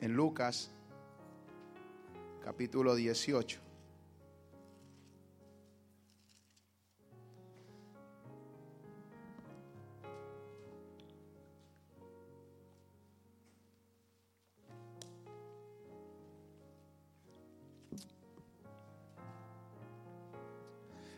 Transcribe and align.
en 0.00 0.14
Lucas 0.14 0.70
capítulo 2.44 2.94
18. 2.94 3.60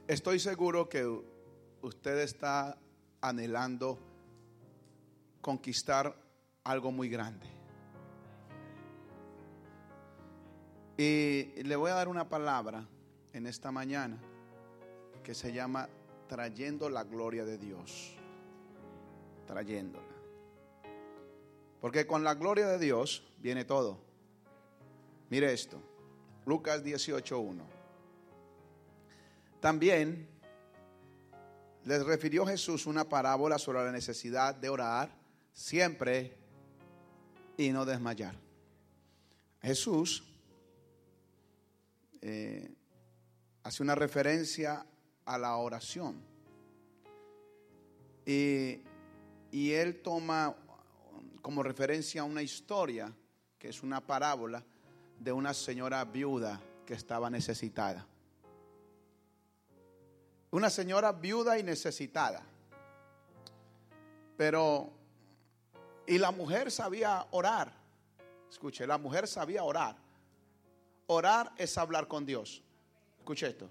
Estoy 0.07 0.39
seguro 0.39 0.89
que 0.89 1.07
usted 1.83 2.19
está 2.21 2.79
anhelando 3.21 3.99
conquistar 5.43 6.17
algo 6.65 6.91
muy 6.91 7.11
grande. 7.11 7.58
Y 11.01 11.63
le 11.63 11.77
voy 11.77 11.93
a 11.93 11.95
dar 11.95 12.09
una 12.09 12.29
palabra 12.29 12.85
en 13.33 13.47
esta 13.47 13.71
mañana 13.71 14.19
que 15.23 15.33
se 15.33 15.53
llama 15.53 15.89
trayendo 16.27 16.91
la 16.91 17.05
gloria 17.05 17.45
de 17.45 17.57
Dios. 17.57 18.17
Trayéndola. 19.47 20.05
Porque 21.81 22.05
con 22.05 22.25
la 22.25 22.35
gloria 22.35 22.67
de 22.67 22.81
Dios 22.81 23.23
viene 23.39 23.65
todo. 23.65 24.01
Mire 25.31 25.53
esto. 25.53 25.81
Lucas 26.47 26.83
18.1. 26.83 27.61
También 29.61 30.29
les 31.85 32.05
refirió 32.05 32.45
Jesús 32.45 32.87
una 32.87 33.09
parábola 33.09 33.57
sobre 33.59 33.85
la 33.85 33.93
necesidad 33.93 34.53
de 34.53 34.69
orar 34.69 35.15
siempre 35.53 36.37
y 37.57 37.71
no 37.71 37.85
desmayar. 37.85 38.35
Jesús 39.63 40.25
eh, 42.21 42.71
hace 43.63 43.83
una 43.83 43.95
referencia 43.95 44.87
a 45.25 45.39
la 45.39 45.57
oración 45.57 46.23
y, 48.25 48.81
y 49.51 49.73
él 49.73 50.03
toma 50.03 50.55
como 51.43 51.63
referencia 51.63 52.25
una 52.25 52.43
historia 52.43 53.13
que 53.59 53.69
es 53.69 53.83
una 53.83 54.01
parábola 54.01 54.65
de 55.19 55.33
una 55.33 55.53
señora 55.53 56.05
viuda 56.05 56.61
que 56.87 56.95
estaba 56.95 57.29
necesitada. 57.29 58.07
Una 60.51 60.71
señora 60.71 61.13
viuda 61.13 61.59
y 61.59 61.63
necesitada. 61.63 62.43
Pero, 64.37 64.91
y 66.07 66.19
la 66.19 66.31
mujer 66.31 66.71
sabía 66.71 67.27
orar. 67.33 67.73
Escuche, 68.49 68.87
la 68.87 68.97
mujer 68.97 69.27
sabía 69.27 69.65
orar. 69.65 69.97
Orar 71.11 71.53
es 71.57 71.79
hablar 71.79 72.07
con 72.07 72.27
Dios. 72.27 72.63
Escuche 73.19 73.47
esto. 73.47 73.69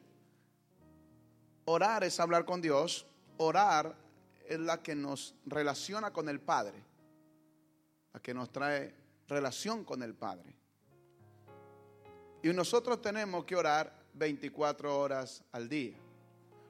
Orar 1.65 2.03
es 2.03 2.19
hablar 2.19 2.45
con 2.45 2.61
Dios. 2.61 3.05
Orar 3.37 3.95
es 4.47 4.59
la 4.59 4.81
que 4.81 4.95
nos 4.95 5.35
relaciona 5.45 6.11
con 6.11 6.29
el 6.29 6.39
Padre. 6.39 6.83
La 8.13 8.19
que 8.19 8.33
nos 8.33 8.51
trae 8.51 8.91
relación 9.27 9.83
con 9.83 10.01
el 10.01 10.15
Padre. 10.15 10.51
Y 12.41 12.49
nosotros 12.49 13.03
tenemos 13.03 13.45
que 13.45 13.55
orar 13.55 13.93
24 14.13 14.99
horas 14.99 15.43
al 15.51 15.69
día. 15.69 15.95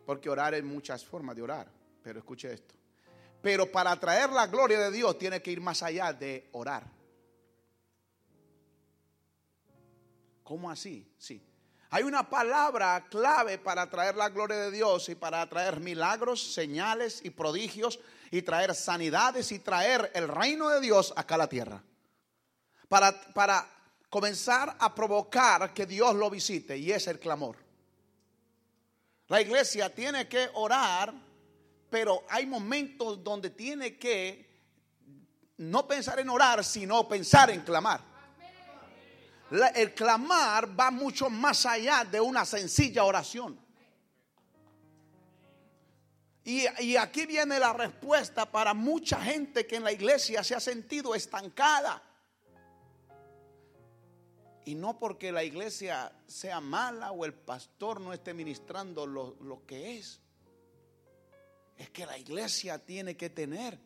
Porque 0.06 0.30
orar 0.30 0.54
hay 0.54 0.64
muchas 0.64 1.06
formas 1.06 1.38
de 1.38 1.44
orar. 1.44 1.72
Pero 2.04 2.20
escuche 2.20 2.52
esto. 2.52 2.76
Pero 3.42 3.72
para 3.72 3.98
traer 3.98 4.32
la 4.32 4.48
gloria 4.48 4.80
de 4.82 4.92
Dios 4.92 5.18
tiene 5.18 5.42
que 5.42 5.52
ir 5.52 5.62
más 5.62 5.82
allá 5.82 6.12
de 6.12 6.50
orar. 6.52 6.97
¿Cómo 10.48 10.72
así? 10.72 11.06
Sí. 11.18 11.44
Hay 11.90 12.04
una 12.04 12.30
palabra 12.30 13.06
clave 13.10 13.58
para 13.58 13.90
traer 13.90 14.16
la 14.16 14.30
gloria 14.30 14.56
de 14.56 14.72
Dios 14.72 15.10
y 15.10 15.16
para 15.16 15.46
traer 15.50 15.82
milagros, 15.82 16.54
señales 16.54 17.20
y 17.22 17.32
prodigios 17.32 18.00
y 18.32 18.44
traer 18.44 18.74
sanidades 18.74 19.52
y 19.52 19.60
traer 19.60 20.10
el 20.16 20.30
reino 20.30 20.70
de 20.70 20.80
Dios 20.80 21.12
acá 21.18 21.36
a 21.36 21.40
la 21.40 21.50
tierra. 21.50 21.84
Para, 22.88 23.12
para 23.34 23.70
comenzar 24.10 24.74
a 24.80 24.96
provocar 24.96 25.74
que 25.74 25.86
Dios 25.86 26.16
lo 26.16 26.30
visite 26.30 26.78
y 26.78 26.94
es 26.94 27.08
el 27.08 27.20
clamor. 27.20 27.58
La 29.28 29.42
iglesia 29.42 29.94
tiene 29.94 30.30
que 30.30 30.50
orar, 30.54 31.14
pero 31.90 32.24
hay 32.30 32.46
momentos 32.46 33.22
donde 33.22 33.50
tiene 33.50 33.98
que 33.98 34.48
no 35.58 35.86
pensar 35.86 36.22
en 36.22 36.30
orar, 36.30 36.64
sino 36.64 37.06
pensar 37.06 37.50
en 37.50 37.64
clamar. 37.64 38.07
El 39.50 39.94
clamar 39.94 40.78
va 40.78 40.92
mucho 40.92 41.30
más 41.30 41.66
allá 41.66 42.04
de 42.04 42.20
una 42.20 42.46
sencilla 42.46 43.04
oración. 43.04 43.60
Y, 46.44 46.66
y, 46.80 46.96
aquí 46.96 47.26
viene 47.26 47.60
la 47.60 47.74
respuesta 47.74 48.50
para 48.50 48.74
mucha 48.74 49.22
gente 49.22 49.68
que 49.68 49.76
en 49.76 49.84
la 49.84 49.92
iglesia 49.92 50.44
se 50.46 50.56
ha 50.56 50.62
sentido 50.62 51.14
estancada. 51.14 52.02
Y 54.64 54.76
no 54.76 54.98
porque 54.98 55.32
la 55.32 55.44
iglesia 55.44 56.12
sea 56.26 56.62
mala 56.62 57.12
o 57.12 57.26
el 57.26 57.34
pastor 57.34 58.00
no 58.00 58.14
esté 58.14 58.34
ministrando 58.34 59.06
lo, 59.06 59.36
lo 59.42 59.66
que 59.66 59.98
es. 59.98 60.22
Es 61.78 61.90
que 61.90 62.06
la 62.06 62.18
iglesia 62.18 62.80
tiene 62.80 63.18
que 63.18 63.30
tener 63.30 63.78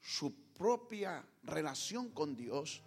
su 0.00 0.32
propia 0.54 1.24
relación 1.42 2.10
con 2.10 2.36
Dios 2.36 2.82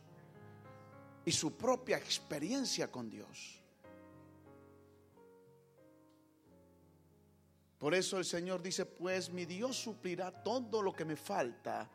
y 1.30 1.32
su 1.32 1.56
propia 1.56 1.96
experiencia 1.96 2.92
con 2.92 3.08
Dios. 3.08 3.62
Por 7.78 7.94
eso 7.94 8.18
el 8.18 8.26
Señor 8.26 8.64
dice, 8.64 8.88
pues 8.88 9.30
mi 9.30 9.46
Dios 9.46 9.78
suplirá 9.78 10.32
todo 10.32 10.82
lo 10.82 10.92
que 10.92 11.06
me 11.06 11.16
falta 11.16 11.88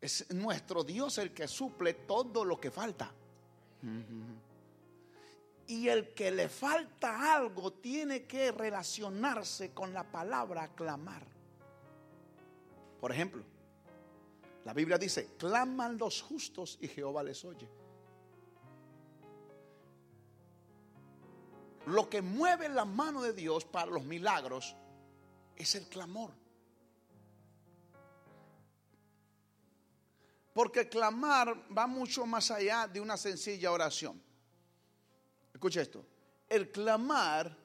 es 0.00 0.32
nuestro 0.32 0.84
Dios 0.84 1.18
el 1.18 1.34
que 1.34 1.48
suple 1.48 1.92
todo 1.94 2.44
lo 2.44 2.60
que 2.60 2.70
falta. 2.70 3.10
Y 5.66 5.88
el 5.88 6.14
que 6.14 6.30
le 6.30 6.48
falta 6.48 7.34
algo 7.34 7.72
tiene 7.72 8.26
que 8.26 8.52
relacionarse 8.52 9.72
con 9.72 9.92
la 9.92 10.04
palabra 10.04 10.68
clamar. 10.68 11.26
Por 13.00 13.10
ejemplo, 13.10 13.42
la 14.68 14.74
Biblia 14.74 14.98
dice, 14.98 15.30
claman 15.38 15.96
los 15.96 16.20
justos 16.20 16.76
y 16.82 16.88
Jehová 16.88 17.22
les 17.22 17.42
oye. 17.42 17.66
Lo 21.86 22.10
que 22.10 22.20
mueve 22.20 22.68
la 22.68 22.84
mano 22.84 23.22
de 23.22 23.32
Dios 23.32 23.64
para 23.64 23.86
los 23.86 24.04
milagros 24.04 24.76
es 25.56 25.74
el 25.74 25.88
clamor. 25.88 26.34
Porque 30.52 30.86
clamar 30.86 31.64
va 31.74 31.86
mucho 31.86 32.26
más 32.26 32.50
allá 32.50 32.86
de 32.86 33.00
una 33.00 33.16
sencilla 33.16 33.72
oración. 33.72 34.22
Escucha 35.54 35.80
esto. 35.80 36.04
El 36.46 36.70
clamar 36.70 37.56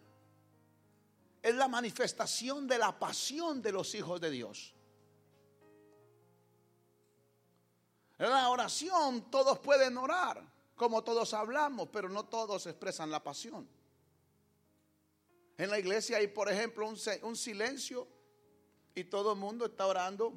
es 1.41 1.53
la 1.53 1.67
manifestación 1.67 2.65
de 2.65 2.77
la 2.77 2.97
pasión 2.97 3.61
de 3.61 3.73
los 3.73 3.93
hijos 3.93 4.21
de 4.21 4.31
Dios. 4.31 4.73
La 8.29 8.49
oración 8.49 9.29
todos 9.29 9.59
pueden 9.59 9.97
orar, 9.97 10.41
como 10.75 11.03
todos 11.03 11.33
hablamos, 11.33 11.89
pero 11.91 12.09
no 12.09 12.25
todos 12.25 12.65
expresan 12.67 13.11
la 13.11 13.23
pasión. 13.23 13.67
En 15.57 15.69
la 15.69 15.79
iglesia 15.79 16.17
hay, 16.17 16.27
por 16.27 16.51
ejemplo, 16.51 16.87
un, 16.87 17.35
silencio 17.35 18.07
y 18.95 19.03
todo 19.05 19.33
el 19.33 19.39
mundo 19.39 19.65
está 19.65 19.85
orando. 19.85 20.33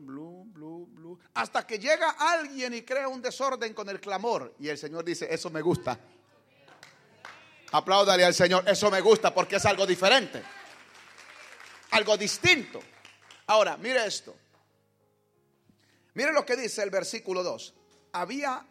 Hasta 1.35 1.67
que 1.67 1.79
llega 1.79 2.11
alguien 2.11 2.75
y 2.75 2.83
crea 2.83 3.09
un 3.09 3.23
desorden 3.23 3.73
con 3.73 3.89
el 3.89 4.01
clamor. 4.01 4.55
Y 4.59 4.69
el 4.69 4.77
Señor 4.77 5.05
dice, 5.05 5.27
eso 5.33 5.51
me 5.51 5.63
gusta. 5.63 5.99
Apláudale 7.73 8.25
al 8.25 8.35
Señor, 8.35 8.69
eso 8.69 8.91
me 8.91 9.01
gusta 9.01 9.35
porque 9.35 9.57
es 9.57 9.65
algo 9.65 9.87
diferente. 9.87 10.43
Algo 11.91 12.17
distinto. 12.17 12.81
Ahora, 13.47 13.77
mire 13.77 14.05
esto. 14.07 14.35
Mire 16.15 16.33
lo 16.33 16.45
que 16.45 16.57
dice 16.57 16.83
el 16.83 16.91
versículo 16.91 17.43
2. 17.43 17.75
Había 18.19 18.65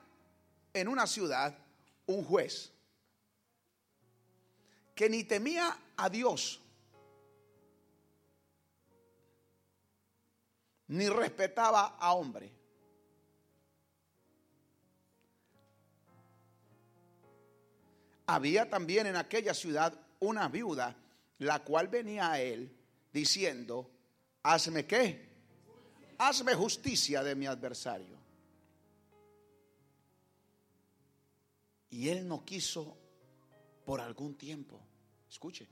en 0.74 0.88
una 0.88 1.06
ciudad 1.06 1.56
un 2.08 2.24
juez 2.24 2.72
que 4.96 5.08
ni 5.08 5.24
temía 5.24 5.78
a 5.98 6.10
Dios 6.10 6.60
ni 10.88 11.08
respetaba 11.10 11.96
a 12.00 12.14
hombre. 12.14 12.52
Había 18.26 18.68
también 18.68 19.06
en 19.06 19.16
aquella 19.16 19.54
ciudad 19.54 19.94
una 20.22 20.48
viuda, 20.48 20.96
la 21.38 21.64
cual 21.64 21.88
venía 21.88 22.32
a 22.32 22.42
él 22.42 22.76
diciendo, 23.14 23.92
hazme 24.42 24.88
qué, 24.88 25.30
hazme 26.18 26.56
justicia 26.56 27.22
de 27.22 27.36
mi 27.36 27.46
adversario. 27.46 28.15
Y 31.96 32.10
él 32.10 32.28
no 32.28 32.44
quiso 32.44 32.98
por 33.86 34.02
algún 34.02 34.36
tiempo. 34.36 34.82
Escuche, 35.30 35.66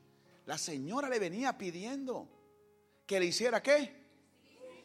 la 0.46 0.58
señora 0.58 1.10
le 1.10 1.20
venía 1.20 1.58
pidiendo 1.58 2.30
que 3.06 3.20
le 3.20 3.26
hiciera 3.26 3.62
qué? 3.62 3.94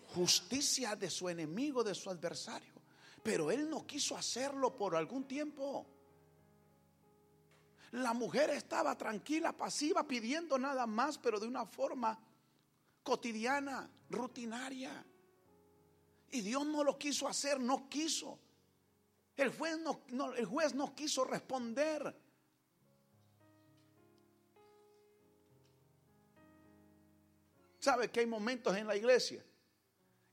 Justicia 0.09 0.97
de 0.97 1.09
su 1.09 1.29
enemigo, 1.29 1.85
de 1.85 1.95
su 1.95 2.11
adversario. 2.11 2.75
Pero 3.23 3.53
él 3.53 3.71
no 3.71 3.87
quiso 3.87 4.17
hacerlo 4.17 4.75
por 4.77 4.97
algún 4.97 5.29
tiempo. 5.29 5.87
La 7.93 8.15
mujer 8.15 8.51
estaba 8.51 8.99
tranquila, 8.99 9.57
pasiva, 9.57 10.09
pidiendo 10.09 10.59
nada 10.59 10.89
más, 10.89 11.19
pero 11.19 11.39
de 11.39 11.47
una 11.47 11.67
forma 11.67 12.19
cotidiana, 13.05 13.89
rutinaria. 14.11 15.07
Y 16.33 16.41
Dios 16.41 16.67
no 16.67 16.83
lo 16.83 16.99
quiso 16.99 17.29
hacer, 17.29 17.61
no 17.61 17.89
quiso. 17.89 18.41
El 19.39 19.51
juez 19.57 19.79
no, 19.79 20.35
el 20.35 20.45
juez 20.47 20.75
no 20.75 20.97
quiso 20.97 21.25
responder. 21.25 22.13
¿Sabe 27.79 28.11
que 28.11 28.19
hay 28.19 28.27
momentos 28.27 28.77
en 28.77 28.89
la 28.89 28.97
iglesia 28.97 29.45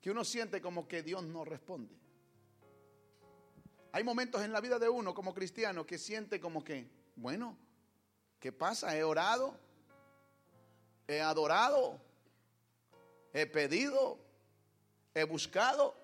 que 0.01 0.09
uno 0.09 0.25
siente 0.25 0.59
como 0.59 0.87
que 0.87 1.03
Dios 1.03 1.23
no 1.23 1.45
responde? 1.45 1.95
Hay 3.91 4.03
momentos 4.03 4.41
en 4.41 4.51
la 4.51 4.59
vida 4.59 4.79
de 4.79 4.89
uno 4.89 5.13
como 5.13 5.35
cristiano 5.35 5.85
que 5.85 5.99
siente 5.99 6.39
como 6.39 6.63
que, 6.63 6.89
bueno, 7.15 7.55
¿qué 8.39 8.51
pasa? 8.51 8.97
He 8.97 9.03
orado, 9.03 9.55
he 11.07 11.21
adorado, 11.21 12.01
he 13.33 13.45
pedido, 13.45 14.17
he 15.13 15.23
buscado, 15.25 15.95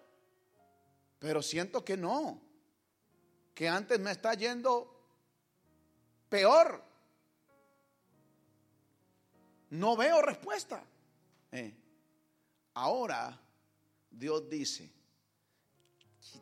pero 1.18 1.42
siento 1.42 1.84
que 1.84 1.98
no, 1.98 2.51
que 3.54 3.68
antes 3.68 4.00
me 4.00 4.12
está 4.12 4.34
yendo 4.34 4.92
peor. 6.30 6.84
No 9.72 9.96
veo 9.96 10.22
respuesta. 10.22 10.84
Eh, 11.52 11.74
ahora 12.74 13.40
Dios 14.10 14.50
dice, 14.50 14.92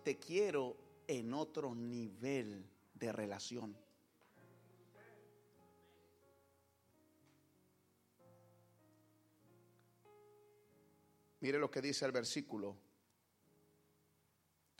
te 0.04 0.18
quiero 0.18 0.78
en 1.08 1.34
otro 1.34 1.74
nivel 1.74 2.66
de 2.94 3.12
relación. 3.12 3.76
Mire 11.42 11.58
lo 11.58 11.72
que 11.72 11.82
dice 11.82 12.06
el 12.06 12.12
versículo 12.12 12.76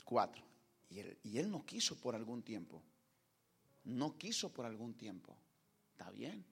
4. 0.04 0.49
Y 0.90 1.38
él, 1.38 1.50
no 1.50 1.64
quiso 1.64 1.96
por 1.96 2.16
algún 2.16 2.42
tiempo. 2.42 2.82
No 3.84 4.18
quiso 4.18 4.52
por 4.52 4.66
algún 4.66 4.94
tiempo. 4.94 5.36
Está 5.92 6.10
bien. 6.10 6.44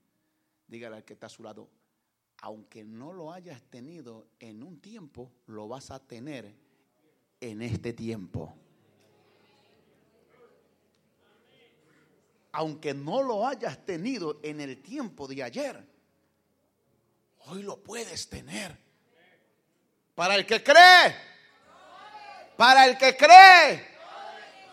Dígale 0.67 0.96
al 0.96 1.05
que 1.05 1.14
está 1.14 1.26
a 1.26 1.31
su 1.31 1.43
lado, 1.43 1.69
aunque 2.43 2.85
no 2.85 3.12
lo 3.12 3.32
hayas 3.32 3.61
tenido 3.64 4.29
en 4.38 4.62
un 4.62 4.81
tiempo, 4.81 5.32
lo 5.46 5.67
vas 5.67 5.90
a 5.90 5.99
tener 5.99 6.55
en 7.40 7.62
este 7.62 7.93
tiempo. 7.93 8.55
Aunque 12.52 12.94
no 12.94 13.23
lo 13.23 13.46
hayas 13.46 13.85
tenido 13.85 14.38
en 14.43 14.61
el 14.61 14.81
tiempo 14.82 15.26
de 15.26 15.43
ayer, 15.43 15.85
hoy 17.46 17.62
lo 17.62 17.82
puedes 17.82 18.29
tener. 18.29 18.79
Para 20.14 20.37
el 20.37 20.46
que 20.46 20.62
cree, 20.62 21.14
para 22.56 22.87
el 22.87 22.99
que 22.99 23.17
cree, 23.17 23.88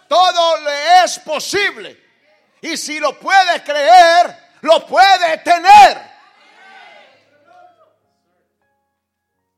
todo 0.08 0.62
le 0.62 1.04
es 1.04 1.20
posible. 1.20 2.04
Y 2.62 2.78
si 2.78 3.00
lo 3.00 3.20
puede 3.20 3.64
creer, 3.64 4.36
lo 4.62 4.86
puede 4.86 5.38
tener. 5.40 6.16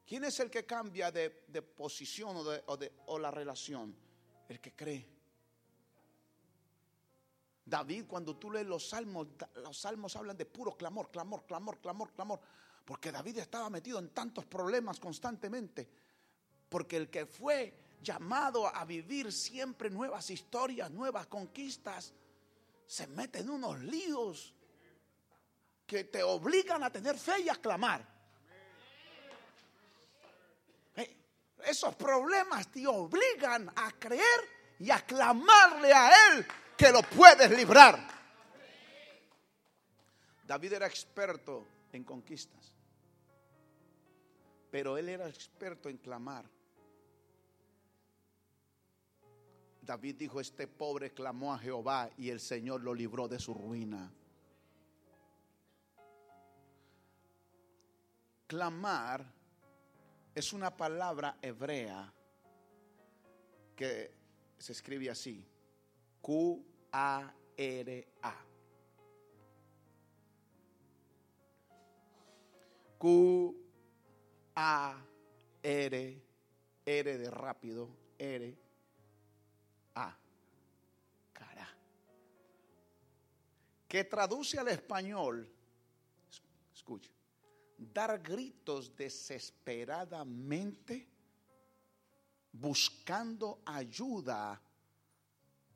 ¿Quién 0.05 0.23
es 0.23 0.39
el 0.39 0.49
que 0.49 0.65
cambia 0.65 1.11
de, 1.11 1.29
posición 1.61 2.37
o, 2.37 2.79
o 3.07 3.19
la 3.19 3.29
relación? 3.29 3.95
El 4.47 4.59
que 4.61 4.73
cree. 4.73 5.17
David, 7.65 8.05
cuando 8.07 8.37
tú 8.37 8.49
lees 8.49 8.65
los 8.65 8.87
salmos, 8.87 9.27
los 9.55 9.77
salmos 9.77 10.15
hablan 10.15 10.37
de 10.37 10.45
puro 10.45 10.77
clamor, 10.77 11.11
clamor, 11.11 11.45
clamor, 11.45 11.79
clamor, 11.79 12.13
clamor. 12.13 12.39
Porque 12.85 13.11
David 13.11 13.39
estaba 13.39 13.69
metido 13.69 13.99
en 13.99 14.09
tantos 14.09 14.45
problemas 14.45 14.97
constantemente. 15.01 15.89
Porque 16.69 16.95
el 16.95 17.09
que 17.09 17.25
fue 17.25 17.86
llamado 18.01 18.67
a 18.67 18.85
vivir 18.85 19.31
siempre 19.31 19.89
nuevas 19.89 20.29
historias, 20.29 20.91
nuevas 20.91 21.27
conquistas, 21.27 22.13
se 22.85 23.07
mete 23.07 23.39
en 23.39 23.49
unos 23.49 23.79
líos 23.79 24.53
que 25.85 26.05
te 26.05 26.23
obligan 26.23 26.83
a 26.83 26.91
tener 26.91 27.17
fe 27.17 27.41
y 27.41 27.49
a 27.49 27.55
clamar. 27.55 28.17
esos 31.65 31.95
problemas 31.95 32.71
te 32.71 32.87
obligan 32.87 33.69
a 33.75 33.91
creer 33.99 34.39
y 34.79 34.89
a 34.89 35.01
clamarle 35.05 35.91
a 35.91 36.11
Él 36.29 36.47
que 36.77 36.91
lo 36.91 37.01
puedes 37.01 37.51
librar. 37.51 38.07
David 40.45 40.73
era 40.73 40.87
experto 40.87 41.67
en 41.91 42.05
conquistas, 42.05 42.73
pero 44.71 44.97
él 44.97 45.09
era 45.09 45.27
experto 45.27 45.89
en 45.89 45.97
clamar. 45.97 46.45
David 49.87 50.15
dijo, 50.17 50.41
este 50.41 50.67
pobre 50.67 51.11
clamó 51.13 51.53
a 51.53 51.57
Jehová 51.57 52.09
y 52.17 52.29
el 52.29 52.41
Señor 52.41 52.81
lo 52.81 52.93
libró 52.93 53.29
de 53.29 53.39
su 53.39 53.53
ruina. 53.53 54.11
Clamar 58.47 59.25
es 60.35 60.51
una 60.51 60.75
palabra 60.75 61.37
hebrea 61.41 62.13
que 63.77 64.11
se 64.57 64.73
escribe 64.73 65.09
así, 65.09 65.47
Q-A-R-A. 66.21 67.33
Q-A-R, 72.97 73.63
R 76.85 77.17
de 77.17 77.31
rápido, 77.31 77.89
R, 78.17 78.66
Que 83.87 84.03
traduce 84.03 84.59
al 84.59 84.67
español, 84.67 85.49
escucha, 86.73 87.09
dar 87.77 88.19
gritos 88.19 88.93
desesperadamente 88.95 91.07
buscando 92.51 93.61
ayuda 93.65 94.61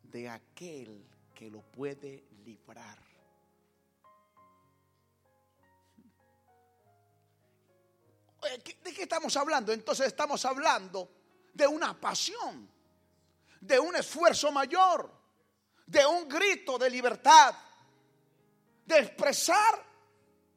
de 0.03 0.27
aquel 0.27 1.05
que 1.33 1.49
lo 1.49 1.61
puede 1.61 2.25
librar. 2.43 2.99
¿De 8.83 8.93
qué 8.93 9.03
estamos 9.03 9.37
hablando? 9.37 9.71
Entonces 9.71 10.07
estamos 10.07 10.43
hablando 10.45 11.09
de 11.53 11.67
una 11.67 11.99
pasión, 11.99 12.67
de 13.59 13.79
un 13.79 13.95
esfuerzo 13.95 14.51
mayor, 14.51 15.11
de 15.85 16.03
un 16.05 16.27
grito 16.27 16.79
de 16.79 16.89
libertad, 16.89 17.55
de 18.85 18.99
expresar 18.99 19.83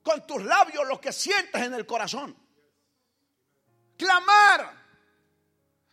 con 0.02 0.26
tus 0.26 0.42
labios 0.42 0.86
lo 0.86 1.00
que 1.00 1.12
sientes 1.12 1.60
en 1.62 1.74
el 1.74 1.86
corazón. 1.86 2.36
Clamar. 3.96 4.84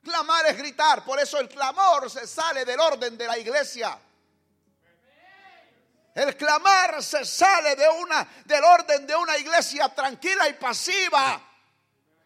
Clamar 0.04 0.46
es 0.48 0.58
gritar. 0.58 1.06
Por 1.06 1.20
eso 1.20 1.40
el 1.40 1.48
clamor 1.48 2.10
se 2.10 2.28
sale 2.28 2.66
del 2.66 2.80
orden 2.80 3.18
de 3.18 3.28
la 3.28 3.38
iglesia. 3.38 3.98
El 6.14 6.36
clamar 6.36 7.02
se 7.02 7.24
sale 7.24 7.76
de 7.76 7.88
una, 7.88 8.28
del 8.46 8.64
orden 8.64 9.08
de 9.08 9.16
una 9.16 9.38
iglesia 9.38 9.88
tranquila 9.90 10.50
y 10.50 10.54
pasiva. 10.54 11.42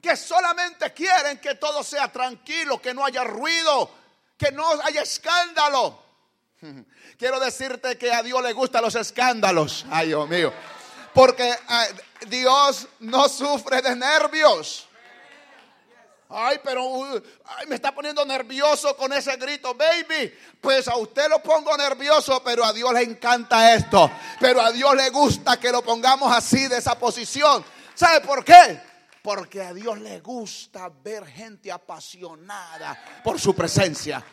Que 0.01 0.15
solamente 0.15 0.93
quieren 0.93 1.39
que 1.39 1.55
todo 1.55 1.83
sea 1.83 2.11
tranquilo, 2.11 2.81
que 2.81 2.93
no 2.93 3.05
haya 3.05 3.23
ruido, 3.23 3.91
que 4.37 4.51
no 4.51 4.69
haya 4.83 5.01
escándalo. 5.01 6.04
Quiero 7.17 7.39
decirte 7.39 7.97
que 7.97 8.11
a 8.11 8.23
Dios 8.23 8.41
le 8.41 8.53
gustan 8.53 8.83
los 8.83 8.95
escándalos. 8.95 9.85
Ay, 9.89 10.07
Dios 10.07 10.27
mío. 10.27 10.53
Porque 11.13 11.55
Dios 12.27 12.87
no 12.99 13.29
sufre 13.29 13.81
de 13.81 13.95
nervios. 13.95 14.87
Ay, 16.27 16.59
pero 16.63 17.21
me 17.67 17.75
está 17.75 17.93
poniendo 17.93 18.25
nervioso 18.25 18.97
con 18.97 19.13
ese 19.13 19.37
grito, 19.37 19.75
baby. 19.75 20.33
Pues 20.59 20.87
a 20.87 20.97
usted 20.97 21.29
lo 21.29 21.41
pongo 21.41 21.77
nervioso, 21.77 22.41
pero 22.43 22.65
a 22.65 22.73
Dios 22.73 22.91
le 22.93 23.03
encanta 23.03 23.73
esto. 23.73 24.11
Pero 24.39 24.61
a 24.61 24.71
Dios 24.71 24.95
le 24.95 25.09
gusta 25.11 25.59
que 25.59 25.71
lo 25.71 25.83
pongamos 25.83 26.35
así, 26.35 26.67
de 26.67 26.77
esa 26.77 26.97
posición. 26.97 27.63
¿Sabe 27.93 28.21
por 28.21 28.43
qué? 28.43 28.81
Porque 29.21 29.61
a 29.61 29.73
Dios 29.73 29.99
le 29.99 30.19
gusta 30.19 30.91
ver 31.03 31.25
gente 31.25 31.71
apasionada 31.71 33.21
por 33.23 33.39
su 33.39 33.55
presencia. 33.55 34.23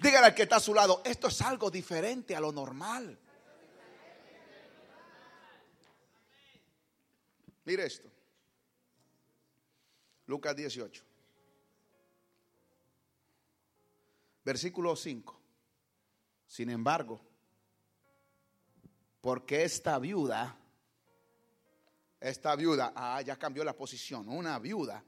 Dígale 0.00 0.26
al 0.28 0.34
que 0.34 0.44
está 0.44 0.56
a 0.56 0.60
su 0.60 0.72
lado, 0.72 1.02
esto 1.04 1.28
es 1.28 1.42
algo 1.42 1.70
diferente 1.70 2.34
a 2.34 2.40
lo 2.40 2.52
normal. 2.52 3.18
Mire 7.64 7.84
esto. 7.84 8.10
Lucas 10.26 10.56
18. 10.56 11.04
Versículo 14.42 14.96
5. 14.96 15.38
Sin 16.46 16.70
embargo, 16.70 17.20
porque 19.20 19.64
esta 19.64 19.98
viuda, 19.98 20.56
esta 22.18 22.56
viuda, 22.56 22.92
ah, 22.96 23.20
ya 23.20 23.36
cambió 23.36 23.62
la 23.64 23.76
posición, 23.76 24.28
una 24.28 24.58
viuda, 24.58 25.04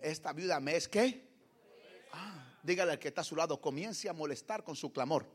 esta 0.00 0.32
viuda 0.32 0.60
me 0.60 0.76
es 0.76 0.88
que, 0.88 1.28
ah, 2.12 2.41
dígale 2.62 2.92
al 2.92 2.98
que 2.98 3.08
está 3.08 3.20
a 3.22 3.24
su 3.24 3.36
lado, 3.36 3.60
comience 3.60 4.08
a 4.08 4.12
molestar 4.12 4.62
con 4.62 4.76
su 4.76 4.92
clamor. 4.92 5.26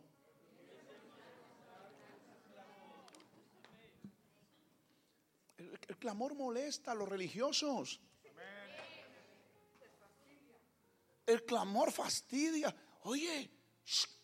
El, 5.58 5.80
el 5.88 5.98
clamor 5.98 6.36
molesta 6.36 6.92
a 6.92 6.96
los 6.96 7.08
religiosos. 7.08 8.00
El 11.26 11.44
clamor 11.44 11.92
fastidia. 11.92 12.74
Oye, 13.04 13.52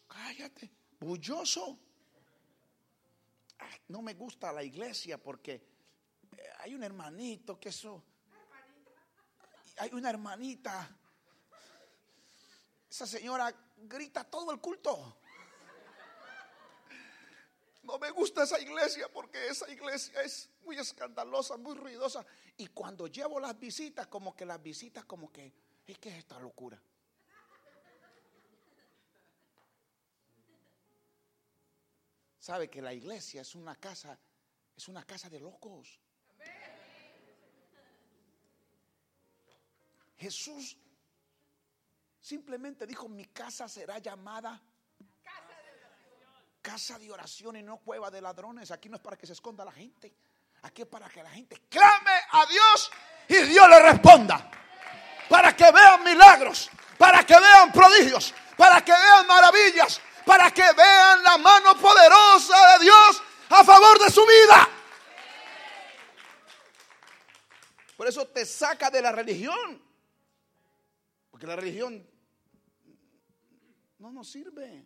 cállate, 0.08 0.72
bulloso. 1.00 1.78
no 3.90 4.02
me 4.02 4.14
gusta 4.14 4.54
la 4.54 4.64
iglesia 4.64 5.22
porque 5.22 5.54
eh, 5.54 6.42
hay 6.60 6.74
un 6.74 6.84
hermanito 6.84 7.60
que 7.60 7.70
eso. 7.70 8.04
Hay 9.78 9.92
una 9.94 10.10
hermanita. 10.10 10.98
Esa 12.94 13.08
señora 13.08 13.52
grita 13.76 14.24
todo 14.24 14.52
el 14.52 14.60
culto. 14.60 15.18
No 17.82 17.98
me 17.98 18.12
gusta 18.12 18.44
esa 18.44 18.60
iglesia 18.60 19.12
porque 19.12 19.48
esa 19.48 19.68
iglesia 19.68 20.22
es 20.22 20.48
muy 20.64 20.78
escandalosa, 20.78 21.58
muy 21.58 21.74
ruidosa. 21.76 22.24
Y 22.56 22.68
cuando 22.68 23.08
llevo 23.08 23.40
las 23.40 23.60
visitas, 23.60 24.06
como 24.06 24.36
que 24.36 24.46
las 24.46 24.62
visitas, 24.62 25.06
como 25.06 25.32
que, 25.32 25.52
¿y 25.88 25.96
qué 25.96 26.10
es 26.10 26.18
esta 26.20 26.38
locura? 26.38 26.80
sabe 32.38 32.70
que 32.70 32.82
la 32.82 32.94
iglesia 32.94 33.42
es 33.42 33.56
una 33.56 33.76
casa, 33.76 34.20
es 34.78 34.88
una 34.88 35.04
casa 35.04 35.32
de 35.32 35.40
locos. 35.40 36.00
Jesús 40.18 40.78
simplemente 42.24 42.88
dijo, 42.88 43.10
mi 43.10 43.26
casa 43.26 43.68
será 43.68 44.00
llamada 44.00 44.60
casa 46.62 46.98
de 46.98 47.12
oración 47.12 47.58
y 47.58 47.62
no 47.62 47.78
cueva 47.78 48.10
de 48.10 48.22
ladrones. 48.22 48.72
Aquí 48.72 48.88
no 48.88 48.96
es 48.96 49.02
para 49.02 49.18
que 49.18 49.28
se 49.28 49.34
esconda 49.34 49.66
la 49.66 49.72
gente. 49.74 50.16
Aquí 50.62 50.84
es 50.84 50.88
para 50.88 51.10
que 51.10 51.22
la 51.22 51.30
gente 51.30 51.62
clame 51.70 52.14
a 52.32 52.46
Dios 52.46 52.92
y 53.28 53.36
Dios 53.50 53.70
le 53.70 53.80
responda. 53.82 54.50
Para 55.28 55.54
que 55.54 55.70
vean 55.70 56.04
milagros, 56.06 56.70
para 56.98 57.26
que 57.26 57.38
vean 57.38 57.72
prodigios, 57.74 58.34
para 58.56 58.84
que 58.84 58.94
vean 58.94 59.28
maravillas, 59.28 60.00
para 60.26 60.52
que 60.52 60.72
vean 60.72 61.22
la 61.22 61.38
mano 61.38 61.76
poderosa 61.78 62.78
de 62.78 62.86
Dios 62.86 63.22
a 63.50 63.64
favor 63.66 64.00
de 64.00 64.10
su 64.10 64.26
vida. 64.26 64.70
Por 67.98 68.08
eso 68.08 68.26
te 68.28 68.46
saca 68.46 68.90
de 68.90 69.02
la 69.02 69.12
religión. 69.12 69.82
Porque 71.30 71.46
la 71.46 71.58
religión 71.58 72.13
no 74.04 74.12
nos 74.12 74.30
sirve. 74.30 74.84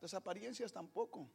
Las 0.00 0.14
apariencias 0.14 0.72
tampoco. 0.72 1.28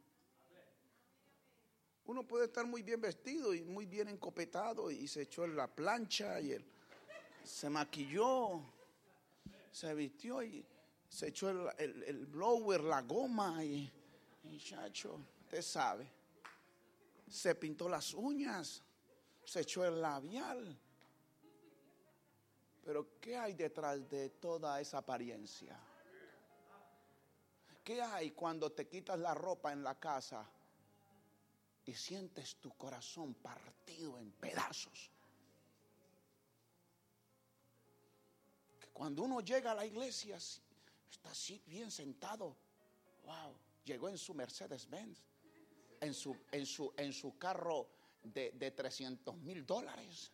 Uno 2.04 2.26
puede 2.26 2.46
estar 2.46 2.66
muy 2.66 2.82
bien 2.82 3.00
vestido 3.00 3.54
y 3.54 3.62
muy 3.62 3.86
bien 3.86 4.08
encopetado 4.08 4.90
y 4.90 5.06
se 5.08 5.22
echó 5.22 5.46
la 5.46 5.68
plancha 5.68 6.40
y 6.40 6.56
se 7.44 7.70
maquilló 7.70 8.62
se 9.70 9.94
vistió 9.94 10.42
y 10.42 10.64
se 11.08 11.28
echó 11.28 11.70
el, 11.78 12.26
blower, 12.26 12.82
la 12.82 13.02
goma 13.02 13.64
y, 13.64 13.90
muchacho, 14.42 15.20
usted 15.42 15.62
sabe, 15.62 16.10
se 17.28 17.54
pintó 17.54 17.88
las 17.88 18.14
uñas, 18.14 18.82
se 19.44 19.60
echó 19.60 19.84
el 19.84 20.00
labial. 20.00 20.76
Pero 22.90 23.20
¿qué 23.20 23.36
hay 23.36 23.54
detrás 23.54 24.10
de 24.10 24.30
toda 24.30 24.80
esa 24.80 24.98
apariencia? 24.98 25.78
¿Qué 27.84 28.02
hay 28.02 28.32
cuando 28.32 28.72
te 28.72 28.88
quitas 28.88 29.16
la 29.16 29.32
ropa 29.32 29.72
en 29.72 29.84
la 29.84 29.94
casa 29.94 30.44
y 31.84 31.94
sientes 31.94 32.56
tu 32.56 32.76
corazón 32.76 33.34
partido 33.34 34.18
en 34.18 34.32
pedazos? 34.32 35.08
Cuando 38.92 39.22
uno 39.22 39.40
llega 39.40 39.70
a 39.70 39.76
la 39.76 39.86
iglesia, 39.86 40.34
está 40.34 41.30
así 41.30 41.62
bien 41.66 41.92
sentado. 41.92 42.56
Wow, 43.22 43.54
llegó 43.84 44.08
en 44.08 44.18
su 44.18 44.34
Mercedes 44.34 44.90
Benz, 44.90 45.22
en 46.00 46.12
su, 46.12 46.36
en 46.50 46.66
su, 46.66 46.92
en 46.96 47.12
su 47.12 47.38
carro 47.38 47.88
de, 48.24 48.50
de 48.50 48.72
300 48.72 49.36
mil 49.36 49.64
dólares. 49.64 50.32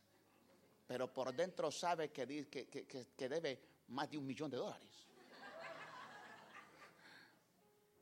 Pero 0.87 1.13
por 1.13 1.35
dentro 1.35 1.71
sabe 1.71 2.11
que, 2.11 2.47
que, 2.49 2.67
que, 2.67 3.29
debe 3.29 3.61
más 3.89 4.11
de 4.11 4.19
un 4.19 4.27
millón 4.27 4.51
de 4.51 4.57
dólares. 4.57 5.07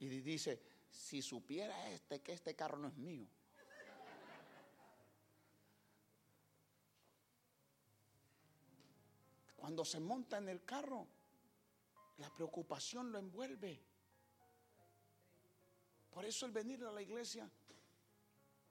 Y 0.00 0.08
dice, 0.08 0.60
si 0.90 1.22
supiera 1.22 1.90
este 1.90 2.20
que 2.20 2.32
este 2.32 2.54
carro 2.54 2.76
no 2.76 2.88
es 2.88 2.96
mío. 2.96 3.26
Cuando 9.56 9.82
se 9.82 9.98
monta 9.98 10.36
en 10.36 10.50
el 10.50 10.62
carro, 10.62 11.06
la 12.18 12.28
preocupación 12.28 13.10
lo 13.10 13.18
envuelve. 13.18 13.80
Por 16.10 16.26
eso 16.26 16.44
el 16.44 16.52
venir 16.52 16.84
a 16.84 16.92
la 16.92 17.00
iglesia 17.00 17.50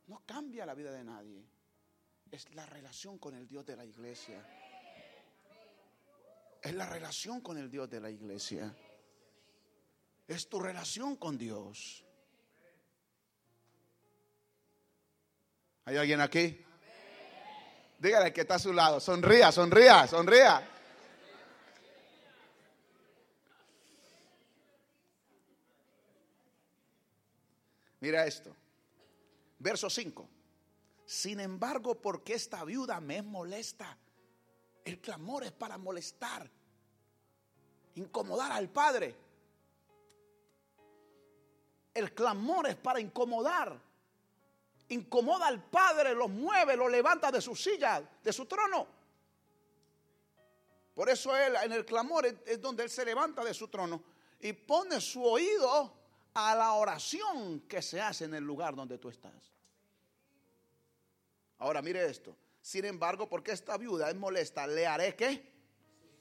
no 0.05 0.21
cambia 0.25 0.67
la 0.67 0.75
vida 0.75 0.91
de 0.91 1.03
nadie. 1.03 1.43
Es 2.33 2.51
la 2.55 2.65
relación 2.65 3.19
con 3.19 3.35
el 3.35 3.47
Dios 3.47 3.63
de 3.63 3.75
la 3.75 3.85
iglesia. 3.85 4.43
Es 6.63 6.73
la 6.73 6.89
relación 6.89 7.41
con 7.41 7.59
el 7.59 7.69
Dios 7.69 7.87
de 7.91 8.01
la 8.01 8.09
iglesia. 8.09 8.75
Es 10.27 10.49
tu 10.49 10.59
relación 10.59 11.15
con 11.17 11.37
Dios. 11.37 12.03
¿Hay 15.85 15.95
alguien 15.95 16.21
aquí? 16.21 16.65
Dígale 17.99 18.33
que 18.33 18.41
está 18.41 18.55
a 18.55 18.59
su 18.59 18.73
lado. 18.73 18.99
Sonría, 18.99 19.51
sonría, 19.51 20.07
sonría. 20.07 20.67
Mira 27.99 28.25
esto. 28.25 28.55
Verso 29.59 29.87
5. 29.87 30.42
Sin 31.05 31.39
embargo, 31.39 31.95
porque 31.95 32.33
esta 32.33 32.63
viuda 32.63 32.99
me 32.99 33.21
molesta. 33.21 33.97
El 34.85 34.99
clamor 34.99 35.43
es 35.43 35.51
para 35.51 35.77
molestar, 35.77 36.49
incomodar 37.95 38.51
al 38.51 38.69
Padre. 38.69 39.15
El 41.93 42.13
clamor 42.13 42.67
es 42.67 42.75
para 42.75 42.99
incomodar. 42.99 43.79
Incomoda 44.89 45.47
al 45.47 45.63
Padre, 45.63 46.13
lo 46.13 46.27
mueve, 46.27 46.75
lo 46.75 46.89
levanta 46.89 47.31
de 47.31 47.41
su 47.41 47.55
silla, 47.55 48.03
de 48.21 48.33
su 48.33 48.45
trono. 48.45 48.87
Por 50.93 51.09
eso 51.09 51.35
él 51.35 51.55
en 51.63 51.71
el 51.71 51.85
clamor 51.85 52.25
es 52.25 52.61
donde 52.61 52.83
él 52.83 52.89
se 52.89 53.05
levanta 53.05 53.43
de 53.43 53.53
su 53.53 53.67
trono 53.67 54.03
y 54.39 54.53
pone 54.53 54.99
su 54.99 55.23
oído 55.23 55.93
a 56.33 56.55
la 56.55 56.73
oración 56.73 57.61
que 57.61 57.81
se 57.81 58.01
hace 58.01 58.25
en 58.25 58.35
el 58.35 58.43
lugar 58.43 58.75
donde 58.75 58.97
tú 58.97 59.09
estás. 59.09 59.52
Ahora 61.63 61.81
mire 61.81 62.05
esto. 62.05 62.35
Sin 62.61 62.83
embargo, 62.83 63.29
porque 63.29 63.53
esta 63.53 63.77
viuda 63.77 64.09
es 64.09 64.15
molesta, 64.15 64.67
le 64.67 64.85
haré 64.85 65.15
que 65.15 65.41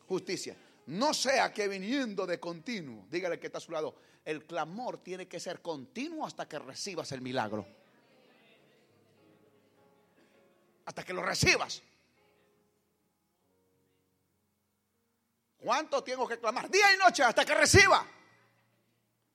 justicia. 0.07 0.57
No 0.87 1.13
sea 1.13 1.53
que 1.53 1.67
viniendo 1.67 2.25
de 2.29 2.39
continuo, 2.39 3.07
dígale 3.11 3.41
que 3.41 3.49
está 3.49 3.59
a 3.59 3.61
su 3.61 3.73
lado, 3.73 3.97
el 4.25 4.47
clamor 4.47 4.99
tiene 4.99 5.27
que 5.27 5.41
ser 5.41 5.61
continuo 5.61 6.25
hasta 6.25 6.49
que 6.49 6.61
recibas 6.61 7.11
el 7.11 7.23
milagro. 7.23 7.67
Hasta 10.85 11.03
que 11.03 11.13
lo 11.13 11.25
recibas. 11.25 11.83
¿Cuánto 15.59 16.05
tengo 16.05 16.29
que 16.29 16.39
clamar? 16.39 16.71
Día 16.71 16.95
y 16.95 16.99
noche 16.99 17.25
hasta 17.25 17.45
que 17.45 17.55
reciba. 17.55 18.07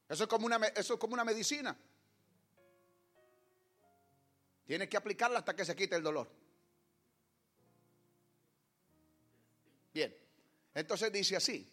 Eso 0.08 0.24
es 0.24 0.30
como 0.30 0.46
una, 0.46 0.56
eso 0.68 0.94
es 0.94 1.00
como 1.02 1.16
una 1.16 1.26
medicina. 1.26 1.78
Tienes 4.68 4.90
que 4.90 4.98
aplicarla 4.98 5.40
hasta 5.40 5.56
que 5.56 5.64
se 5.64 5.76
quite 5.76 5.96
el 5.96 6.04
dolor. 6.04 6.30
Bien. 9.94 10.14
Entonces 10.74 11.12
dice 11.12 11.38
así, 11.38 11.68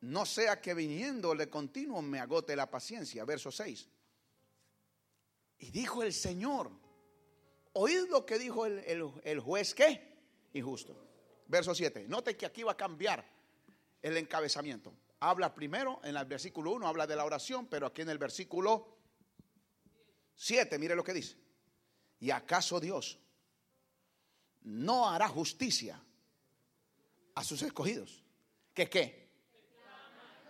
no 0.00 0.24
sea 0.24 0.60
que 0.62 0.72
viniéndole 0.72 1.50
continuo 1.50 2.00
me 2.00 2.20
agote 2.20 2.56
la 2.56 2.70
paciencia, 2.70 3.24
verso 3.26 3.52
6. 3.52 3.86
Y 5.58 5.70
dijo 5.70 6.02
el 6.02 6.14
Señor, 6.14 6.70
oíd 7.74 8.08
lo 8.08 8.24
que 8.24 8.38
dijo 8.38 8.64
el, 8.64 9.40
juez, 9.40 9.74
¿qué? 9.74 10.16
Injusto. 10.54 10.96
Verso 11.46 11.74
7, 11.74 12.06
note 12.08 12.34
que 12.34 12.46
aquí 12.46 12.62
va 12.62 12.72
a 12.72 12.76
cambiar 12.76 13.24
el 14.00 14.16
encabezamiento. 14.16 14.92
Habla 15.20 15.54
primero, 15.54 16.00
en 16.02 16.16
el 16.16 16.24
versículo 16.24 16.72
1 16.72 16.88
habla 16.88 17.06
de 17.06 17.14
la 17.14 17.26
oración, 17.26 17.66
pero 17.66 17.86
aquí 17.86 18.02
en 18.02 18.08
el 18.08 18.18
versículo 18.18 18.95
7, 20.36 20.78
mire 20.78 20.94
lo 20.94 21.02
que 21.02 21.14
dice. 21.14 21.36
¿Y 22.20 22.30
acaso 22.30 22.78
Dios 22.78 23.18
no 24.62 25.08
hará 25.08 25.28
justicia 25.28 26.00
a 27.34 27.44
sus 27.44 27.62
escogidos? 27.62 28.22
¿Qué 28.74 28.88
qué? 28.88 29.26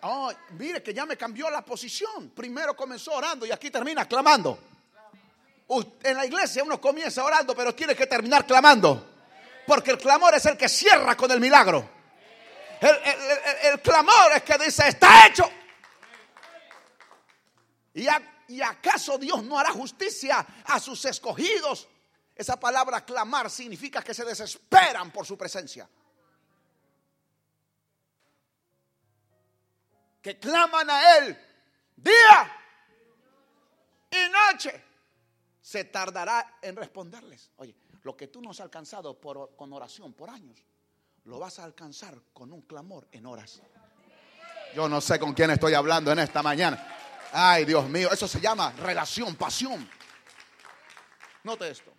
Oh, 0.02 0.30
mire 0.50 0.82
que 0.82 0.92
ya 0.92 1.06
me 1.06 1.16
cambió 1.16 1.50
la 1.50 1.64
posición. 1.64 2.30
Primero 2.30 2.76
comenzó 2.76 3.12
orando 3.14 3.46
y 3.46 3.50
aquí 3.50 3.70
termina 3.70 4.06
clamando. 4.06 4.58
En 6.02 6.16
la 6.16 6.26
iglesia 6.26 6.62
uno 6.62 6.80
comienza 6.80 7.24
orando, 7.24 7.54
pero 7.56 7.74
tiene 7.74 7.96
que 7.96 8.06
terminar 8.06 8.46
clamando. 8.46 9.14
Porque 9.66 9.90
el 9.90 9.98
clamor 9.98 10.34
es 10.34 10.46
el 10.46 10.56
que 10.56 10.68
cierra 10.68 11.16
con 11.16 11.30
el 11.30 11.40
milagro. 11.40 11.90
El, 12.80 13.80
clamor 13.80 14.32
es 14.34 14.42
que 14.42 14.58
dice, 14.58 14.88
está 14.88 15.26
hecho. 15.26 15.50
Y, 17.94 18.06
¿Y 18.48 18.60
acaso 18.62 19.18
Dios 19.18 19.42
no 19.42 19.58
hará 19.58 19.72
justicia 19.72 20.46
a 20.64 20.78
sus 20.78 21.04
escogidos? 21.04 21.88
Esa 22.34 22.60
palabra 22.60 23.04
clamar 23.04 23.50
significa 23.50 24.02
que 24.02 24.14
se 24.14 24.24
desesperan 24.24 25.10
por 25.10 25.26
su 25.26 25.38
presencia. 25.38 25.88
Que 30.20 30.38
claman 30.38 30.90
a 30.90 31.18
Él 31.18 31.38
día 31.96 32.52
y 34.10 34.52
noche. 34.52 34.84
Se 35.60 35.84
tardará 35.84 36.58
en 36.62 36.76
responderles. 36.76 37.50
Oye, 37.56 37.74
lo 38.02 38.16
que 38.16 38.28
tú 38.28 38.40
no 38.40 38.50
has 38.50 38.60
alcanzado 38.60 39.18
por, 39.20 39.56
con 39.56 39.72
oración 39.72 40.12
por 40.12 40.30
años, 40.30 40.62
lo 41.24 41.40
vas 41.40 41.58
a 41.58 41.64
alcanzar 41.64 42.14
con 42.32 42.52
un 42.52 42.62
clamor 42.62 43.08
en 43.10 43.26
horas. 43.26 43.60
Yo 44.74 44.88
no 44.88 45.00
sé 45.00 45.18
con 45.18 45.32
quién 45.32 45.50
estoy 45.50 45.74
hablando 45.74 46.12
en 46.12 46.20
esta 46.20 46.42
mañana. 46.42 46.86
Ay, 47.32 47.64
Dios 47.64 47.88
mío, 47.88 48.10
eso 48.12 48.26
se 48.26 48.40
llama 48.40 48.72
relación, 48.72 49.34
pasión. 49.36 49.88
Note 51.44 51.70
esto. 51.70 51.92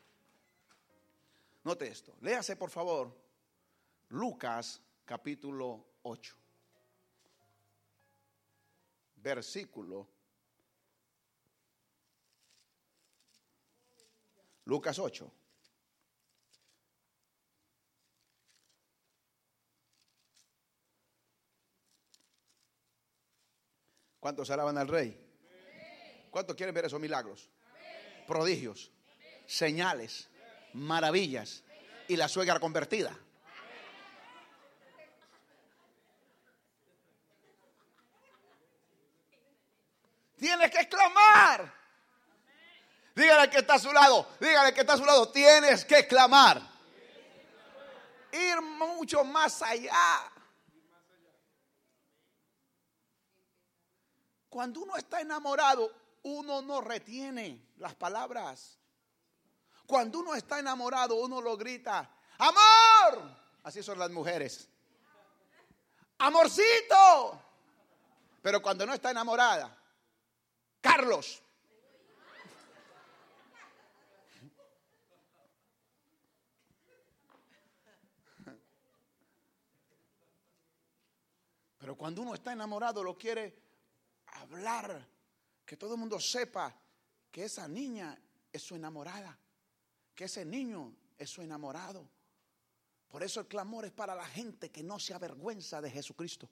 Note 1.63 1.87
esto. 1.87 2.15
Léase, 2.21 2.55
por 2.55 2.69
favor, 2.69 3.15
Lucas 4.09 4.81
capítulo 5.05 5.85
8. 6.03 6.35
Versículo. 9.15 10.07
Lucas 14.65 14.99
8. 14.99 15.31
¿Cuántos 24.27 24.49
alaban 24.49 24.77
al 24.77 24.89
rey? 24.89 25.17
¿Cuántos 26.29 26.53
quieren 26.57 26.75
ver 26.75 26.83
esos 26.83 26.99
milagros? 26.99 27.49
Prodigios, 28.27 28.91
señales, 29.45 30.27
maravillas 30.73 31.63
y 32.09 32.17
la 32.17 32.27
suegra 32.27 32.59
convertida. 32.59 33.17
Tienes 40.37 40.71
que 40.71 40.81
exclamar. 40.81 41.73
Dígale 43.15 43.49
que 43.49 43.59
está 43.59 43.75
a 43.75 43.79
su 43.79 43.93
lado. 43.93 44.27
Dígale 44.41 44.73
que 44.73 44.81
está 44.81 44.95
a 44.95 44.97
su 44.97 45.05
lado. 45.05 45.31
Tienes 45.31 45.85
que 45.85 46.05
clamar. 46.05 46.61
Ir 48.33 48.61
mucho 48.61 49.23
más 49.23 49.61
allá. 49.61 50.36
Cuando 54.57 54.81
uno 54.81 54.97
está 54.97 55.21
enamorado, 55.21 55.93
uno 56.23 56.63
no 56.63 56.81
retiene 56.81 57.73
las 57.77 57.93
palabras. 57.93 58.79
Cuando 59.85 60.17
uno 60.17 60.33
está 60.33 60.57
enamorado, 60.57 61.13
uno 61.13 61.39
lo 61.39 61.55
grita, 61.55 62.09
amor. 62.39 63.21
Así 63.61 63.83
son 63.83 63.99
las 63.99 64.09
mujeres. 64.09 64.67
Amorcito. 66.17 67.39
Pero 68.41 68.59
cuando 68.59 68.83
no 68.87 68.95
está 68.95 69.11
enamorada, 69.11 69.77
Carlos. 70.81 71.39
Pero 81.77 81.95
cuando 81.95 82.23
uno 82.23 82.33
está 82.33 82.53
enamorado 82.53 83.03
lo 83.03 83.15
quiere 83.15 83.66
hablar, 84.41 85.07
que 85.65 85.77
todo 85.77 85.93
el 85.93 85.99
mundo 85.99 86.19
sepa 86.19 86.75
que 87.31 87.45
esa 87.45 87.67
niña 87.67 88.17
es 88.51 88.61
su 88.61 88.75
enamorada, 88.75 89.37
que 90.15 90.25
ese 90.25 90.45
niño 90.45 90.95
es 91.17 91.29
su 91.29 91.41
enamorado. 91.41 92.07
Por 93.07 93.23
eso 93.23 93.39
el 93.39 93.47
clamor 93.47 93.85
es 93.85 93.91
para 93.91 94.15
la 94.15 94.25
gente 94.25 94.69
que 94.69 94.83
no 94.83 94.99
se 94.99 95.13
avergüenza 95.13 95.81
de 95.81 95.91
Jesucristo. 95.91 96.49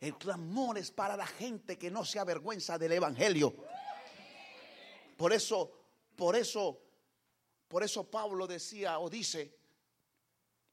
El 0.00 0.16
clamor 0.18 0.76
es 0.78 0.90
para 0.90 1.16
la 1.16 1.26
gente 1.26 1.78
que 1.78 1.90
no 1.90 2.04
se 2.04 2.18
avergüenza 2.18 2.78
del 2.78 2.92
Evangelio. 2.92 3.54
Por 5.16 5.32
eso, 5.32 5.72
por 6.14 6.36
eso, 6.36 6.78
por 7.68 7.82
eso 7.82 8.04
Pablo 8.10 8.46
decía 8.46 8.98
o 8.98 9.08
dice, 9.08 9.56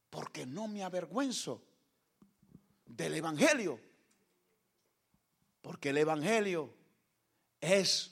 porque 0.09 0.45
no 0.45 0.67
me 0.67 0.83
avergüenzo 0.83 1.63
del 2.85 3.15
Evangelio 3.15 3.92
porque 5.63 5.89
el 5.89 5.97
Evangelio 5.97 6.71
es 7.59 8.11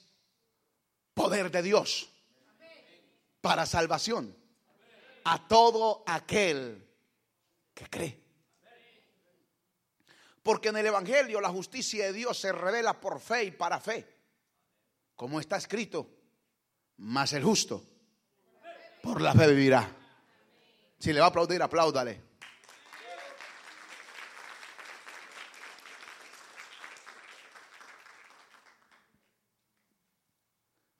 poder 1.13 1.51
de 1.51 1.61
Dios 1.61 2.09
para 3.41 3.65
salvación 3.65 4.35
a 5.25 5.47
todo 5.49 6.01
aquel 6.07 6.87
que 7.73 7.85
cree. 7.87 8.23
Porque 10.41 10.69
en 10.69 10.77
el 10.77 10.85
Evangelio 10.87 11.41
la 11.41 11.49
justicia 11.49 12.05
de 12.05 12.13
Dios 12.13 12.39
se 12.39 12.53
revela 12.53 12.99
por 12.99 13.19
fe 13.19 13.43
y 13.43 13.51
para 13.51 13.81
fe. 13.81 14.07
Como 15.15 15.39
está 15.39 15.57
escrito, 15.57 16.09
más 16.97 17.33
el 17.33 17.43
justo 17.43 17.85
por 19.03 19.21
la 19.21 19.33
fe 19.33 19.47
vivirá. 19.49 19.93
Si 20.97 21.11
le 21.11 21.19
va 21.19 21.25
a 21.25 21.29
aplaudir, 21.29 21.61
apláudale. 21.61 22.31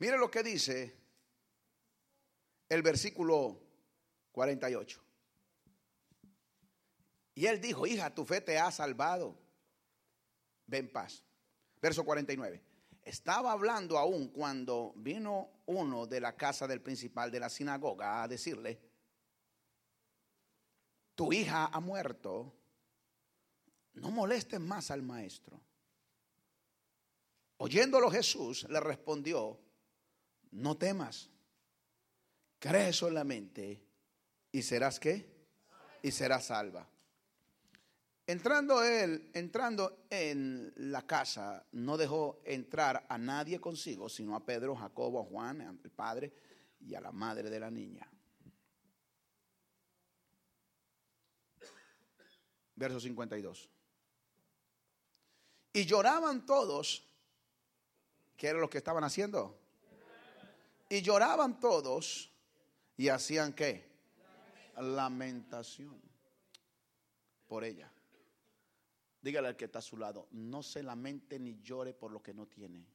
Mire 0.02 0.18
lo 0.18 0.32
que 0.32 0.42
dice 0.42 0.98
el 2.68 2.82
versículo 2.82 3.62
48. 4.32 5.00
Y 7.36 7.46
él 7.46 7.62
dijo, 7.62 7.86
hija, 7.86 8.12
tu 8.12 8.26
fe 8.26 8.42
te 8.42 8.58
ha 8.58 8.72
salvado. 8.72 9.38
Ven 10.66 10.92
paz. 10.92 11.24
Verso 11.80 12.04
49. 12.04 12.64
Estaba 13.04 13.52
hablando 13.52 14.00
aún 14.00 14.30
cuando 14.30 14.94
vino 14.96 15.62
uno 15.68 16.08
de 16.08 16.20
la 16.20 16.36
casa 16.36 16.66
del 16.66 16.82
principal 16.82 17.30
de 17.30 17.40
la 17.40 17.50
sinagoga 17.50 18.24
a 18.24 18.28
decirle, 18.28 18.82
tu 21.14 21.32
hija 21.32 21.68
ha 21.68 21.80
muerto, 21.80 22.56
no 23.94 24.10
molestes 24.10 24.60
más 24.60 24.90
al 24.90 25.04
maestro. 25.04 25.62
Oyéndolo 27.58 28.10
Jesús 28.10 28.66
le 28.68 28.80
respondió, 28.80 29.60
no 30.52 30.78
temas, 30.78 31.30
cree 32.60 32.94
solamente 32.94 33.82
y 34.52 34.62
serás 34.62 35.00
qué? 35.00 35.30
Y 36.04 36.12
serás 36.12 36.46
salva. 36.46 36.88
Entrando 38.28 38.84
él, 38.84 39.30
entrando 39.34 40.06
en 40.10 40.72
la 40.78 41.06
casa, 41.06 41.66
no 41.72 41.98
dejó 41.98 42.42
entrar 42.46 43.06
a 43.10 43.18
nadie 43.18 43.60
consigo, 43.60 44.08
sino 44.10 44.36
a 44.36 44.46
Pedro, 44.46 44.76
Jacobo, 44.76 45.22
a 45.22 45.26
Juan, 45.26 45.62
al 45.62 45.78
padre 45.92 46.32
y 46.80 46.96
a 46.96 47.02
la 47.02 47.12
madre 47.12 47.50
de 47.50 47.60
la 47.60 47.70
niña. 47.70 48.08
Verso 52.76 53.00
52. 53.00 53.70
Y 55.74 55.86
lloraban 55.86 56.46
todos. 56.46 57.08
¿Qué 58.38 58.48
era 58.48 58.60
lo 58.60 58.70
que 58.70 58.80
estaban 58.80 59.04
haciendo? 59.04 59.61
Y 60.92 61.02
lloraban 61.02 61.58
todos 61.58 62.30
y 62.98 63.08
hacían 63.08 63.54
qué? 63.54 63.90
lamentación 64.78 66.02
por 67.48 67.64
ella. 67.64 67.90
Dígale 69.22 69.48
al 69.48 69.56
que 69.56 69.66
está 69.66 69.80
a 69.80 69.82
su 69.82 69.96
lado, 69.96 70.28
no 70.32 70.62
se 70.62 70.84
lamente 70.84 71.40
ni 71.40 71.62
llore 71.62 71.94
por 71.94 72.12
lo 72.12 72.22
que 72.22 72.34
no 72.34 72.46
tiene. 72.46 72.86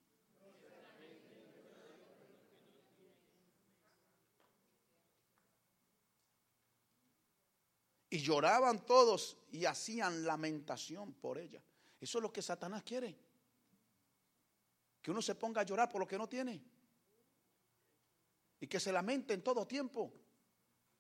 Y 8.10 8.18
lloraban 8.18 8.84
todos 8.84 9.38
y 9.52 9.64
hacían 9.64 10.26
lamentación 10.26 11.14
por 11.14 11.38
ella. 11.38 11.62
Eso 11.98 12.18
es 12.18 12.22
lo 12.22 12.30
que 12.30 12.42
Satanás 12.42 12.82
quiere. 12.82 13.16
Que 15.00 15.10
uno 15.10 15.22
se 15.22 15.34
ponga 15.34 15.62
a 15.62 15.64
llorar 15.64 15.88
por 15.88 16.00
lo 16.00 16.06
que 16.06 16.18
no 16.18 16.28
tiene. 16.28 16.75
Y 18.60 18.66
que 18.66 18.80
se 18.80 18.92
lamente 18.92 19.34
en 19.34 19.42
todo 19.42 19.66
tiempo. 19.66 20.12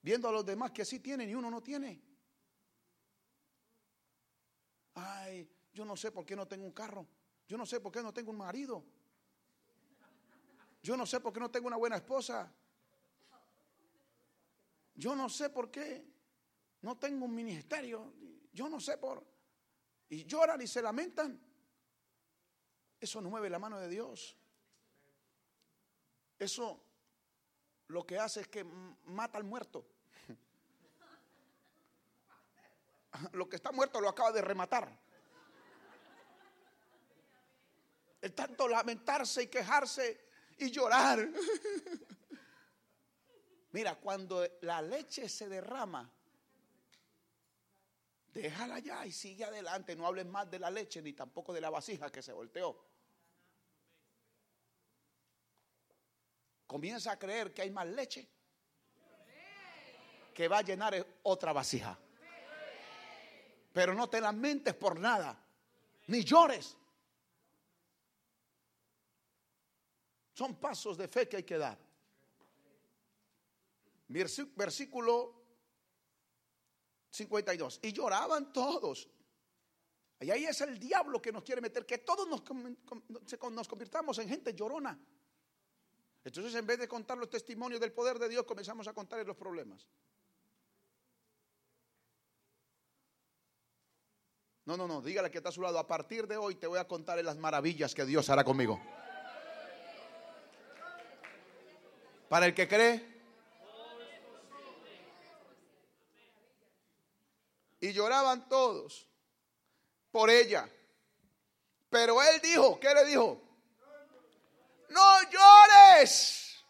Viendo 0.02 0.28
a 0.28 0.32
los 0.32 0.44
demás 0.44 0.70
que 0.70 0.84
sí 0.84 1.00
tienen 1.00 1.28
y 1.30 1.34
uno 1.34 1.50
no 1.50 1.62
tiene. 1.62 2.00
Ay, 4.94 5.48
yo 5.72 5.84
no 5.84 5.96
sé 5.96 6.10
por 6.10 6.24
qué 6.24 6.36
no 6.36 6.46
tengo 6.46 6.64
un 6.64 6.72
carro. 6.72 7.06
Yo 7.46 7.56
no 7.56 7.66
sé 7.66 7.80
por 7.80 7.92
qué 7.92 8.02
no 8.02 8.12
tengo 8.12 8.30
un 8.30 8.38
marido. 8.38 8.84
Yo 10.82 10.96
no 10.96 11.04
sé 11.04 11.20
por 11.20 11.32
qué 11.32 11.40
no 11.40 11.50
tengo 11.50 11.66
una 11.66 11.76
buena 11.76 11.96
esposa. 11.96 12.52
Yo 14.94 15.14
no 15.14 15.28
sé 15.28 15.50
por 15.50 15.70
qué 15.70 16.06
no 16.82 16.96
tengo 16.96 17.24
un 17.24 17.34
ministerio. 17.34 18.14
Yo 18.52 18.68
no 18.68 18.80
sé 18.80 18.96
por... 18.96 19.26
Y 20.08 20.24
lloran 20.24 20.60
y 20.62 20.66
se 20.66 20.80
lamentan. 20.80 21.38
Eso 23.00 23.20
no 23.20 23.28
mueve 23.28 23.50
la 23.50 23.58
mano 23.58 23.78
de 23.78 23.88
Dios. 23.88 24.36
Eso 26.38 26.85
lo 27.88 28.04
que 28.06 28.18
hace 28.18 28.40
es 28.40 28.48
que 28.48 28.64
mata 29.04 29.38
al 29.38 29.44
muerto. 29.44 29.86
Lo 33.32 33.48
que 33.48 33.56
está 33.56 33.72
muerto 33.72 34.00
lo 34.00 34.08
acaba 34.08 34.32
de 34.32 34.42
rematar. 34.42 34.88
El 38.20 38.34
tanto 38.34 38.68
lamentarse 38.68 39.44
y 39.44 39.46
quejarse 39.46 40.26
y 40.58 40.70
llorar. 40.70 41.28
Mira, 43.72 43.94
cuando 43.96 44.46
la 44.62 44.82
leche 44.82 45.28
se 45.28 45.48
derrama, 45.48 46.10
déjala 48.32 48.78
ya 48.80 49.06
y 49.06 49.12
sigue 49.12 49.44
adelante. 49.44 49.94
No 49.96 50.06
hables 50.06 50.26
más 50.26 50.50
de 50.50 50.58
la 50.58 50.70
leche 50.70 51.02
ni 51.02 51.12
tampoco 51.12 51.52
de 51.52 51.60
la 51.60 51.70
vasija 51.70 52.10
que 52.10 52.22
se 52.22 52.32
volteó. 52.32 52.85
Comienza 56.66 57.12
a 57.12 57.18
creer 57.18 57.54
que 57.54 57.62
hay 57.62 57.70
más 57.70 57.86
leche 57.86 58.28
que 60.34 60.48
va 60.48 60.58
a 60.58 60.62
llenar 60.62 61.06
otra 61.22 61.52
vasija. 61.52 61.98
Pero 63.72 63.94
no 63.94 64.08
te 64.08 64.20
lamentes 64.20 64.74
por 64.74 64.98
nada, 64.98 65.38
ni 66.08 66.24
llores. 66.24 66.76
Son 70.34 70.56
pasos 70.56 70.98
de 70.98 71.08
fe 71.08 71.28
que 71.28 71.38
hay 71.38 71.44
que 71.44 71.56
dar. 71.56 71.78
Versículo 74.08 75.46
52. 77.10 77.80
Y 77.82 77.92
lloraban 77.92 78.52
todos. 78.52 79.08
Y 80.20 80.30
ahí 80.30 80.44
es 80.44 80.60
el 80.60 80.78
diablo 80.78 81.20
que 81.20 81.32
nos 81.32 81.42
quiere 81.42 81.60
meter, 81.60 81.86
que 81.86 81.98
todos 81.98 82.28
nos, 82.28 82.42
nos 83.52 83.68
convirtamos 83.68 84.18
en 84.18 84.28
gente 84.28 84.54
llorona. 84.54 84.98
Entonces 86.26 86.56
en 86.56 86.66
vez 86.66 86.80
de 86.80 86.88
contar 86.88 87.16
los 87.16 87.30
testimonios 87.30 87.80
del 87.80 87.92
poder 87.92 88.18
de 88.18 88.28
Dios, 88.28 88.44
comenzamos 88.44 88.88
a 88.88 88.92
contar 88.92 89.24
los 89.24 89.36
problemas. 89.36 89.86
No, 94.64 94.76
no, 94.76 94.88
no, 94.88 95.00
dígale 95.00 95.30
que 95.30 95.38
está 95.38 95.50
a 95.50 95.52
su 95.52 95.62
lado. 95.62 95.78
A 95.78 95.86
partir 95.86 96.26
de 96.26 96.36
hoy 96.36 96.56
te 96.56 96.66
voy 96.66 96.80
a 96.80 96.88
contar 96.88 97.22
las 97.22 97.36
maravillas 97.36 97.94
que 97.94 98.04
Dios 98.04 98.28
hará 98.28 98.42
conmigo. 98.42 98.80
Para 102.28 102.46
el 102.46 102.54
que 102.54 102.66
cree. 102.66 103.22
Y 107.78 107.92
lloraban 107.92 108.48
todos 108.48 109.08
por 110.10 110.28
ella. 110.28 110.68
Pero 111.88 112.20
él 112.20 112.40
dijo, 112.42 112.80
¿qué 112.80 112.92
le 112.92 113.04
dijo? 113.04 113.45
No 114.90 115.22
llores. 115.30 116.64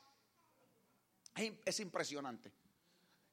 Es 1.64 1.80
impresionante. 1.80 2.52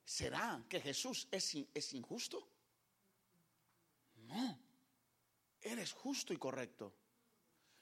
¿Será 0.04 0.64
que 0.68 0.82
Jesús 0.82 1.28
es, 1.32 1.58
es 1.74 1.94
injusto? 1.94 2.48
No, 4.28 4.60
Él 5.62 5.80
es 5.80 5.94
justo 5.94 6.34
y 6.34 6.38
correcto. 6.38 6.94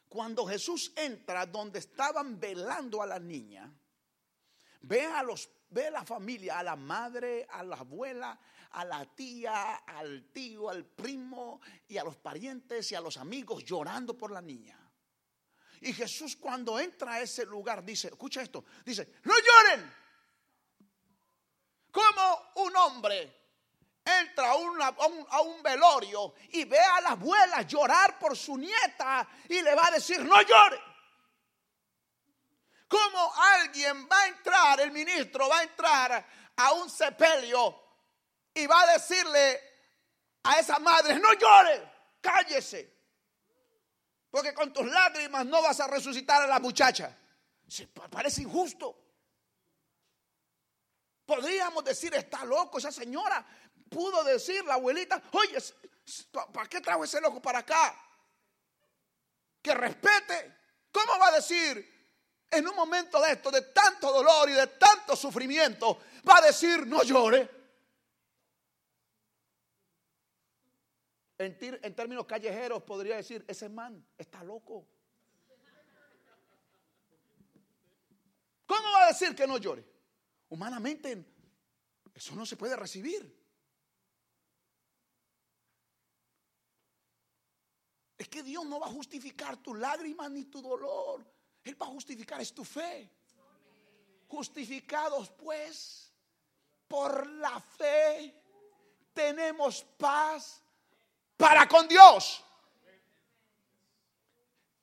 Cuando 0.07 0.45
Jesús 0.45 0.91
entra 0.95 1.45
donde 1.45 1.79
estaban 1.79 2.39
velando 2.39 3.01
a 3.01 3.07
la 3.07 3.19
niña, 3.19 3.73
ve 4.81 5.05
a 5.05 5.23
los 5.23 5.49
ve 5.71 5.87
a 5.87 5.91
la 5.91 6.05
familia, 6.05 6.59
a 6.59 6.63
la 6.63 6.75
madre, 6.75 7.47
a 7.49 7.63
la 7.63 7.77
abuela, 7.77 8.37
a 8.71 8.85
la 8.85 9.05
tía, 9.05 9.75
al 9.77 10.25
tío, 10.31 10.69
al 10.69 10.85
primo 10.85 11.61
y 11.87 11.97
a 11.97 12.03
los 12.03 12.17
parientes 12.17 12.91
y 12.91 12.95
a 12.95 13.01
los 13.01 13.17
amigos 13.17 13.63
llorando 13.63 14.17
por 14.17 14.31
la 14.31 14.41
niña. 14.41 14.77
Y 15.81 15.93
Jesús 15.93 16.35
cuando 16.35 16.79
entra 16.79 17.13
a 17.13 17.21
ese 17.21 17.43
lugar 17.45 17.83
dice, 17.83 18.09
escucha 18.09 18.41
esto, 18.41 18.63
dice, 18.85 19.15
no 19.23 19.33
lloren. 19.33 19.95
Como 21.91 22.51
un 22.55 22.75
hombre 22.75 23.41
entra 24.05 24.51
a, 24.51 24.55
un, 24.55 25.63
velorio 25.63 26.35
y 26.51 26.65
ve 26.65 26.79
a 26.79 27.01
la 27.01 27.09
abuela 27.09 27.63
llorar 27.63 28.19
por 28.19 28.37
su 28.37 28.57
nieta 28.57 29.27
y 29.49 29.59
le 29.61 29.73
va 29.73 29.87
a 29.87 29.91
decir, 29.91 30.23
no 30.23 30.39
llore. 30.43 30.79
¿Cómo 32.87 33.33
alguien 33.35 34.07
va 34.07 34.21
a 34.21 34.27
entrar, 34.27 34.79
el 34.81 34.91
ministro 34.91 35.49
va 35.49 35.59
a 35.59 35.63
entrar 35.63 36.27
a 36.57 36.73
un 36.73 36.91
sepelio 36.91 37.81
y 38.53 38.67
va 38.67 38.81
a 38.81 38.93
decirle 38.93 39.59
a 40.43 40.59
esa 40.59 40.77
madre, 40.77 41.17
no 41.17 41.33
llore, 41.33 41.91
cállese? 42.21 43.00
Porque 44.31 44.53
con 44.53 44.73
tus 44.73 44.87
lágrimas 44.87 45.45
no 45.45 45.61
vas 45.61 45.79
a 45.81 45.87
resucitar 45.87 46.41
a 46.41 46.47
la 46.47 46.59
muchacha. 46.59 47.15
Parece 48.09 48.41
injusto. 48.41 48.97
Podríamos 51.25 51.83
decir, 51.83 52.13
está 52.15 52.43
loco 52.43 52.79
esa 52.79 52.91
señora 52.91 53.45
pudo 53.91 54.23
decir 54.23 54.63
la 54.63 54.75
abuelita, 54.75 55.21
oye, 55.33 55.57
¿para 56.53 56.69
qué 56.69 56.79
trajo 56.79 57.03
ese 57.03 57.19
loco 57.19 57.41
para 57.41 57.59
acá? 57.59 57.93
Que 59.61 59.73
respete. 59.73 60.59
¿Cómo 60.91 61.19
va 61.19 61.27
a 61.27 61.31
decir 61.33 61.89
en 62.49 62.67
un 62.67 62.75
momento 62.75 63.21
de 63.21 63.33
esto, 63.33 63.51
de 63.51 63.61
tanto 63.61 64.11
dolor 64.11 64.49
y 64.49 64.53
de 64.53 64.67
tanto 64.67 65.15
sufrimiento, 65.15 66.01
va 66.27 66.37
a 66.37 66.41
decir, 66.41 66.87
no 66.87 67.03
llore? 67.03 67.60
En, 71.41 71.57
en 71.81 71.95
términos 71.95 72.25
callejeros 72.25 72.83
podría 72.83 73.15
decir, 73.15 73.43
ese 73.47 73.67
man 73.67 74.05
está 74.17 74.43
loco. 74.43 74.87
¿Cómo 78.65 78.91
va 78.93 79.05
a 79.05 79.07
decir 79.07 79.35
que 79.35 79.47
no 79.47 79.57
llore? 79.57 79.83
Humanamente, 80.49 81.25
eso 82.13 82.35
no 82.35 82.45
se 82.45 82.55
puede 82.55 82.75
recibir. 82.75 83.41
Es 88.17 88.29
que 88.29 88.43
Dios 88.43 88.63
no 88.65 88.79
va 88.79 88.85
a 88.85 88.91
justificar 88.91 89.57
tu 89.57 89.73
lágrima 89.73 90.29
ni 90.29 90.45
tu 90.45 90.61
dolor. 90.61 91.25
Él 91.63 91.81
va 91.81 91.87
a 91.87 91.89
justificar 91.89 92.39
es 92.39 92.53
tu 92.53 92.63
fe. 92.63 93.09
Justificados 94.27 95.31
pues 95.31 96.13
por 96.87 97.27
la 97.27 97.59
fe 97.59 98.41
tenemos 99.13 99.83
paz 99.97 100.61
para 101.41 101.67
con 101.67 101.87
Dios. 101.87 102.41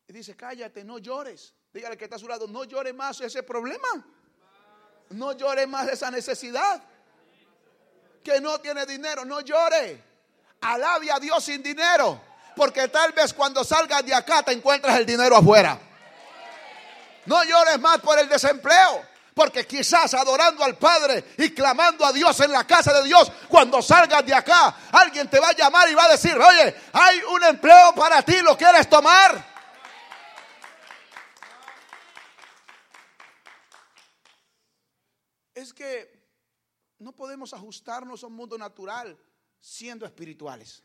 Y 0.09 0.13
dice, 0.13 0.37
cállate, 0.37 0.85
no 0.85 0.99
llores. 0.99 1.55
Dígale 1.73 1.97
que 1.97 2.05
está 2.05 2.17
a 2.17 2.19
su 2.19 2.29
lado, 2.29 2.47
no 2.49 2.65
llore 2.65 2.93
más 2.93 3.21
ese 3.21 3.43
problema. 3.43 3.89
No 5.11 5.33
llore 5.33 5.67
más 5.67 5.89
esa 5.89 6.11
necesidad. 6.11 6.83
Que 8.23 8.41
no 8.41 8.61
tiene 8.61 8.85
dinero, 8.85 9.25
no 9.25 9.41
llore. 9.41 10.03
Alabe 10.61 11.11
a 11.11 11.19
Dios 11.19 11.45
sin 11.45 11.63
dinero 11.63 12.29
porque 12.59 12.89
tal 12.89 13.13
vez 13.13 13.33
cuando 13.33 13.63
salgas 13.63 14.05
de 14.05 14.13
acá 14.13 14.43
te 14.43 14.53
encuentras 14.53 14.99
el 14.99 15.07
dinero 15.07 15.37
afuera. 15.37 15.79
No 17.25 17.45
llores 17.45 17.79
más 17.79 17.99
por 18.01 18.19
el 18.19 18.29
desempleo. 18.29 19.07
Porque 19.39 19.69
quizás 19.69 20.15
adorando 20.15 20.65
al 20.65 20.77
Padre 20.77 21.33
y 21.39 21.55
clamando 21.55 22.05
a 22.05 22.13
Dios 22.13 22.41
en 22.41 22.51
la 22.51 22.67
casa 22.67 22.93
de 22.93 23.05
Dios, 23.05 23.31
cuando 23.49 23.81
salgas 23.81 24.27
de 24.27 24.35
acá, 24.35 24.89
alguien 24.91 25.31
te 25.31 25.39
va 25.39 25.51
a 25.51 25.53
llamar 25.53 25.89
y 25.89 25.95
va 25.95 26.07
a 26.07 26.09
decir, 26.09 26.37
oye, 26.37 26.75
hay 26.93 27.21
un 27.23 27.45
empleo 27.45 27.95
para 27.95 28.21
ti, 28.21 28.43
¿lo 28.43 28.57
quieres 28.57 28.91
tomar? 28.91 29.47
Es 35.55 35.73
que 35.73 36.21
no 36.99 37.13
podemos 37.13 37.55
ajustarnos 37.55 38.25
a 38.25 38.27
un 38.27 38.33
mundo 38.33 38.59
natural 38.59 39.17
siendo 39.61 40.05
espirituales. 40.05 40.83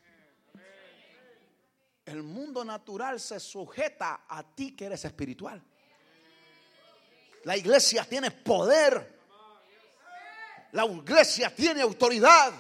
El 2.05 2.21
mundo 2.21 2.63
natural 2.63 3.19
se 3.19 3.39
sujeta 3.39 4.25
a 4.29 4.43
ti 4.43 4.75
que 4.75 4.85
eres 4.85 5.05
espiritual. 5.05 5.72
La 7.43 7.58
iglesia 7.58 8.06
tiene 8.06 8.32
poder. 8.32 9.12
La 10.71 10.86
iglesia 10.86 11.53
tiene 11.53 11.82
autoridad. 11.82 12.53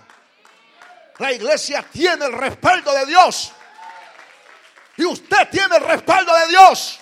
La 1.17 1.31
iglesia 1.31 1.85
tiene 1.91 2.25
el 2.25 2.33
respaldo 2.33 2.93
de 2.93 3.05
Dios. 3.05 3.51
Y 4.97 5.05
usted 5.05 5.49
tiene 5.49 5.77
el 5.77 5.83
respaldo 5.83 6.35
de 6.35 6.47
Dios. 6.47 6.99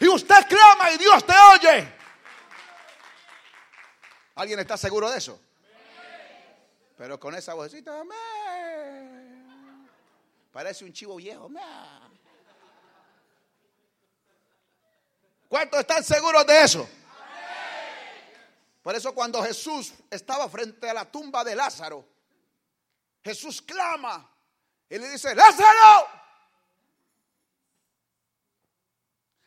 Y 0.00 0.08
usted 0.08 0.46
clama 0.48 0.90
y 0.92 0.98
Dios 0.98 1.24
te 1.24 1.34
oye. 1.54 1.96
¿Alguien 4.34 4.58
está 4.60 4.76
seguro 4.76 5.10
de 5.10 5.18
eso? 5.18 5.40
Pero 6.96 7.20
con 7.20 7.34
esa 7.34 7.54
vocecita, 7.54 8.02
parece 10.52 10.84
un 10.84 10.92
chivo 10.92 11.16
viejo. 11.16 11.50
¿Cuántos 15.48 15.80
están 15.80 16.02
seguros 16.02 16.46
de 16.46 16.62
eso? 16.62 16.88
Por 18.82 18.94
eso 18.94 19.14
cuando 19.14 19.42
Jesús 19.42 19.94
estaba 20.10 20.48
frente 20.48 20.88
a 20.88 20.94
la 20.94 21.10
tumba 21.10 21.42
de 21.42 21.56
Lázaro, 21.56 22.06
Jesús 23.22 23.60
clama 23.62 24.30
y 24.88 24.98
le 24.98 25.08
dice, 25.10 25.34
Lázaro, 25.34 26.08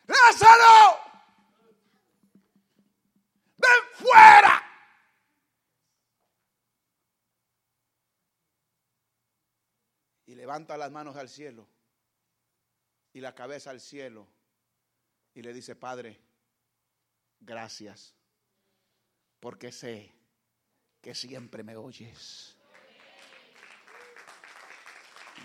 Lázaro, 0.08 1.00
ven 3.58 3.72
fuera. 3.94 4.66
Y 10.26 10.36
levanta 10.36 10.78
las 10.78 10.92
manos 10.92 11.16
al 11.16 11.30
cielo 11.30 11.68
y 13.14 13.22
la 13.22 13.34
cabeza 13.34 13.70
al 13.70 13.80
cielo 13.80 14.28
y 15.34 15.42
le 15.42 15.54
dice, 15.54 15.76
Padre, 15.76 16.20
gracias, 17.40 18.16
porque 19.40 19.72
sé 19.72 20.14
que 21.02 21.16
siempre 21.16 21.64
me 21.64 21.76
oyes. 21.76 22.56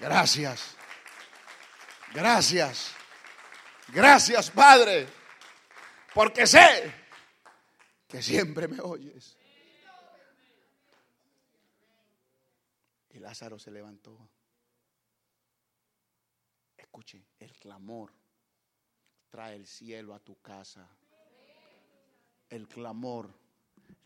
Gracias, 0.00 0.76
gracias, 2.12 2.94
gracias 3.88 4.50
Padre, 4.50 5.06
porque 6.12 6.46
sé 6.46 6.92
que 8.08 8.20
siempre 8.20 8.66
me 8.66 8.80
oyes. 8.80 9.36
Y 13.10 13.20
Lázaro 13.20 13.60
se 13.60 13.70
levantó. 13.70 14.28
Escuche, 16.76 17.24
el 17.38 17.52
clamor 17.52 18.12
trae 19.34 19.56
el 19.56 19.66
cielo 19.66 20.14
a 20.14 20.20
tu 20.20 20.40
casa. 20.40 20.88
El 22.48 22.68
clamor 22.68 23.34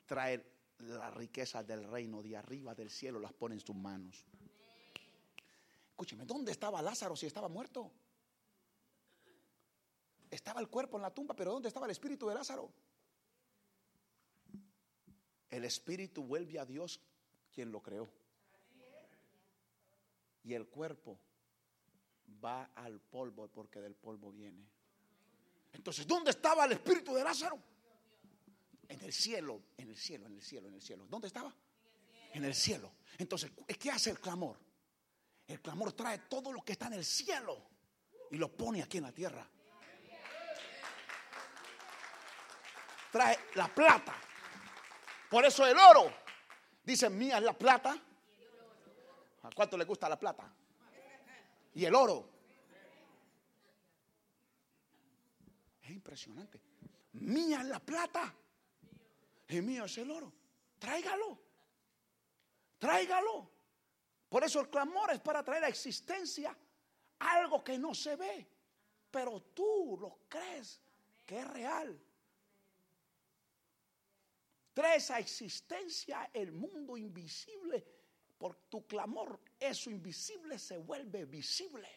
trae 0.06 0.42
la 0.78 1.10
riqueza 1.10 1.62
del 1.62 1.84
reino 1.84 2.22
de 2.22 2.34
arriba 2.34 2.74
del 2.74 2.88
cielo, 2.88 3.20
las 3.20 3.34
pone 3.34 3.54
en 3.54 3.60
tus 3.60 3.76
manos. 3.76 4.24
Escúcheme, 5.90 6.24
¿dónde 6.24 6.50
estaba 6.50 6.80
Lázaro 6.80 7.14
si 7.14 7.26
estaba 7.26 7.46
muerto? 7.46 7.92
Estaba 10.30 10.62
el 10.62 10.68
cuerpo 10.68 10.96
en 10.96 11.02
la 11.02 11.12
tumba, 11.12 11.36
pero 11.36 11.52
¿dónde 11.52 11.68
estaba 11.68 11.84
el 11.84 11.92
espíritu 11.92 12.26
de 12.26 12.34
Lázaro? 12.34 12.72
El 15.50 15.66
espíritu 15.66 16.24
vuelve 16.24 16.58
a 16.58 16.64
Dios 16.64 17.02
quien 17.52 17.70
lo 17.70 17.82
creó. 17.82 18.08
Y 20.42 20.54
el 20.54 20.66
cuerpo 20.68 21.20
va 22.42 22.70
al 22.74 22.98
polvo 22.98 23.48
porque 23.48 23.78
del 23.82 23.94
polvo 23.94 24.32
viene. 24.32 24.77
Entonces, 25.72 26.06
¿dónde 26.06 26.30
estaba 26.30 26.64
el 26.64 26.72
espíritu 26.72 27.14
de 27.14 27.24
Lázaro? 27.24 27.58
En 28.88 29.00
el 29.02 29.12
cielo, 29.12 29.62
en 29.76 29.90
el 29.90 29.96
cielo, 29.96 30.26
en 30.26 30.34
el 30.34 30.42
cielo, 30.42 30.68
en 30.68 30.74
el 30.74 30.82
cielo. 30.82 31.06
¿Dónde 31.06 31.28
estaba? 31.28 31.54
En 32.32 32.44
el 32.44 32.54
cielo. 32.54 32.92
Entonces, 33.18 33.50
¿qué 33.78 33.90
hace 33.90 34.10
el 34.10 34.20
clamor? 34.20 34.58
El 35.46 35.60
clamor 35.60 35.92
trae 35.92 36.18
todo 36.18 36.52
lo 36.52 36.62
que 36.62 36.72
está 36.72 36.86
en 36.86 36.94
el 36.94 37.04
cielo 37.04 37.62
y 38.30 38.36
lo 38.36 38.54
pone 38.54 38.82
aquí 38.82 38.98
en 38.98 39.04
la 39.04 39.12
tierra. 39.12 39.46
Trae 43.10 43.38
la 43.54 43.74
plata. 43.74 44.14
Por 45.30 45.44
eso 45.44 45.66
el 45.66 45.76
oro, 45.76 46.12
dice 46.84 47.08
mía 47.08 47.38
es 47.38 47.44
la 47.44 47.52
plata. 47.52 47.98
¿A 49.42 49.50
cuánto 49.54 49.76
le 49.76 49.84
gusta 49.84 50.08
la 50.08 50.18
plata? 50.18 50.52
Y 51.74 51.84
el 51.84 51.94
oro 51.94 52.37
Es 55.88 55.94
impresionante. 55.94 56.60
Mía 57.12 57.60
es 57.62 57.66
la 57.66 57.80
plata. 57.80 58.34
Y 59.48 59.62
mío 59.62 59.86
es 59.86 59.96
el 59.96 60.10
oro. 60.10 60.30
Tráigalo. 60.78 61.38
Tráigalo. 62.78 63.50
Por 64.28 64.44
eso 64.44 64.60
el 64.60 64.68
clamor 64.68 65.10
es 65.12 65.20
para 65.20 65.42
traer 65.42 65.64
a 65.64 65.68
existencia 65.68 66.54
algo 67.20 67.64
que 67.64 67.78
no 67.78 67.94
se 67.94 68.16
ve. 68.16 68.46
Pero 69.10 69.40
tú 69.54 69.96
lo 69.98 70.18
crees 70.28 70.78
que 71.24 71.38
es 71.38 71.48
real. 71.48 71.98
Traes 74.74 75.10
a 75.10 75.18
existencia 75.18 76.28
el 76.34 76.52
mundo 76.52 76.98
invisible. 76.98 77.82
Por 78.36 78.56
tu 78.68 78.86
clamor, 78.86 79.40
eso 79.58 79.90
invisible 79.90 80.58
se 80.58 80.76
vuelve 80.76 81.24
visible. 81.24 81.88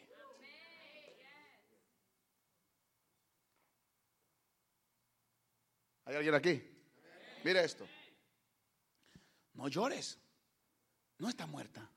¿Hay 6.04 6.16
alguien 6.16 6.34
aquí? 6.34 6.62
Mire 7.44 7.64
esto. 7.64 7.86
No 9.54 9.68
llores. 9.68 10.18
No 11.18 11.28
está 11.28 11.46
muerta. 11.46 11.88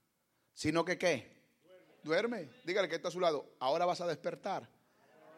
Sino 0.53 0.85
que 0.85 0.97
qué? 0.97 1.35
Duerme. 2.03 2.49
Dígale 2.63 2.87
que 2.87 2.95
está 2.95 3.07
a 3.07 3.11
su 3.11 3.19
lado. 3.19 3.55
Ahora 3.59 3.85
vas 3.85 4.01
a 4.01 4.07
despertar. 4.07 4.69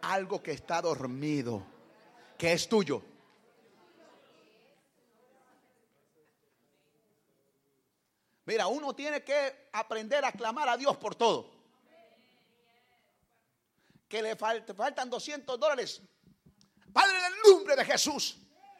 Algo 0.02 0.44
que 0.44 0.52
está 0.52 0.82
dormido. 0.82 1.66
Que 2.38 2.54
es 2.54 2.68
tuyo. 2.68 3.02
Mira, 8.46 8.68
uno 8.68 8.96
tiene 8.96 9.24
que 9.24 9.70
aprender 9.74 10.24
a 10.24 10.32
clamar 10.32 10.70
a 10.70 10.78
Dios 10.78 10.96
por 10.98 11.16
todo. 11.16 11.52
Que 14.08 14.22
le 14.22 14.38
faltan 14.38 15.10
200 15.10 15.60
dólares. 15.60 16.02
Padre, 16.94 17.18
en 17.18 17.26
el 17.26 17.54
nombre 17.54 17.76
de 17.76 17.84
Jesús. 17.84 18.38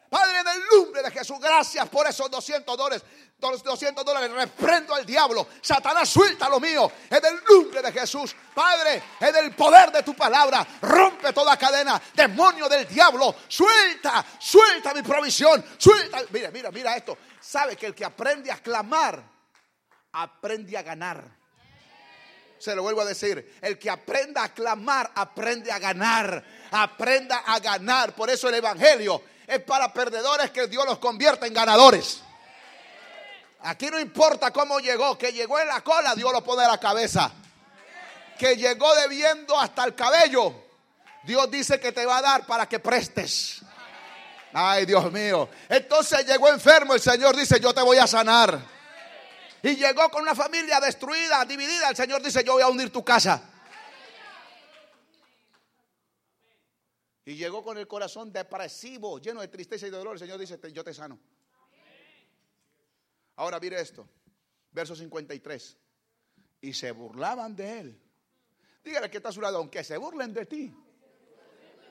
Padre, 0.08 0.40
en 0.40 0.48
el 0.48 0.62
nombre 0.72 1.02
de 1.02 1.10
Jesús, 1.10 1.38
gracias 1.38 1.88
por 1.88 2.06
esos 2.06 2.30
200 2.30 2.76
dólares. 2.76 3.04
200 3.38 4.04
dólares, 4.04 4.30
reprendo 4.32 4.94
al 4.94 5.06
diablo. 5.06 5.46
Satanás, 5.60 6.08
suelta 6.08 6.48
lo 6.48 6.58
mío. 6.58 6.90
En 7.08 7.24
el 7.24 7.40
nombre 7.48 7.82
de 7.82 7.92
Jesús, 7.92 8.34
Padre, 8.52 9.02
en 9.20 9.36
el 9.36 9.54
poder 9.54 9.92
de 9.92 10.02
tu 10.02 10.14
palabra, 10.14 10.66
rompe 10.82 11.32
toda 11.32 11.56
cadena. 11.56 12.00
Demonio 12.14 12.68
del 12.68 12.88
diablo, 12.88 13.34
suelta, 13.46 14.24
suelta 14.40 14.92
mi 14.92 15.02
provisión. 15.02 15.64
Suelta. 15.76 16.22
Mira, 16.30 16.50
mira, 16.50 16.70
mira 16.72 16.96
esto. 16.96 17.16
Sabe 17.40 17.76
que 17.76 17.86
el 17.86 17.94
que 17.94 18.04
aprende 18.04 18.50
a 18.50 18.56
clamar, 18.56 19.22
aprende 20.12 20.76
a 20.76 20.82
ganar. 20.82 21.38
Se 22.58 22.74
lo 22.74 22.82
vuelvo 22.82 23.02
a 23.02 23.04
decir, 23.04 23.56
el 23.62 23.78
que 23.78 23.88
aprenda 23.88 24.42
a 24.42 24.52
clamar, 24.52 25.12
aprende 25.14 25.70
a 25.70 25.78
ganar. 25.78 26.44
Aprenda 26.72 27.36
a 27.46 27.60
ganar. 27.60 28.16
Por 28.16 28.30
eso 28.30 28.48
el 28.48 28.56
Evangelio 28.56 29.22
es 29.48 29.60
para 29.62 29.92
perdedores 29.92 30.50
que 30.50 30.66
Dios 30.66 30.84
los 30.84 30.98
convierta 30.98 31.46
en 31.46 31.54
ganadores. 31.54 32.20
Aquí 33.60 33.86
no 33.86 33.98
importa 33.98 34.52
cómo 34.52 34.78
llegó, 34.78 35.16
que 35.16 35.32
llegó 35.32 35.58
en 35.58 35.68
la 35.68 35.80
cola, 35.80 36.14
Dios 36.14 36.30
lo 36.32 36.44
pone 36.44 36.62
en 36.62 36.70
la 36.70 36.78
cabeza. 36.78 37.32
Que 38.38 38.56
llegó 38.56 38.94
debiendo 38.94 39.58
hasta 39.58 39.84
el 39.84 39.94
cabello, 39.94 40.54
Dios 41.24 41.50
dice 41.50 41.80
que 41.80 41.92
te 41.92 42.04
va 42.04 42.18
a 42.18 42.22
dar 42.22 42.46
para 42.46 42.68
que 42.68 42.78
prestes. 42.78 43.62
Ay, 44.52 44.84
Dios 44.84 45.10
mío. 45.10 45.48
Entonces 45.68 46.26
llegó 46.26 46.50
enfermo, 46.50 46.94
el 46.94 47.00
Señor 47.00 47.34
dice, 47.34 47.58
yo 47.58 47.72
te 47.72 47.80
voy 47.80 47.96
a 47.96 48.06
sanar. 48.06 48.60
Y 49.62 49.76
llegó 49.76 50.10
con 50.10 50.22
una 50.22 50.34
familia 50.34 50.78
destruida, 50.78 51.44
dividida, 51.46 51.88
el 51.88 51.96
Señor 51.96 52.22
dice, 52.22 52.44
yo 52.44 52.52
voy 52.52 52.62
a 52.62 52.68
unir 52.68 52.92
tu 52.92 53.02
casa. 53.02 53.42
Y 57.28 57.36
llegó 57.36 57.62
con 57.62 57.76
el 57.76 57.86
corazón 57.86 58.32
depresivo, 58.32 59.18
lleno 59.18 59.42
de 59.42 59.48
tristeza 59.48 59.86
y 59.86 59.90
de 59.90 59.98
dolor. 59.98 60.14
El 60.14 60.18
Señor 60.18 60.38
dice, 60.38 60.58
yo 60.72 60.82
te 60.82 60.94
sano. 60.94 61.18
Ahora 63.36 63.60
mire 63.60 63.78
esto, 63.78 64.08
verso 64.72 64.96
53. 64.96 65.76
Y 66.62 66.72
se 66.72 66.90
burlaban 66.90 67.54
de 67.54 67.80
él. 67.80 68.00
Dígale 68.82 69.10
que 69.10 69.18
está 69.18 69.28
a 69.28 69.32
su 69.32 69.42
lado, 69.42 69.58
aunque 69.58 69.84
se 69.84 69.98
burlen 69.98 70.32
de 70.32 70.46
ti, 70.46 70.74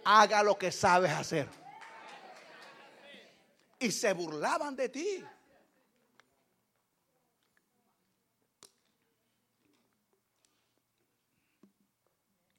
haga 0.05 0.41
lo 0.41 0.57
que 0.57 0.71
sabes 0.71 1.11
hacer. 1.11 1.47
Y 3.77 3.91
se 3.91 4.13
burlaban 4.13 4.75
de 4.75 4.89
ti. 4.89 5.23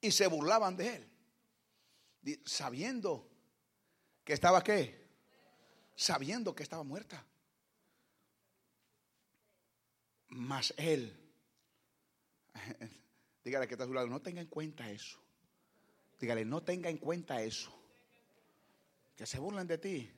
Y 0.01 0.13
se 0.13 0.29
burlaban 0.29 0.77
de 0.77 0.95
él. 0.95 1.18
Sabiendo 2.45 3.29
que 4.25 4.33
estaba 4.33 4.63
qué? 4.63 5.09
Sabiendo 5.97 6.55
que 6.55 6.63
estaba 6.63 6.83
muerta. 6.83 7.25
Mas 10.29 10.75
él, 10.77 11.19
dígale 13.45 13.67
que 13.67 13.75
está 13.75 13.85
a 13.85 13.87
su 13.87 13.95
lado, 13.95 14.07
no 14.07 14.21
tenga 14.21 14.41
en 14.41 14.47
cuenta 14.47 14.91
eso. 14.91 15.19
Dígale, 16.21 16.45
no 16.45 16.63
tenga 16.63 16.91
en 16.91 16.99
cuenta 16.99 17.43
eso. 17.43 17.73
Que 19.17 19.27
se 19.27 19.39
burlen 19.39 19.67
de 19.67 19.79
ti. 19.79 20.11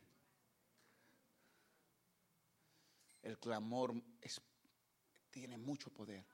El 3.22 3.38
clamor 3.38 3.94
tiene 5.30 5.58
mucho 5.58 5.90
poder. 5.90 6.24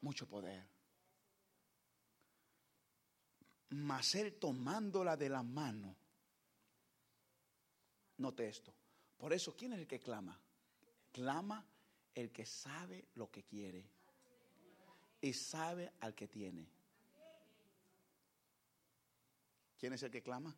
Mucho 0.00 0.26
poder. 0.26 0.71
Mas 3.72 4.14
él 4.14 4.34
tomándola 4.34 5.16
de 5.16 5.28
la 5.28 5.42
mano. 5.42 5.96
Note 8.18 8.48
esto. 8.48 8.72
Por 9.16 9.32
eso, 9.32 9.56
¿quién 9.56 9.72
es 9.72 9.80
el 9.80 9.86
que 9.86 9.98
clama? 9.98 10.38
Clama 11.10 11.64
el 12.14 12.30
que 12.30 12.44
sabe 12.44 13.06
lo 13.14 13.30
que 13.30 13.44
quiere 13.44 13.84
y 15.20 15.32
sabe 15.32 15.92
al 16.00 16.14
que 16.14 16.28
tiene. 16.28 16.66
¿Quién 19.78 19.94
es 19.94 20.02
el 20.02 20.10
que 20.10 20.22
clama? 20.22 20.54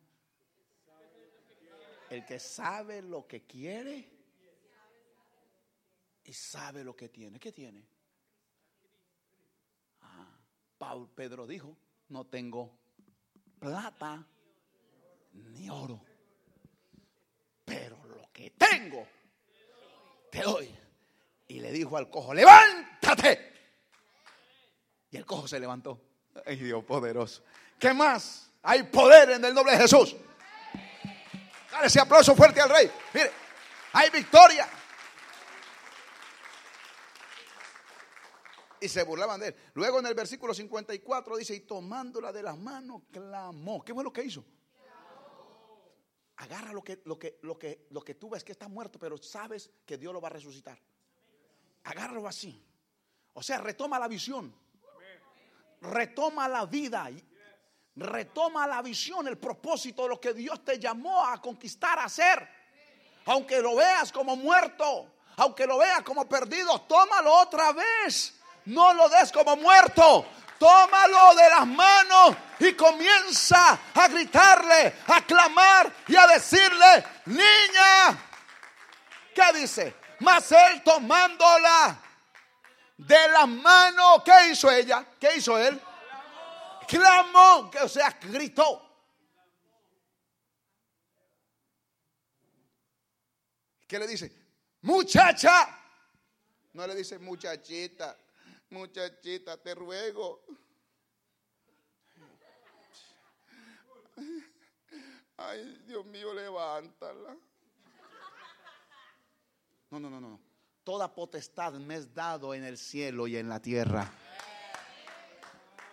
El 2.09 2.25
que 2.25 2.39
sabe 2.39 3.01
lo 3.01 3.25
que 3.27 3.43
quiere 3.43 4.09
y 6.25 6.33
sabe 6.33 6.83
lo 6.83 6.95
que 6.95 7.09
tiene. 7.09 7.39
¿Qué 7.39 7.51
tiene? 7.51 7.87
Ah, 10.01 10.37
Pedro 11.15 11.47
dijo, 11.47 11.77
no 12.09 12.25
tengo 12.25 12.84
plata 13.59 14.25
ni 15.33 15.69
oro, 15.69 15.99
pero 17.63 17.97
lo 18.05 18.29
que 18.31 18.51
tengo 18.51 19.07
te 20.31 20.41
doy. 20.41 20.73
Y 21.47 21.59
le 21.59 21.71
dijo 21.71 21.95
al 21.97 22.09
cojo, 22.09 22.33
levántate. 22.33 23.53
Y 25.11 25.17
el 25.17 25.25
cojo 25.25 25.47
se 25.47 25.59
levantó. 25.59 26.01
Ay 26.45 26.57
Dios 26.57 26.83
poderoso. 26.83 27.43
¿Qué 27.79 27.93
más? 27.93 28.51
Hay 28.63 28.83
poder 28.83 29.31
en 29.31 29.45
el 29.45 29.53
nombre 29.53 29.73
de 29.73 29.81
Jesús. 29.81 30.15
Dale 31.71 31.87
ese 31.87 31.99
aplauso 31.99 32.35
fuerte 32.35 32.61
al 32.61 32.69
rey. 32.69 32.91
Mire, 33.13 33.31
hay 33.93 34.09
victoria. 34.09 34.67
Y 38.85 38.87
se 38.87 39.01
burlaban 39.01 39.39
de 39.39 39.47
él. 39.47 39.55
Luego 39.73 39.97
en 39.97 40.05
el 40.05 40.13
versículo 40.13 40.53
54 40.53 41.37
dice, 41.37 41.55
y 41.55 41.61
tomándola 41.61 42.31
de 42.31 42.43
las 42.43 42.55
manos, 42.55 43.01
clamó. 43.11 43.83
¿Qué 43.83 43.95
fue 43.95 44.03
lo 44.03 44.13
que 44.13 44.23
hizo? 44.23 44.45
Agarra 46.35 46.71
lo 46.71 46.83
que, 46.83 47.01
lo 47.05 47.17
que, 47.17 47.39
lo 47.41 47.57
que, 47.57 47.87
lo 47.89 48.01
que 48.03 48.13
tú 48.13 48.29
ves 48.29 48.43
que 48.43 48.51
está 48.51 48.67
muerto, 48.67 48.99
pero 48.99 49.17
sabes 49.17 49.71
que 49.87 49.97
Dios 49.97 50.13
lo 50.13 50.21
va 50.21 50.27
a 50.27 50.31
resucitar. 50.33 50.77
Agárralo 51.85 52.27
así. 52.27 52.63
O 53.33 53.41
sea, 53.41 53.57
retoma 53.57 53.97
la 53.97 54.07
visión. 54.07 54.55
Retoma 55.81 56.47
la 56.47 56.67
vida. 56.67 57.09
Retoma 57.95 58.67
la 58.67 58.83
visión, 58.83 59.27
el 59.27 59.39
propósito 59.39 60.03
de 60.03 60.09
lo 60.09 60.21
que 60.21 60.33
Dios 60.33 60.63
te 60.63 60.77
llamó 60.77 61.25
a 61.25 61.41
conquistar, 61.41 61.97
a 61.97 62.03
hacer. 62.03 62.47
Aunque 63.25 63.59
lo 63.61 63.75
veas 63.77 64.11
como 64.11 64.35
muerto, 64.35 65.11
aunque 65.37 65.65
lo 65.65 65.79
veas 65.79 66.03
como 66.03 66.29
perdido, 66.29 66.81
tómalo 66.81 67.33
otra 67.33 67.73
vez. 67.73 68.34
No 68.65 68.93
lo 68.93 69.09
des 69.09 69.31
como 69.31 69.55
muerto. 69.55 70.27
Tómalo 70.57 71.35
de 71.35 71.49
las 71.49 71.67
manos 71.67 72.37
y 72.59 72.73
comienza 72.73 73.77
a 73.93 74.07
gritarle, 74.07 74.95
a 75.07 75.21
clamar 75.25 75.91
y 76.07 76.15
a 76.15 76.27
decirle, 76.27 77.05
niña, 77.25 78.17
¿qué 79.33 79.59
dice? 79.59 79.95
Mas 80.19 80.49
él 80.53 80.81
tomándola 80.83 81.99
de 82.97 83.27
la 83.29 83.45
mano, 83.45 84.23
¿qué 84.23 84.49
hizo 84.51 84.71
ella? 84.71 85.05
¿Qué 85.19 85.35
hizo 85.35 85.57
él? 85.57 85.81
Clamó, 86.87 87.69
que 87.69 87.79
o 87.79 87.89
sea, 87.89 88.17
gritó. 88.21 88.81
¿Qué 93.87 93.99
le 93.99 94.07
dice? 94.07 94.31
Muchacha. 94.81 95.81
No 96.73 96.87
le 96.87 96.95
dice 96.95 97.19
muchachita, 97.19 98.17
muchachita, 98.75 99.57
te 99.57 99.73
ruego. 99.73 100.43
Ay, 105.37 105.83
Dios 105.87 106.05
mío, 106.05 106.33
levántala. 106.33 107.35
No, 109.91 109.99
no, 109.99 110.09
no, 110.09 110.19
no. 110.19 110.39
Toda 110.83 111.13
potestad 111.13 111.73
me 111.73 111.95
es 111.95 112.13
dado 112.13 112.53
en 112.53 112.63
el 112.63 112.77
cielo 112.77 113.27
y 113.27 113.37
en 113.37 113.49
la 113.49 113.61
tierra. 113.61 114.11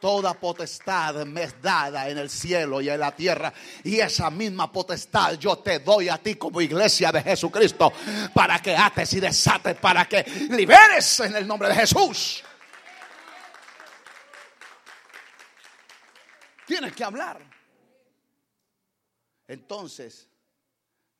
Toda 0.00 0.34
potestad 0.34 1.24
me 1.24 1.44
es 1.44 1.62
dada 1.62 2.08
en 2.08 2.18
el 2.18 2.28
cielo 2.28 2.80
y 2.80 2.88
en 2.88 2.98
la 2.98 3.14
tierra. 3.14 3.52
Y 3.84 4.00
esa 4.00 4.30
misma 4.30 4.70
potestad 4.72 5.34
yo 5.38 5.58
te 5.58 5.78
doy 5.78 6.08
a 6.08 6.18
ti 6.18 6.34
como 6.34 6.60
iglesia 6.60 7.12
de 7.12 7.22
Jesucristo. 7.22 7.92
Para 8.34 8.60
que 8.60 8.76
ates 8.76 9.12
y 9.12 9.20
desates, 9.20 9.76
para 9.76 10.06
que 10.06 10.24
liberes 10.50 11.20
en 11.20 11.36
el 11.36 11.46
nombre 11.46 11.68
de 11.68 11.76
Jesús. 11.76 12.42
Tienes 16.66 16.94
que 16.94 17.04
hablar. 17.04 17.42
Entonces, 19.46 20.28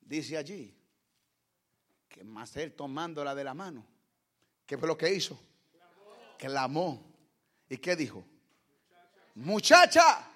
dice 0.00 0.37
allí, 0.37 0.74
que 2.09 2.24
más 2.24 2.57
él 2.57 2.74
tomándola 2.74 3.35
de 3.35 3.44
la 3.44 3.55
mano, 3.55 3.87
¿qué 4.66 4.78
fue 4.78 4.87
lo 4.88 4.96
que 4.96 5.12
hizo? 5.12 5.38
Clamó. 6.38 7.11
¿Y 7.68 7.78
qué 7.78 7.96
dijo? 7.96 8.24
Muchacha. 9.35 10.28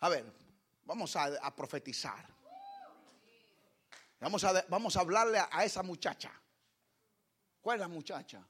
A 0.00 0.08
ver, 0.08 0.24
vamos 0.84 1.14
a, 1.16 1.54
profetizar. 1.54 2.26
Vamos 4.20 4.44
a, 4.44 4.64
vamos 4.68 4.96
a 4.96 5.00
hablarle 5.00 5.38
a, 5.38 5.48
a 5.50 5.64
esa 5.64 5.82
muchacha. 5.82 6.32
¿Cuál 7.60 7.76
es 7.76 7.80
la 7.80 7.88
muchacha? 7.88 8.46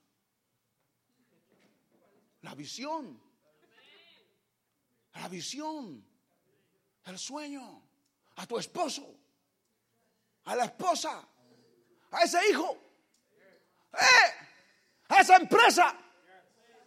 La 2.42 2.54
visión. 2.54 3.27
La 5.14 5.28
visión. 5.28 6.04
El 7.04 7.18
sueño. 7.18 7.82
A 8.36 8.46
tu 8.46 8.58
esposo. 8.58 9.14
A 10.44 10.54
la 10.56 10.64
esposa 10.64 11.28
a 12.12 12.20
ese 12.22 12.48
hijo, 12.48 12.76
eh, 13.92 14.34
a 15.08 15.20
esa 15.20 15.36
empresa. 15.36 15.94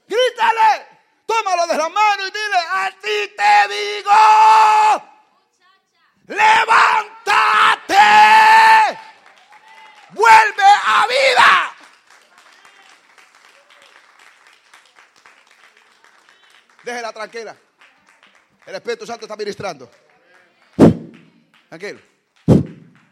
Grítale, 0.08 0.88
tómalo 1.26 1.68
de 1.68 1.78
la 1.78 1.90
mano 1.90 2.28
y 2.28 2.32
dile, 2.32 2.58
a 2.70 2.90
ti 3.02 3.34
te 3.38 3.68
digo, 3.74 4.12
levántate, 6.28 7.96
vuelve 10.12 10.64
a 10.86 11.08
vida. 11.08 11.76
Déjela 16.84 17.14
tranquila. 17.14 17.56
El 18.66 18.76
Espíritu 18.76 19.06
Santo 19.06 19.26
está 19.26 19.36
ministrando. 19.36 19.90
Tranquilo. 21.68 22.00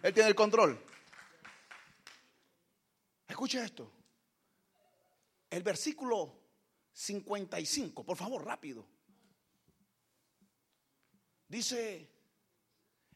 Él 0.03 0.13
tiene 0.13 0.29
el 0.29 0.35
control. 0.35 0.79
Escuche 3.27 3.63
esto. 3.63 3.91
El 5.49 5.63
versículo 5.63 6.39
55, 6.93 8.03
por 8.03 8.17
favor, 8.17 8.45
rápido. 8.45 8.85
Dice, 11.47 12.07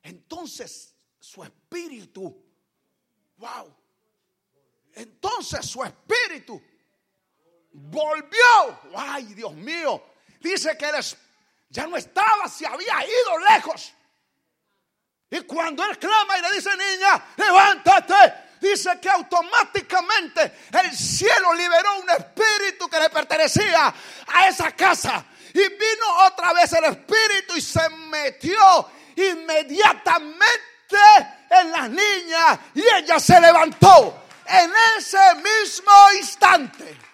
entonces 0.02 0.96
su 1.20 1.44
espíritu, 1.44 2.44
wow, 3.38 3.76
entonces 4.94 5.66
su 5.66 5.84
espíritu 5.84 6.62
volvió, 7.72 8.80
ay 8.96 9.34
Dios 9.36 9.54
mío, 9.54 10.04
dice 10.40 10.76
que 10.78 10.90
él 10.90 10.96
ya 11.74 11.88
no 11.88 11.98
estaba, 11.98 12.48
se 12.48 12.68
había 12.68 13.04
ido 13.04 13.40
lejos. 13.50 13.94
Y 15.32 15.42
cuando 15.42 15.84
él 15.84 15.98
clama 15.98 16.38
y 16.38 16.42
le 16.44 16.52
dice, 16.52 16.70
niña, 16.78 17.26
levántate, 17.36 18.34
dice 18.62 19.00
que 19.02 19.10
automáticamente 19.10 20.54
el 20.84 20.96
cielo 20.96 21.52
liberó 21.56 22.00
un 22.00 22.10
espíritu 22.12 22.88
que 22.88 23.00
le 23.00 23.10
pertenecía 23.10 23.92
a 24.28 24.48
esa 24.48 24.72
casa. 24.74 25.26
Y 25.52 25.58
vino 25.58 26.26
otra 26.28 26.54
vez 26.54 26.72
el 26.74 26.84
espíritu 26.86 27.56
y 27.56 27.62
se 27.62 27.90
metió 27.90 28.92
inmediatamente 29.16 30.98
en 31.50 31.72
las 31.72 31.90
niñas 31.90 32.60
y 32.76 32.82
ella 32.82 33.20
se 33.20 33.42
levantó 33.42 34.26
en 34.46 34.72
ese 34.98 35.36
mismo 35.36 35.92
instante. 36.20 37.13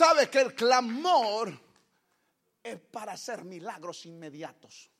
¿Sabe 0.00 0.30
que 0.30 0.40
el 0.40 0.54
clamor 0.54 1.52
es 2.62 2.80
para 2.80 3.12
hacer 3.12 3.44
milagros 3.44 4.06
inmediatos? 4.06 4.90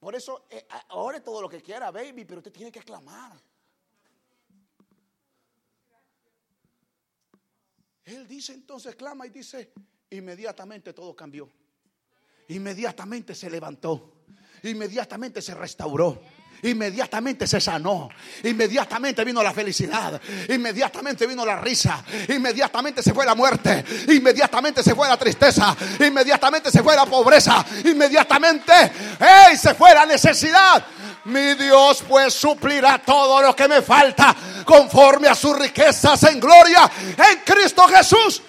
Por 0.00 0.16
eso, 0.16 0.46
eh, 0.50 0.66
ore 0.88 1.20
todo 1.20 1.42
lo 1.42 1.48
que 1.48 1.62
quiera, 1.62 1.92
baby, 1.92 2.24
pero 2.24 2.38
usted 2.38 2.50
tiene 2.50 2.72
que 2.72 2.80
clamar. 2.80 3.40
Él 8.06 8.26
dice 8.26 8.52
entonces, 8.54 8.96
clama 8.96 9.28
y 9.28 9.30
dice, 9.30 9.72
inmediatamente 10.10 10.92
todo 10.92 11.14
cambió. 11.14 11.48
Inmediatamente 12.48 13.32
se 13.36 13.48
levantó. 13.48 14.24
Inmediatamente 14.64 15.40
se 15.40 15.54
restauró. 15.54 16.20
Inmediatamente 16.62 17.46
se 17.46 17.60
sanó. 17.60 18.08
Inmediatamente 18.44 19.24
vino 19.24 19.42
la 19.42 19.52
felicidad. 19.52 20.20
Inmediatamente 20.48 21.26
vino 21.26 21.44
la 21.44 21.60
risa. 21.60 22.02
Inmediatamente 22.28 23.02
se 23.02 23.14
fue 23.14 23.24
la 23.24 23.34
muerte. 23.34 23.84
Inmediatamente 24.08 24.82
se 24.82 24.94
fue 24.94 25.08
la 25.08 25.16
tristeza. 25.16 25.76
Inmediatamente 26.00 26.70
se 26.70 26.82
fue 26.82 26.94
la 26.94 27.06
pobreza. 27.06 27.64
Inmediatamente 27.84 28.72
¡hey! 29.18 29.56
se 29.56 29.74
fue 29.74 29.94
la 29.94 30.06
necesidad. 30.06 30.84
Mi 31.24 31.54
Dios 31.54 32.02
pues 32.08 32.34
suplirá 32.34 32.98
todo 32.98 33.42
lo 33.42 33.54
que 33.54 33.68
me 33.68 33.82
falta 33.82 34.34
conforme 34.64 35.28
a 35.28 35.34
sus 35.34 35.58
riquezas 35.58 36.22
en 36.24 36.40
gloria 36.40 36.90
en 37.16 37.40
Cristo 37.44 37.86
Jesús. 37.86 38.42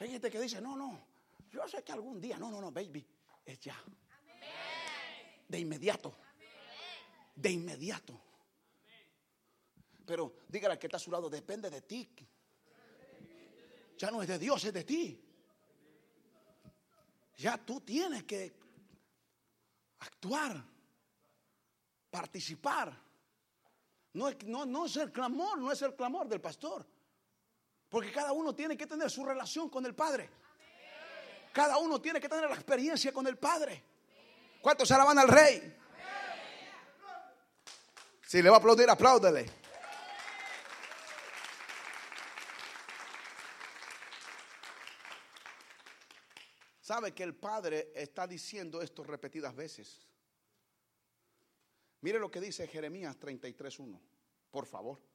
Hay 0.00 0.07
gente 0.18 0.32
que 0.32 0.40
dice, 0.40 0.60
no, 0.60 0.76
no, 0.76 0.98
yo 1.48 1.66
sé 1.68 1.84
que 1.84 1.92
algún 1.92 2.20
día, 2.20 2.38
no, 2.38 2.50
no, 2.50 2.60
no, 2.60 2.72
baby, 2.72 3.06
es 3.44 3.60
ya. 3.60 3.80
De 5.46 5.60
inmediato. 5.60 6.12
De 7.36 7.50
inmediato. 7.52 8.20
Pero 10.04 10.40
dígale 10.48 10.76
que 10.76 10.88
está 10.88 10.96
a 10.96 11.00
su 11.00 11.12
lado, 11.12 11.30
depende 11.30 11.70
de 11.70 11.82
ti. 11.82 12.10
Ya 13.96 14.10
no 14.10 14.20
es 14.20 14.28
de 14.28 14.40
Dios, 14.40 14.64
es 14.64 14.72
de 14.72 14.82
ti. 14.82 15.24
Ya 17.36 17.56
tú 17.58 17.80
tienes 17.82 18.24
que 18.24 18.52
actuar, 20.00 20.64
participar. 22.10 22.92
No, 24.14 24.32
no, 24.46 24.66
no 24.66 24.86
es 24.86 24.96
el 24.96 25.12
clamor, 25.12 25.58
no 25.58 25.70
es 25.70 25.80
el 25.82 25.94
clamor 25.94 26.26
del 26.26 26.40
pastor. 26.40 26.84
Porque 27.88 28.12
cada 28.12 28.32
uno 28.32 28.54
tiene 28.54 28.76
que 28.76 28.86
tener 28.86 29.10
su 29.10 29.24
relación 29.24 29.70
con 29.70 29.86
el 29.86 29.94
Padre. 29.94 30.28
Cada 31.52 31.78
uno 31.78 32.00
tiene 32.00 32.20
que 32.20 32.28
tener 32.28 32.48
la 32.48 32.54
experiencia 32.54 33.12
con 33.12 33.26
el 33.26 33.38
Padre. 33.38 33.82
¿Cuántos 34.60 34.90
alaban 34.90 35.18
al 35.18 35.28
Rey? 35.28 35.76
Si 38.26 38.42
le 38.42 38.50
va 38.50 38.56
a 38.56 38.58
aplaudir, 38.58 38.90
apláudele. 38.90 39.50
Sabe 46.80 47.14
que 47.14 47.22
el 47.22 47.34
Padre 47.34 47.92
está 47.94 48.26
diciendo 48.26 48.82
esto 48.82 49.02
repetidas 49.04 49.54
veces. 49.54 50.06
Mire 52.00 52.18
lo 52.18 52.30
que 52.30 52.40
dice 52.40 52.66
Jeremías 52.66 53.18
33.1, 53.18 54.00
por 54.50 54.66
favor. 54.66 55.07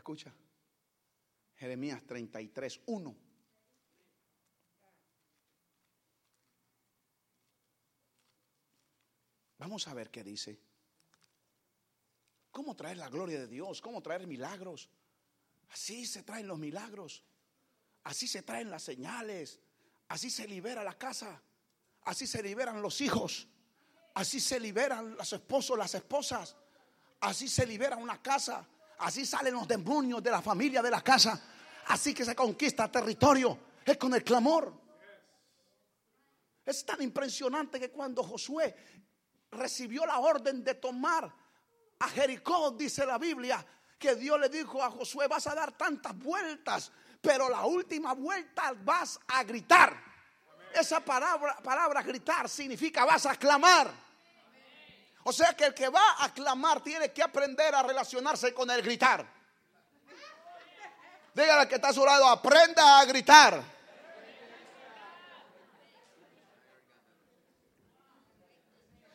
Escucha. 0.00 0.32
Jeremías 1.56 2.02
33, 2.06 2.80
1. 2.86 3.16
Vamos 9.58 9.86
a 9.88 9.92
ver 9.92 10.10
qué 10.10 10.24
dice. 10.24 10.58
¿Cómo 12.50 12.74
traer 12.74 12.96
la 12.96 13.10
gloria 13.10 13.40
de 13.40 13.46
Dios? 13.46 13.82
¿Cómo 13.82 14.00
traer 14.00 14.26
milagros? 14.26 14.88
Así 15.68 16.06
se 16.06 16.22
traen 16.22 16.48
los 16.48 16.58
milagros. 16.58 17.22
Así 18.04 18.26
se 18.26 18.42
traen 18.42 18.70
las 18.70 18.82
señales. 18.82 19.60
Así 20.08 20.30
se 20.30 20.48
libera 20.48 20.82
la 20.82 20.96
casa. 20.96 21.42
Así 22.04 22.26
se 22.26 22.42
liberan 22.42 22.80
los 22.80 23.02
hijos. 23.02 23.48
Así 24.14 24.40
se 24.40 24.58
liberan 24.58 25.14
los 25.14 25.30
esposos, 25.30 25.76
las 25.76 25.94
esposas. 25.94 26.56
Así 27.20 27.48
se 27.48 27.66
libera 27.66 27.98
una 27.98 28.22
casa. 28.22 28.66
Así 29.00 29.24
salen 29.24 29.54
los 29.54 29.66
demonios 29.66 30.22
de 30.22 30.30
la 30.30 30.42
familia, 30.42 30.82
de 30.82 30.90
la 30.90 31.02
casa. 31.02 31.40
Así 31.86 32.14
que 32.14 32.24
se 32.24 32.34
conquista 32.34 32.90
territorio. 32.90 33.58
Es 33.84 33.96
con 33.96 34.14
el 34.14 34.22
clamor. 34.22 34.72
Es 36.64 36.84
tan 36.84 37.00
impresionante 37.02 37.80
que 37.80 37.90
cuando 37.90 38.22
Josué 38.22 38.74
recibió 39.50 40.06
la 40.06 40.18
orden 40.18 40.62
de 40.62 40.74
tomar 40.74 41.32
a 41.98 42.08
Jericó, 42.08 42.70
dice 42.72 43.04
la 43.06 43.18
Biblia, 43.18 43.64
que 43.98 44.14
Dios 44.14 44.38
le 44.38 44.48
dijo 44.48 44.82
a 44.82 44.90
Josué, 44.90 45.26
vas 45.26 45.46
a 45.46 45.54
dar 45.54 45.72
tantas 45.72 46.16
vueltas, 46.16 46.92
pero 47.20 47.48
la 47.48 47.64
última 47.64 48.14
vuelta 48.14 48.72
vas 48.84 49.18
a 49.28 49.42
gritar. 49.44 50.10
Esa 50.74 51.00
palabra, 51.00 51.56
palabra 51.62 52.02
gritar 52.02 52.48
significa 52.48 53.04
vas 53.04 53.26
a 53.26 53.36
clamar. 53.36 54.09
O 55.24 55.32
sea 55.32 55.54
que 55.54 55.66
el 55.66 55.74
que 55.74 55.88
va 55.88 56.16
a 56.18 56.32
clamar 56.32 56.82
tiene 56.82 57.12
que 57.12 57.22
aprender 57.22 57.74
a 57.74 57.82
relacionarse 57.82 58.54
con 58.54 58.70
el 58.70 58.82
gritar. 58.82 59.26
Dígale 61.34 61.68
que 61.68 61.76
está 61.76 61.88
a 61.88 61.92
su 61.92 62.04
lado, 62.04 62.26
aprenda 62.26 62.98
a 62.98 63.04
gritar. 63.04 63.62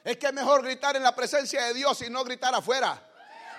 Es 0.04 0.18
que 0.18 0.28
es 0.28 0.34
mejor 0.34 0.62
gritar 0.62 0.96
en 0.96 1.02
la 1.02 1.16
presencia 1.16 1.64
de 1.66 1.74
Dios 1.74 2.00
y 2.04 2.10
no 2.12 2.24
gritar 2.24 2.54
afuera. 2.54 3.02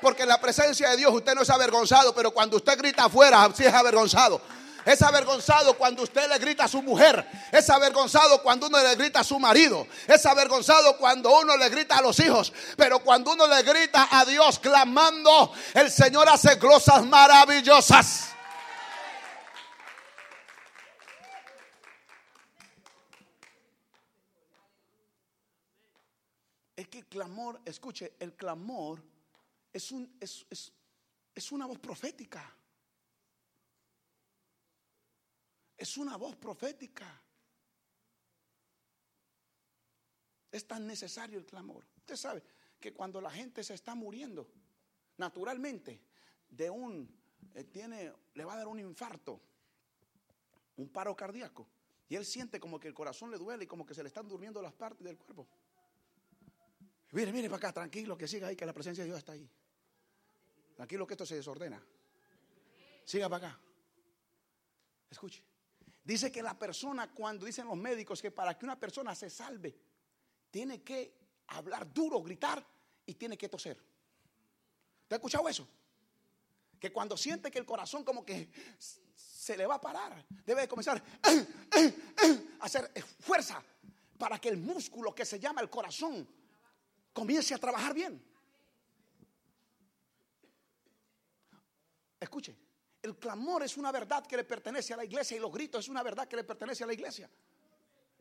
Porque 0.00 0.22
en 0.22 0.28
la 0.28 0.40
presencia 0.40 0.90
de 0.90 0.96
Dios 0.96 1.12
usted 1.12 1.34
no 1.34 1.42
es 1.42 1.50
avergonzado, 1.50 2.14
pero 2.14 2.30
cuando 2.30 2.56
usted 2.56 2.78
grita 2.78 3.06
afuera, 3.06 3.50
sí 3.54 3.64
es 3.64 3.74
avergonzado. 3.74 4.40
Es 4.86 5.02
avergonzado 5.02 5.76
cuando 5.76 6.04
usted 6.04 6.28
le 6.28 6.38
grita 6.38 6.64
a 6.64 6.68
su 6.68 6.80
mujer. 6.80 7.28
Es 7.50 7.68
avergonzado 7.70 8.40
cuando 8.40 8.68
uno 8.68 8.80
le 8.80 8.94
grita 8.94 9.18
a 9.18 9.24
su 9.24 9.36
marido. 9.40 9.84
Es 10.06 10.24
avergonzado 10.24 10.96
cuando 10.96 11.36
uno 11.40 11.56
le 11.56 11.68
grita 11.70 11.98
a 11.98 12.02
los 12.02 12.20
hijos. 12.20 12.52
Pero 12.76 13.00
cuando 13.00 13.32
uno 13.32 13.48
le 13.48 13.64
grita 13.64 14.06
a 14.12 14.24
Dios 14.24 14.60
clamando, 14.60 15.52
el 15.74 15.90
Señor 15.90 16.28
hace 16.28 16.56
cosas 16.60 17.04
maravillosas. 17.04 18.28
Es 26.76 26.86
que 26.86 26.98
el 26.98 27.06
clamor, 27.06 27.60
escuche, 27.64 28.12
el 28.20 28.34
clamor 28.36 29.02
es, 29.72 29.90
un, 29.90 30.16
es, 30.20 30.46
es 31.34 31.50
una 31.50 31.66
voz 31.66 31.80
profética. 31.80 32.54
Es 35.76 35.96
una 35.96 36.16
voz 36.16 36.36
profética. 36.36 37.22
Es 40.50 40.66
tan 40.66 40.86
necesario 40.86 41.38
el 41.38 41.44
clamor. 41.44 41.84
Usted 41.98 42.16
sabe 42.16 42.42
que 42.80 42.92
cuando 42.92 43.20
la 43.20 43.30
gente 43.30 43.62
se 43.62 43.74
está 43.74 43.94
muriendo, 43.94 44.48
naturalmente, 45.18 46.00
de 46.48 46.70
un, 46.70 47.08
eh, 47.54 47.64
tiene, 47.64 48.12
le 48.34 48.44
va 48.44 48.54
a 48.54 48.58
dar 48.58 48.68
un 48.68 48.78
infarto, 48.78 49.40
un 50.76 50.88
paro 50.88 51.14
cardíaco, 51.14 51.66
y 52.08 52.14
él 52.14 52.24
siente 52.24 52.60
como 52.60 52.78
que 52.78 52.88
el 52.88 52.94
corazón 52.94 53.30
le 53.30 53.38
duele 53.38 53.64
y 53.64 53.66
como 53.66 53.84
que 53.84 53.94
se 53.94 54.02
le 54.02 54.08
están 54.08 54.28
durmiendo 54.28 54.62
las 54.62 54.72
partes 54.72 55.04
del 55.04 55.18
cuerpo. 55.18 55.46
Mire, 57.12 57.32
mire 57.32 57.48
para 57.48 57.58
acá, 57.58 57.72
tranquilo, 57.72 58.16
que 58.16 58.28
siga 58.28 58.48
ahí, 58.48 58.56
que 58.56 58.66
la 58.66 58.72
presencia 58.72 59.02
de 59.02 59.08
Dios 59.08 59.18
está 59.18 59.32
ahí. 59.32 59.48
Tranquilo 60.74 61.06
que 61.06 61.14
esto 61.14 61.26
se 61.26 61.34
desordena. 61.34 61.82
Siga 63.04 63.28
para 63.28 63.48
acá. 63.48 63.60
Escuche. 65.10 65.42
Dice 66.06 66.30
que 66.30 66.40
la 66.40 66.56
persona, 66.56 67.12
cuando 67.12 67.44
dicen 67.46 67.66
los 67.66 67.76
médicos 67.76 68.22
que 68.22 68.30
para 68.30 68.56
que 68.56 68.64
una 68.64 68.78
persona 68.78 69.12
se 69.12 69.28
salve, 69.28 69.76
tiene 70.52 70.80
que 70.80 71.18
hablar 71.48 71.92
duro, 71.92 72.22
gritar 72.22 72.64
y 73.04 73.14
tiene 73.14 73.36
que 73.36 73.48
toser. 73.48 73.76
¿Te 75.08 75.16
ha 75.16 75.18
escuchado 75.18 75.48
eso? 75.48 75.66
Que 76.78 76.92
cuando 76.92 77.16
siente 77.16 77.50
que 77.50 77.58
el 77.58 77.66
corazón 77.66 78.04
como 78.04 78.24
que 78.24 78.48
se 79.16 79.56
le 79.56 79.66
va 79.66 79.74
a 79.74 79.80
parar, 79.80 80.24
debe 80.44 80.68
comenzar 80.68 81.02
a 82.60 82.64
hacer 82.64 82.88
fuerza 83.18 83.60
para 84.16 84.38
que 84.38 84.48
el 84.48 84.58
músculo 84.58 85.12
que 85.12 85.24
se 85.24 85.40
llama 85.40 85.60
el 85.60 85.68
corazón 85.68 86.24
comience 87.12 87.52
a 87.52 87.58
trabajar 87.58 87.92
bien. 87.92 88.24
Escuche, 92.20 92.56
el 93.06 93.16
clamor 93.16 93.62
es 93.62 93.76
una 93.76 93.92
verdad 93.92 94.26
que 94.26 94.36
le 94.36 94.44
pertenece 94.44 94.92
a 94.92 94.96
la 94.96 95.04
iglesia 95.04 95.36
y 95.36 95.40
los 95.40 95.52
gritos 95.52 95.84
es 95.84 95.88
una 95.88 96.02
verdad 96.02 96.26
que 96.26 96.36
le 96.36 96.44
pertenece 96.44 96.84
a 96.84 96.86
la 96.86 96.92
iglesia. 96.92 97.30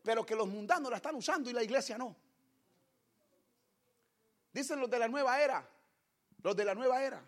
Pero 0.02 0.24
que 0.24 0.36
los 0.36 0.46
mundanos 0.46 0.90
la 0.90 0.96
están 0.96 1.16
usando 1.16 1.50
y 1.50 1.52
la 1.52 1.62
iglesia 1.62 1.98
no. 1.98 2.16
Dicen 4.52 4.80
los 4.80 4.88
de 4.88 4.98
la 4.98 5.08
nueva 5.08 5.42
era, 5.42 5.68
los 6.42 6.56
de 6.56 6.64
la 6.64 6.74
nueva 6.74 7.02
era, 7.02 7.22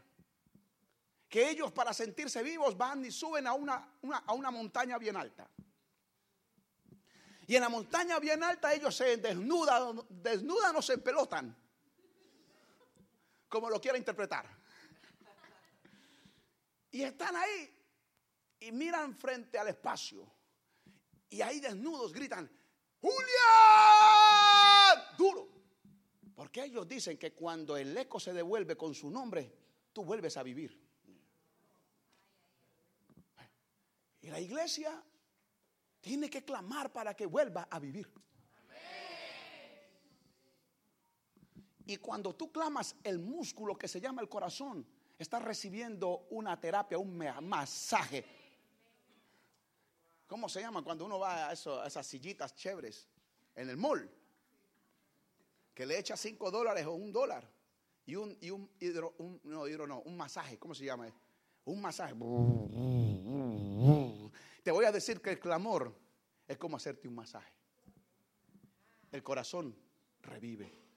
que 1.28 1.50
ellos 1.50 1.72
para 1.72 1.92
sentirse 1.92 2.42
vivos 2.42 2.76
van 2.76 3.04
y 3.04 3.10
suben 3.10 3.46
a 3.46 3.52
una, 3.52 3.96
a 4.24 4.32
una 4.32 4.50
montaña 4.50 4.96
bien 4.96 5.16
alta. 5.16 5.50
Y 7.48 7.56
en 7.56 7.62
la 7.62 7.68
montaña 7.68 8.18
bien 8.20 8.42
alta 8.42 8.72
ellos 8.72 8.94
se 8.94 9.16
desnudan, 9.16 10.00
desnudan 10.08 10.76
o 10.76 10.82
se 10.82 10.98
pelotan. 10.98 11.54
Como 13.48 13.68
lo 13.68 13.80
quiera 13.80 13.98
interpretar. 13.98 14.57
Y 16.90 17.02
están 17.02 17.36
ahí 17.36 17.74
y 18.60 18.72
miran 18.72 19.14
frente 19.14 19.58
al 19.58 19.68
espacio. 19.68 20.26
Y 21.30 21.42
ahí 21.42 21.60
desnudos 21.60 22.12
gritan, 22.12 22.50
Julia, 23.00 23.16
duro. 25.16 25.48
Porque 26.34 26.64
ellos 26.64 26.86
dicen 26.88 27.18
que 27.18 27.34
cuando 27.34 27.76
el 27.76 27.96
eco 27.96 28.18
se 28.18 28.32
devuelve 28.32 28.76
con 28.76 28.94
su 28.94 29.10
nombre, 29.10 29.52
tú 29.92 30.04
vuelves 30.04 30.36
a 30.36 30.42
vivir. 30.42 30.80
Y 34.20 34.30
la 34.30 34.40
iglesia 34.40 35.02
tiene 36.00 36.30
que 36.30 36.44
clamar 36.44 36.92
para 36.92 37.14
que 37.14 37.26
vuelva 37.26 37.68
a 37.70 37.78
vivir. 37.78 38.10
Y 41.86 41.96
cuando 41.96 42.34
tú 42.34 42.52
clamas, 42.52 42.94
el 43.02 43.18
músculo 43.18 43.76
que 43.76 43.88
se 43.88 44.00
llama 44.00 44.20
el 44.20 44.28
corazón 44.28 44.86
está 45.18 45.38
recibiendo 45.38 46.26
una 46.30 46.58
terapia, 46.60 46.98
un 46.98 47.18
masaje. 47.42 48.24
¿Cómo 50.26 50.48
se 50.48 50.60
llama 50.60 50.82
cuando 50.82 51.04
uno 51.06 51.18
va 51.18 51.48
a, 51.48 51.52
esas 51.52 52.06
sillitas 52.06 52.54
chéveres 52.54 53.08
en 53.54 53.68
el 53.70 53.76
mall? 53.76 54.08
Que 55.74 55.86
le 55.86 55.98
echa 55.98 56.16
cinco 56.16 56.50
dólares 56.50 56.86
o 56.86 56.92
un 56.92 57.12
dólar 57.12 57.50
y 58.04 58.14
un, 58.14 58.36
y 58.40 58.50
un 58.50 58.70
hidro, 58.78 59.14
no, 59.44 59.66
hidro 59.66 59.86
no, 59.86 60.00
un 60.00 60.16
masaje, 60.16 60.58
¿cómo 60.58 60.74
se 60.74 60.84
llama? 60.84 61.12
Un 61.64 61.80
masaje. 61.80 62.14
Te 64.62 64.70
voy 64.70 64.84
a 64.84 64.92
decir 64.92 65.20
que 65.20 65.30
el 65.30 65.40
clamor 65.40 65.94
es 66.46 66.56
como 66.58 66.76
hacerte 66.76 67.08
un 67.08 67.14
masaje. 67.14 67.52
El 69.10 69.22
corazón 69.22 69.74
revive. 70.20 70.87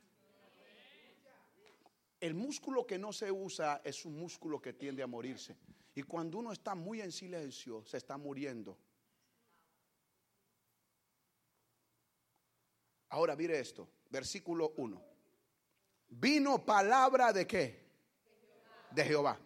El 2.21 2.35
músculo 2.35 2.85
que 2.85 2.99
no 2.99 3.11
se 3.11 3.31
usa 3.31 3.81
es 3.83 4.05
un 4.05 4.17
músculo 4.17 4.61
que 4.61 4.73
tiende 4.73 5.01
a 5.01 5.07
morirse. 5.07 5.57
Y 5.95 6.03
cuando 6.03 6.37
uno 6.37 6.51
está 6.51 6.75
muy 6.75 7.01
en 7.01 7.11
silencio, 7.11 7.83
se 7.83 7.97
está 7.97 8.15
muriendo. 8.15 8.77
Ahora 13.09 13.35
mire 13.35 13.59
esto, 13.59 13.89
versículo 14.11 14.71
1. 14.77 15.01
Vino 16.09 16.63
palabra 16.63 17.33
de 17.33 17.47
qué? 17.47 17.89
De 18.91 19.03
Jehová. 19.03 19.39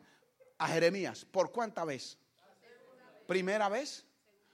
A 0.57 0.67
Jeremías. 0.67 1.23
¿Por 1.23 1.53
cuánta 1.53 1.85
vez? 1.85 2.17
¿Primera 3.25 3.69
vez? 3.69 4.05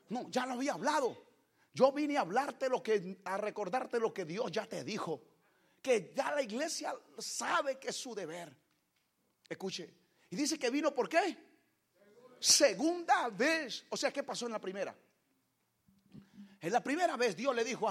No, 0.09 0.29
ya 0.29 0.45
lo 0.45 0.53
había 0.53 0.73
hablado. 0.73 1.25
Yo 1.73 1.91
vine 1.91 2.17
a 2.17 2.21
hablarte 2.21 2.69
lo 2.69 2.83
que, 2.83 3.17
a 3.25 3.37
recordarte 3.37 3.99
lo 3.99 4.13
que 4.13 4.25
Dios 4.25 4.51
ya 4.51 4.67
te 4.67 4.83
dijo. 4.83 5.23
Que 5.81 6.13
ya 6.15 6.31
la 6.35 6.41
iglesia 6.41 6.93
sabe 7.17 7.79
que 7.79 7.89
es 7.89 7.95
su 7.95 8.13
deber. 8.13 8.55
Escuche. 9.49 9.93
Y 10.29 10.35
dice 10.35 10.57
que 10.57 10.69
vino 10.69 10.93
por 10.93 11.09
qué? 11.09 11.37
Segunda 12.39 13.29
vez. 13.29 13.85
O 13.89 13.97
sea, 13.97 14.11
¿qué 14.11 14.23
pasó 14.23 14.45
en 14.45 14.53
la 14.53 14.59
primera? 14.59 14.95
En 16.59 16.71
la 16.71 16.83
primera 16.83 17.17
vez 17.17 17.35
Dios 17.35 17.55
le 17.55 17.63
dijo 17.63 17.89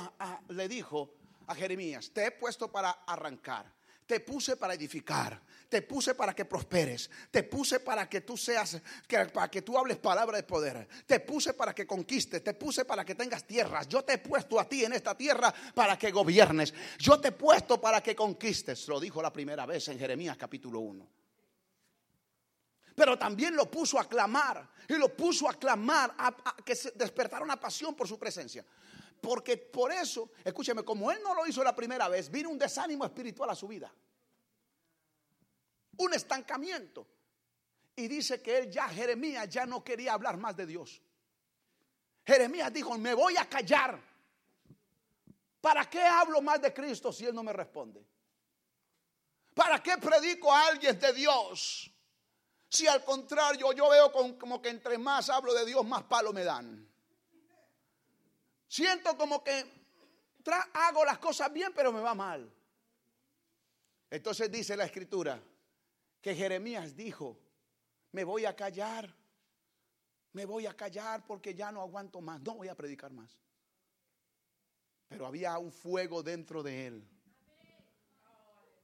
le 0.49 0.69
dijo 0.69 1.15
a 1.49 1.55
Jeremías, 1.55 2.13
te 2.13 2.27
he 2.27 2.31
puesto 2.31 2.71
para 2.71 2.91
arrancar 2.91 3.80
te 4.11 4.19
puse 4.19 4.57
para 4.57 4.75
edificar. 4.75 5.41
Te 5.69 5.83
puse 5.83 6.17
para 6.17 6.35
que 6.35 6.45
prosperes. 6.45 7.09
Te 7.31 7.45
puse 7.45 7.79
para 7.79 8.09
que 8.09 8.23
tú 8.23 8.37
seas, 8.37 8.83
para 9.33 9.49
que 9.49 9.63
tú 9.63 9.79
hables 9.79 9.99
palabra 9.99 10.37
de 10.37 10.43
poder. 10.43 10.89
Te 11.07 11.21
puse 11.21 11.55
para 11.55 11.73
que 11.73 11.87
conquistes. 11.87 12.43
Te 12.43 12.55
puse 12.55 12.85
para 12.85 13.05
que 13.05 13.15
tengas 13.15 13.47
tierras. 13.47 13.87
Yo 13.87 14.03
te 14.03 14.15
he 14.15 14.19
puesto 14.19 14.59
a 14.59 14.69
ti 14.69 14.85
en 14.85 14.95
esta 14.95 15.17
tierra 15.17 15.55
para 15.77 15.97
que 15.97 16.11
gobiernes. 16.11 16.75
Yo 16.99 17.21
te 17.21 17.29
he 17.29 17.33
puesto 17.33 17.81
para 17.81 18.03
que 18.03 18.17
conquistes. 18.17 18.89
Lo 18.89 18.99
dijo 18.99 19.23
la 19.23 19.33
primera 19.33 19.65
vez 19.65 19.87
en 19.87 19.99
Jeremías 20.01 20.37
capítulo 20.37 20.81
1. 20.81 21.09
Pero 22.97 23.17
también 23.17 23.55
lo 23.55 23.71
puso 23.71 24.01
a 24.01 24.09
clamar. 24.09 24.69
Y 24.89 24.95
lo 24.95 25.15
puso 25.15 25.49
a 25.49 25.55
clamar, 25.55 26.13
a, 26.19 26.35
que 26.65 26.75
se 26.75 26.91
despertara 26.97 27.45
una 27.45 27.61
pasión 27.61 27.95
por 27.95 28.09
su 28.09 28.19
presencia. 28.19 28.65
Porque 29.21 29.57
por 29.57 29.93
eso, 29.93 30.31
escúcheme, 30.45 30.83
como 30.83 31.11
él 31.11 31.19
no 31.23 31.35
lo 31.35 31.47
hizo 31.47 31.63
la 31.63 31.75
primera 31.75 32.09
vez, 32.09 32.31
vino 32.31 32.49
un 32.49 32.59
desánimo 32.59 33.05
espiritual 33.05 33.51
a 33.51 33.55
su 33.55 33.69
vida. 33.69 33.93
Un 35.99 36.15
estancamiento. 36.15 37.07
Y 37.97 38.09
dice 38.09 38.41
que 38.41 38.59
él 38.59 38.71
ya, 38.71 38.89
Jeremías, 38.89 39.49
ya 39.49 39.67
no 39.67 39.85
quería 39.85 40.15
hablar 40.15 40.39
más 40.39 40.57
de 40.57 40.67
Dios. 40.67 41.03
Jeremías 42.25 42.73
dijo, 42.73 42.97
me 42.97 43.13
voy 43.13 43.37
a 43.37 43.49
callar. 43.49 44.01
¿Para 45.61 45.89
qué 45.91 46.01
hablo 46.01 46.41
más 46.41 46.61
de 46.63 46.73
Cristo 46.73 47.13
si 47.13 47.27
Él 47.27 47.35
no 47.35 47.43
me 47.43 47.53
responde? 47.53 48.03
¿Para 49.55 49.83
qué 49.83 49.99
predico 49.99 50.53
a 50.53 50.69
alguien 50.69 50.99
de 50.99 51.13
Dios? 51.13 51.91
Si 52.69 52.87
al 52.87 53.05
contrario 53.05 53.73
yo 53.73 53.91
veo 53.91 54.11
como 54.39 54.63
que 54.63 54.71
entre 54.71 54.97
más 54.97 55.29
hablo 55.29 55.53
de 55.53 55.67
Dios, 55.67 55.85
más 55.85 56.05
palo 56.05 56.33
me 56.33 56.45
dan. 56.45 56.90
Siento 58.71 59.17
como 59.17 59.43
que 59.43 59.65
hago 60.75 61.05
las 61.05 61.19
cosas 61.19 61.53
bien, 61.53 61.73
pero 61.75 61.91
me 61.91 61.99
va 61.99 62.15
mal. 62.15 62.49
Entonces 64.09 64.49
dice 64.49 64.77
la 64.77 64.85
escritura 64.85 65.43
que 66.21 66.37
Jeremías 66.37 66.95
dijo, 66.95 67.37
me 68.13 68.23
voy 68.23 68.45
a 68.45 68.55
callar, 68.55 69.13
me 70.35 70.45
voy 70.45 70.67
a 70.67 70.77
callar 70.77 71.27
porque 71.27 71.53
ya 71.53 71.73
no 71.73 71.81
aguanto 71.81 72.21
más, 72.21 72.41
no 72.43 72.55
voy 72.55 72.69
a 72.69 72.77
predicar 72.77 73.11
más. 73.11 73.37
Pero 75.09 75.27
había 75.27 75.59
un 75.59 75.73
fuego 75.73 76.23
dentro 76.23 76.63
de 76.63 76.87
él. 76.87 77.09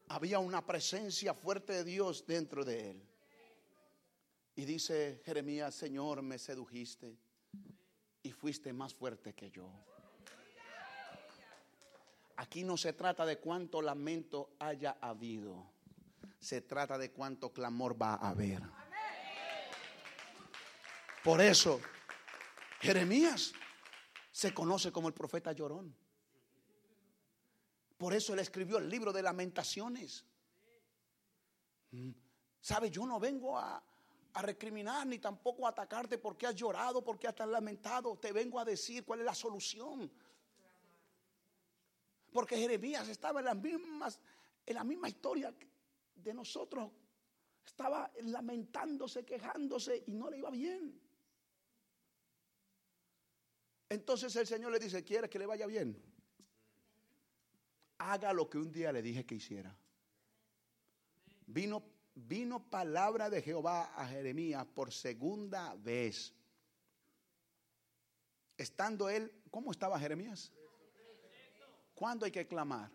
Había 0.09 0.41
una 0.41 0.67
presencia 0.67 1.33
fuerte 1.33 1.75
de 1.75 1.85
Dios 1.85 2.27
dentro 2.27 2.65
de 2.65 2.91
él. 2.91 3.09
Y 4.57 4.65
dice 4.65 5.23
Jeremías, 5.25 5.77
Señor, 5.77 6.23
me 6.23 6.39
sedujiste 6.39 7.17
y 8.27 8.33
fuiste 8.33 8.73
más 8.73 8.93
fuerte 8.93 9.35
que 9.35 9.51
yo. 9.51 9.71
Aquí 12.37 12.65
no 12.65 12.77
se 12.77 12.93
trata 12.93 13.25
de 13.25 13.39
cuánto 13.39 13.81
lamento 13.81 14.57
haya 14.59 14.99
habido, 15.01 15.71
se 16.39 16.61
trata 16.61 16.99
de 16.99 17.13
cuánto 17.13 17.53
clamor 17.53 18.01
va 18.01 18.15
a 18.15 18.31
haber. 18.31 18.63
Por 21.23 21.41
eso, 21.41 21.81
Jeremías 22.81 23.53
se 24.33 24.53
conoce 24.53 24.93
como 24.93 25.09
el 25.09 25.15
profeta 25.15 25.53
llorón. 25.53 25.97
Por 27.97 28.13
eso 28.13 28.35
él 28.35 28.41
escribió 28.41 28.79
el 28.79 28.91
libro 28.91 29.13
de 29.13 29.23
lamentaciones. 29.23 30.25
Mm. 31.93 32.11
¿Sabe? 32.61 32.91
Yo 32.91 33.07
no 33.07 33.19
vengo 33.19 33.57
a, 33.59 33.83
a 34.37 34.43
recriminar 34.43 35.07
ni 35.07 35.19
tampoco 35.19 35.67
a 35.67 35.71
atacarte 35.71 36.19
porque 36.19 36.47
has 36.47 36.55
llorado, 36.55 37.03
porque 37.03 37.27
has 37.27 37.39
lamentado. 37.49 38.19
Te 38.19 38.33
vengo 38.33 38.61
a 38.61 38.67
decir 38.67 39.03
cuál 39.03 39.21
es 39.21 39.25
la 39.25 39.35
solución. 39.35 40.13
Porque 42.33 42.59
Jeremías 42.59 43.09
estaba 43.09 43.41
en 43.41 43.47
las 43.47 43.57
mismas, 43.57 44.21
en 44.67 44.75
la 44.75 44.85
misma 44.85 45.09
historia 45.09 45.55
de 46.15 46.35
nosotros. 46.35 46.91
Estaba 47.65 48.13
lamentándose, 48.25 49.25
quejándose 49.25 50.05
y 50.07 50.13
no 50.13 50.29
le 50.29 50.37
iba 50.37 50.51
bien. 50.51 51.01
Entonces 53.89 54.37
el 54.37 54.47
Señor 54.47 54.71
le 54.71 54.79
dice, 54.79 55.03
¿quieres 55.03 55.31
que 55.31 55.39
le 55.39 55.47
vaya 55.47 55.67
bien? 55.67 55.99
Haga 57.97 58.35
lo 58.35 58.51
que 58.51 58.59
un 58.59 58.71
día 58.71 58.93
le 58.93 59.01
dije 59.01 59.25
que 59.25 59.37
hiciera. 59.37 59.75
Vino 61.47 61.96
vino 62.17 62.69
palabra 62.71 63.29
de 63.29 63.43
Jehová 63.43 63.93
a 63.95 64.09
Jeremías 64.09 64.67
por 64.67 64.93
segunda 64.93 65.75
vez. 65.77 66.35
Estando 68.57 69.09
él, 69.11 69.31
¿cómo 69.51 69.71
estaba 69.71 70.01
Jeremías? 70.01 70.51
¿Cuándo 71.95 72.25
hay 72.25 72.33
que 72.33 72.49
clamar? 72.49 72.91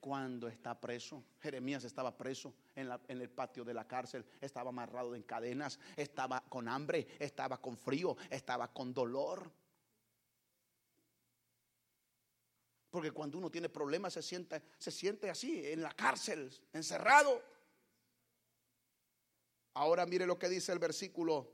Cuando 0.00 0.48
está 0.48 0.80
preso. 0.80 1.24
Jeremías 1.40 1.82
estaba 1.84 2.16
preso 2.16 2.54
en, 2.74 2.88
en, 3.08 3.20
el 3.20 3.30
patio 3.30 3.64
de 3.64 3.74
la 3.74 3.86
cárcel, 3.86 4.24
estaba 4.40 4.68
amarrado 4.68 5.14
en 5.14 5.22
cadenas, 5.22 5.78
estaba 5.96 6.40
con 6.48 6.68
hambre, 6.68 7.08
estaba 7.18 7.60
con 7.60 7.76
frío, 7.76 8.16
estaba 8.30 8.72
con 8.72 8.94
dolor. 8.94 9.50
Porque 12.90 13.10
cuando 13.10 13.38
uno 13.38 13.50
tiene 13.50 13.68
problemas 13.68 14.12
se 14.12 14.22
siente, 14.22 14.62
se 14.78 14.92
siente 14.92 15.28
así, 15.28 15.66
en 15.66 15.82
la 15.82 15.90
cárcel, 15.90 16.52
encerrado. 16.72 17.53
Ahora 19.74 20.06
mire 20.06 20.26
lo 20.26 20.38
que 20.38 20.48
dice 20.48 20.72
el 20.72 20.78
versículo 20.78 21.50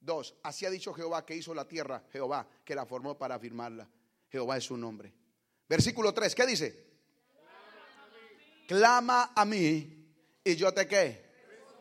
2. 0.00 0.34
Así 0.42 0.66
ha 0.66 0.70
dicho 0.70 0.92
Jehová 0.92 1.24
que 1.24 1.36
hizo 1.36 1.54
la 1.54 1.66
tierra, 1.66 2.04
Jehová 2.10 2.48
que 2.64 2.74
la 2.74 2.86
formó 2.86 3.16
para 3.16 3.36
afirmarla. 3.36 3.88
Jehová 4.28 4.56
es 4.56 4.64
su 4.64 4.76
nombre. 4.76 5.14
Versículo 5.68 6.12
3, 6.12 6.34
¿qué 6.34 6.46
dice? 6.46 6.92
Clama 8.66 9.32
a 9.34 9.44
mí 9.44 10.06
y 10.44 10.56
yo 10.56 10.72
te 10.72 10.86
qué? 10.88 11.30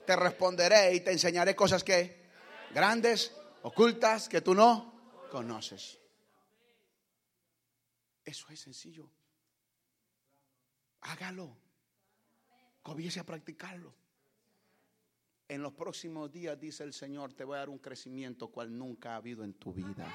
Te 0.05 0.15
responderé 0.15 0.93
y 0.93 1.01
te 1.01 1.11
enseñaré 1.11 1.55
cosas 1.55 1.83
que 1.83 2.29
grandes, 2.73 3.33
ocultas, 3.63 4.29
que 4.29 4.41
tú 4.41 4.53
no 4.53 5.27
conoces. 5.31 5.97
Eso 8.23 8.47
es 8.49 8.59
sencillo. 8.59 9.09
Hágalo. 11.01 11.57
Comience 12.83 13.19
a 13.19 13.23
practicarlo. 13.23 14.00
En 15.51 15.61
los 15.61 15.73
próximos 15.73 16.31
días, 16.31 16.57
dice 16.57 16.85
el 16.85 16.93
Señor, 16.93 17.33
te 17.33 17.43
voy 17.43 17.55
a 17.55 17.59
dar 17.59 17.69
un 17.69 17.79
crecimiento 17.79 18.47
cual 18.47 18.73
nunca 18.77 19.11
ha 19.11 19.15
habido 19.17 19.43
en 19.43 19.53
tu 19.53 19.73
vida. 19.73 20.09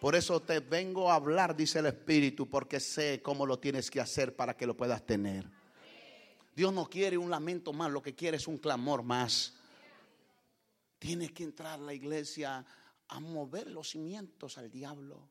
Por 0.00 0.16
eso 0.16 0.42
te 0.42 0.58
vengo 0.58 1.08
a 1.08 1.14
hablar, 1.14 1.54
dice 1.54 1.78
el 1.78 1.86
Espíritu, 1.86 2.50
porque 2.50 2.80
sé 2.80 3.22
cómo 3.22 3.46
lo 3.46 3.60
tienes 3.60 3.88
que 3.88 4.00
hacer 4.00 4.34
para 4.34 4.56
que 4.56 4.66
lo 4.66 4.76
puedas 4.76 5.06
tener. 5.06 5.48
Dios 6.56 6.72
no 6.72 6.90
quiere 6.90 7.16
un 7.16 7.30
lamento 7.30 7.72
más, 7.72 7.92
lo 7.92 8.02
que 8.02 8.16
quiere 8.16 8.38
es 8.38 8.48
un 8.48 8.58
clamor 8.58 9.04
más. 9.04 9.54
Tiene 10.98 11.32
que 11.32 11.44
entrar 11.44 11.78
la 11.78 11.94
iglesia 11.94 12.66
a 13.06 13.20
mover 13.20 13.70
los 13.70 13.90
cimientos 13.90 14.58
al 14.58 14.68
diablo. 14.68 15.28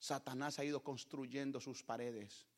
Satanás 0.00 0.58
ha 0.58 0.64
ido 0.64 0.82
construyendo 0.82 1.60
sus 1.60 1.84
paredes. 1.84 2.49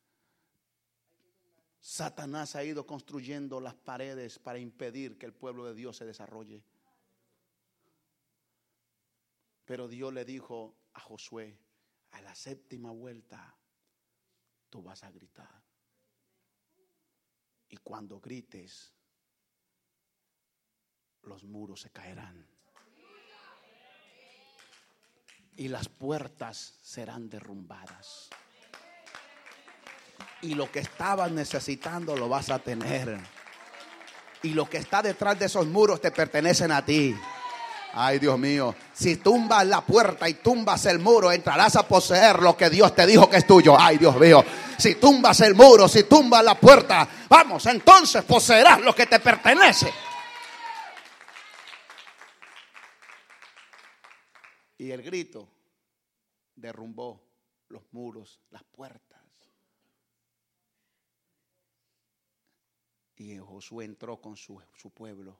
Satanás 1.82 2.54
ha 2.54 2.62
ido 2.62 2.86
construyendo 2.86 3.60
las 3.60 3.74
paredes 3.74 4.38
para 4.38 4.60
impedir 4.60 5.18
que 5.18 5.26
el 5.26 5.34
pueblo 5.34 5.64
de 5.64 5.74
Dios 5.74 5.96
se 5.96 6.06
desarrolle. 6.06 6.62
Pero 9.64 9.88
Dios 9.88 10.12
le 10.12 10.24
dijo 10.24 10.76
a 10.92 11.00
Josué, 11.00 11.58
a 12.12 12.20
la 12.22 12.36
séptima 12.36 12.92
vuelta, 12.92 13.56
tú 14.70 14.80
vas 14.80 15.02
a 15.02 15.10
gritar. 15.10 15.60
Y 17.68 17.78
cuando 17.78 18.20
grites, 18.20 18.94
los 21.22 21.42
muros 21.42 21.80
se 21.80 21.90
caerán. 21.90 22.46
Y 25.56 25.66
las 25.66 25.88
puertas 25.88 26.78
serán 26.80 27.28
derrumbadas. 27.28 28.30
Y 30.42 30.54
lo 30.54 30.70
que 30.70 30.80
estabas 30.80 31.30
necesitando 31.30 32.16
lo 32.16 32.28
vas 32.28 32.50
a 32.50 32.58
tener. 32.58 33.18
Y 34.42 34.50
lo 34.50 34.68
que 34.68 34.78
está 34.78 35.02
detrás 35.02 35.38
de 35.38 35.46
esos 35.46 35.66
muros 35.66 36.00
te 36.00 36.10
pertenecen 36.10 36.72
a 36.72 36.84
ti. 36.84 37.16
Ay, 37.94 38.18
Dios 38.18 38.38
mío, 38.38 38.74
si 38.92 39.16
tumbas 39.16 39.66
la 39.66 39.82
puerta 39.82 40.28
y 40.28 40.34
tumbas 40.34 40.86
el 40.86 40.98
muro, 40.98 41.30
entrarás 41.30 41.76
a 41.76 41.86
poseer 41.86 42.40
lo 42.40 42.56
que 42.56 42.70
Dios 42.70 42.94
te 42.94 43.06
dijo 43.06 43.28
que 43.28 43.36
es 43.36 43.46
tuyo. 43.46 43.76
Ay, 43.78 43.98
Dios 43.98 44.18
mío, 44.18 44.42
si 44.78 44.94
tumbas 44.94 45.40
el 45.40 45.54
muro, 45.54 45.86
si 45.86 46.04
tumbas 46.04 46.42
la 46.42 46.58
puerta, 46.58 47.06
vamos, 47.28 47.66
entonces 47.66 48.24
poseerás 48.24 48.80
lo 48.80 48.94
que 48.94 49.06
te 49.06 49.20
pertenece. 49.20 49.92
Y 54.78 54.90
el 54.90 55.02
grito 55.02 55.48
derrumbó 56.56 57.22
los 57.68 57.82
muros, 57.92 58.40
las 58.50 58.64
puertas. 58.64 59.21
Josué 63.38 63.84
entró 63.84 64.20
con 64.20 64.36
su, 64.36 64.60
su 64.76 64.90
pueblo 64.90 65.38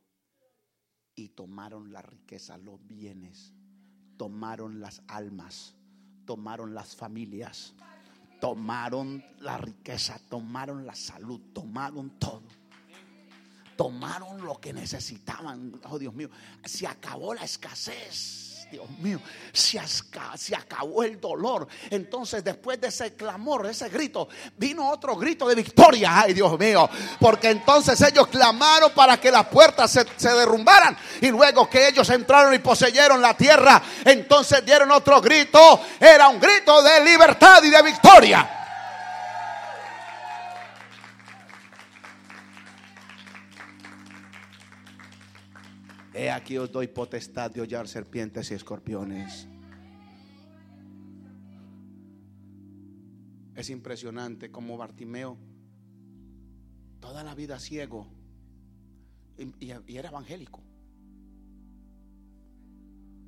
y 1.14 1.30
tomaron 1.30 1.93
la 1.93 2.03
riqueza, 2.03 2.57
los 2.57 2.85
bienes, 2.87 3.53
tomaron 4.16 4.80
las 4.80 5.03
almas, 5.09 5.74
tomaron 6.24 6.74
las 6.74 6.97
familias, 6.97 7.74
tomaron 8.41 9.24
la 9.41 9.59
riqueza, 9.59 10.18
tomaron 10.28 10.87
la 10.87 10.95
salud, 10.95 11.41
tomaron 11.53 12.18
todo. 12.18 12.43
Tomaron 13.76 14.45
lo 14.45 14.61
que 14.61 14.72
necesitaban. 14.72 15.80
Oh 15.85 15.99
Dios 15.99 16.14
mío, 16.14 16.30
se 16.64 16.87
acabó 16.87 17.35
la 17.35 17.45
escasez 17.45 18.51
Dios 18.73 18.89
mío, 19.01 19.20
se, 19.53 19.79
acabó 20.57 21.03
el 21.03 21.20
dolor. 21.20 21.68
Entonces, 21.91 22.43
después 22.43 22.81
de 22.81 22.89
ese 22.89 23.12
clamor, 23.12 23.66
ese 23.66 23.91
grito, 23.91 24.29
vino 24.57 24.89
otro 24.91 25.14
grito 25.14 25.47
de 25.47 25.55
victoria. 25.55 26.20
Ay, 26.23 26.33
Dios 26.33 26.59
mío, 26.59 26.89
porque 27.20 27.51
entonces 27.51 28.01
ellos 28.01 28.29
clamaron 28.29 28.91
para 28.93 29.20
que 29.20 29.31
las 29.31 29.47
puertas 29.49 29.91
se 29.91 30.33
derrumbaran. 30.33 30.97
Y 31.20 31.29
luego 31.29 31.68
que 31.68 31.89
ellos 31.89 32.09
entraron 32.09 32.55
y 32.55 32.61
poseyeron 32.61 33.20
la 33.20 33.37
tierra, 33.37 33.83
entonces 34.07 34.64
dieron 34.64 34.91
otro 34.91 35.20
grito. 35.20 35.79
Era 36.01 36.29
un 36.29 36.41
grito 36.41 36.83
de 36.83 37.05
libertad 37.05 37.62
y 37.62 37.68
de 37.68 37.83
victoria. 37.83 38.61
He 46.14 46.30
aquí 46.30 46.58
os 46.58 46.70
doy 46.70 46.88
potestad 46.88 47.50
de 47.50 47.62
hollar 47.62 47.88
serpientes 47.88 48.50
y 48.50 48.54
escorpiones. 48.54 49.48
Es 53.54 53.70
impresionante 53.70 54.50
como 54.50 54.76
Bartimeo, 54.76 55.38
toda 57.00 57.22
la 57.24 57.34
vida 57.34 57.58
ciego, 57.58 58.08
y, 59.38 59.70
era 59.70 60.08
evangélico. 60.08 60.62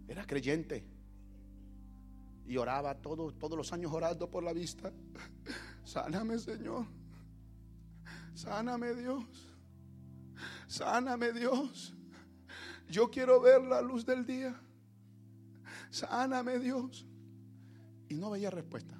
Era 0.06 0.26
creyente. 0.26 0.84
Y 2.46 2.58
oraba 2.58 3.00
todos 3.00 3.56
los 3.56 3.72
años 3.72 3.92
orando 3.92 4.30
por 4.30 4.44
la 4.44 4.52
vista. 4.52 4.92
Sáname, 5.84 6.38
Señor. 6.38 6.86
Sáname, 8.34 8.94
Dios. 8.94 9.24
Sáname, 10.66 11.32
Dios. 11.32 11.94
Yo 12.88 13.10
quiero 13.10 13.40
ver 13.40 13.62
la 13.62 13.80
luz 13.80 14.04
del 14.04 14.24
día. 14.26 14.54
Sáname 15.90 16.58
Dios. 16.58 17.06
Y 18.08 18.14
no 18.14 18.30
veía 18.30 18.50
respuesta. 18.50 18.96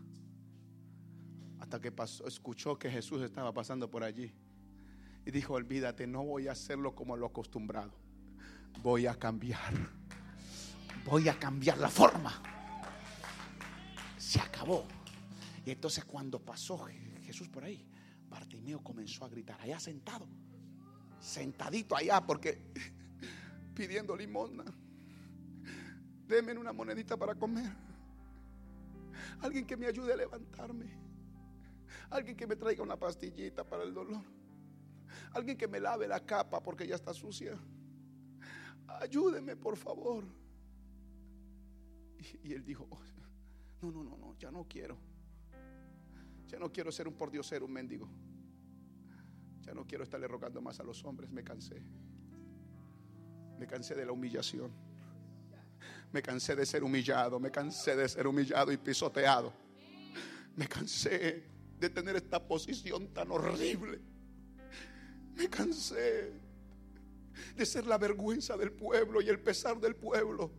Hasta 1.61 1.81
que 1.81 1.93
pasó, 1.93 2.27
escuchó 2.27 2.79
que 2.79 2.91
Jesús 2.91 3.23
estaba 3.23 3.53
pasando 3.53 3.91
por 3.91 4.05
allí. 4.05 4.33
Y 5.27 5.31
dijo, 5.31 5.55
olvídate, 5.55 6.07
no 6.07 6.25
voy 6.25 6.49
a 6.49 6.53
hacerlo 6.53 6.95
como 6.95 7.17
lo 7.17 7.27
acostumbrado. 7.27 7.93
Voy 8.83 9.07
a 9.07 9.15
cambiar. 9.15 9.73
Voy 11.05 11.29
a 11.29 11.39
cambiar 11.39 11.79
la 11.79 11.89
forma. 11.89 12.33
Se 14.19 14.41
acabó. 14.41 14.87
Y 15.65 15.71
entonces 15.71 16.05
cuando 16.05 16.39
pasó 16.39 16.87
Jesús 17.23 17.49
por 17.49 17.65
ahí, 17.65 17.87
Bartimeo 18.29 18.83
comenzó 18.83 19.25
a 19.25 19.29
gritar, 19.29 19.61
allá 19.61 19.79
sentado, 19.79 20.27
sentadito 21.21 21.97
allá, 21.97 22.21
porque 22.21 22.73
pidiendo 23.75 24.17
limosna. 24.17 24.65
Deme 26.27 26.53
una 26.53 26.73
monedita 26.73 27.17
para 27.17 27.35
comer. 27.35 27.71
Alguien 29.41 29.67
que 29.67 29.77
me 29.77 29.87
ayude 29.87 30.13
a 30.13 30.17
levantarme. 30.17 30.87
Alguien 32.11 32.37
que 32.37 32.47
me 32.47 32.57
traiga 32.57 32.83
una 32.83 32.97
pastillita 32.97 33.65
para 33.65 33.83
el 33.83 33.93
dolor. 33.93 34.23
Alguien 35.33 35.57
que 35.57 35.69
me 35.69 35.81
lave 35.81 36.09
la 36.09 36.25
capa 36.25 36.63
porque 36.63 36.87
ya 36.87 36.95
está 36.95 37.13
sucia. 37.13 37.59
Ayúdeme, 38.87 39.57
por 39.57 39.77
favor. 39.77 40.25
Y, 42.43 42.53
él 42.53 42.65
dijo, 42.65 42.87
oh, 42.89 43.01
no, 43.83 43.91
no, 43.91 44.05
no, 44.05 44.17
no, 44.17 44.39
ya 44.39 44.51
no 44.51 44.67
quiero. 44.67 44.99
Ya 46.47 46.59
no 46.59 46.73
quiero 46.73 46.91
ser 46.93 47.09
un 47.09 47.15
pordiosero, 47.15 47.67
un 47.67 47.73
mendigo. 47.73 48.09
Ya 49.63 49.75
no 49.75 49.87
quiero 49.87 50.05
estarle 50.05 50.29
rogando 50.29 50.61
más 50.61 50.81
a 50.81 50.85
los 50.85 51.05
hombres, 51.05 51.31
me 51.31 51.43
cansé. 51.43 51.83
Me 53.59 53.67
cansé 53.67 53.95
de 53.95 54.05
la 54.05 54.13
humillación. 54.13 54.71
Me 56.13 56.23
cansé 56.23 56.55
de 56.55 56.67
ser 56.67 56.85
humillado. 56.85 57.41
Me 57.41 57.51
cansé 57.51 57.97
de 57.97 58.09
ser 58.09 58.27
humillado 58.27 58.73
y 58.73 58.77
pisoteado. 58.77 59.53
Me 60.57 60.69
cansé 60.69 61.45
de 61.79 61.91
tener 61.91 62.17
esta 62.17 62.43
posición 62.47 63.09
tan 63.13 63.31
horrible. 63.31 64.01
Me 65.35 65.49
cansé 65.49 66.33
de 67.57 67.67
ser 67.67 67.87
la 67.87 67.99
vergüenza 67.99 68.57
del 68.57 68.73
pueblo 68.73 69.21
y 69.21 69.29
el 69.29 69.41
pesar 69.41 69.81
del 69.81 69.97
pueblo. 69.97 70.53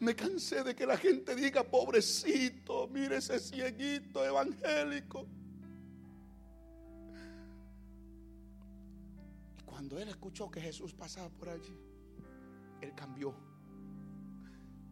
Me 0.00 0.14
cansé 0.14 0.62
de 0.62 0.74
que 0.74 0.86
la 0.86 0.96
gente 0.96 1.34
diga, 1.34 1.62
pobrecito, 1.64 2.88
mire 2.88 3.16
ese 3.16 3.38
cieguito 3.38 4.24
evangélico. 4.24 5.26
Cuando 9.74 9.98
él 9.98 10.08
escuchó 10.08 10.48
que 10.48 10.60
Jesús 10.60 10.94
pasaba 10.94 11.28
por 11.30 11.48
allí, 11.48 11.76
él 12.80 12.94
cambió 12.94 13.34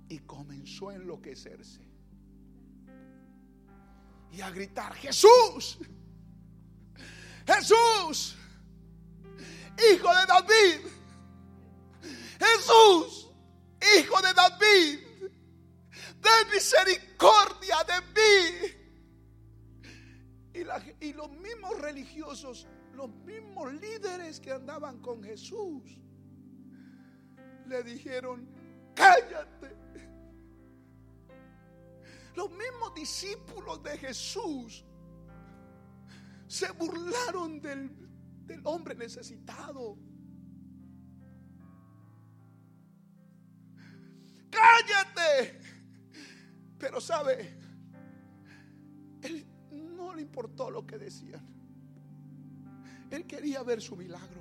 y 0.09 0.19
comenzó 0.19 0.89
a 0.89 0.97
enloquecerse 0.97 1.89
y 4.33 4.41
a 4.41 4.51
gritar, 4.51 4.93
Jesús, 4.95 5.79
Jesús, 7.47 8.37
hijo 9.95 10.09
de 10.09 10.27
David, 10.27 10.81
Jesús, 12.41 13.31
hijo 13.97 14.21
de 14.21 14.35
David, 14.35 14.99
ten 16.21 16.51
misericordia 16.53 17.77
de 17.85 18.01
mí. 18.17 18.33
Y, 20.55 20.63
y 21.07 21.13
los 21.13 21.31
mismos 21.31 21.79
religiosos 21.79 22.67
los 22.95 23.11
mismos 23.25 23.73
líderes 23.75 24.41
que 24.41 24.53
andaban 24.53 25.01
con 25.01 25.23
Jesús 25.23 25.99
le 27.67 27.83
dijeron, 27.83 28.49
cállate. 28.95 29.77
Los 32.35 32.51
mismos 32.51 32.95
discípulos 32.95 33.83
de 33.83 33.99
Jesús 33.99 34.85
se 36.47 36.71
burlaron 36.73 37.61
del, 37.61 37.91
del 38.47 38.61
hombre 38.65 38.95
necesitado. 38.95 39.99
Cállate. 44.51 45.61
Pero 46.79 47.01
sabe, 47.01 47.59
él 49.23 49.47
no 49.71 50.15
le 50.15 50.23
importó 50.23 50.71
lo 50.71 50.87
que 50.87 50.99
decían. 50.99 51.62
Él 53.13 53.27
quería 53.27 53.63
ver 53.63 53.83
su 53.83 53.95
milagro. 53.95 54.41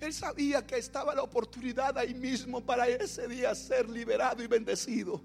Él 0.00 0.14
sabía 0.14 0.66
que 0.66 0.78
estaba 0.78 1.14
la 1.14 1.22
oportunidad 1.22 1.98
ahí 1.98 2.14
mismo 2.14 2.64
para 2.64 2.88
ese 2.88 3.28
día 3.28 3.54
ser 3.54 3.88
liberado 3.88 4.42
y 4.42 4.46
bendecido. 4.46 5.20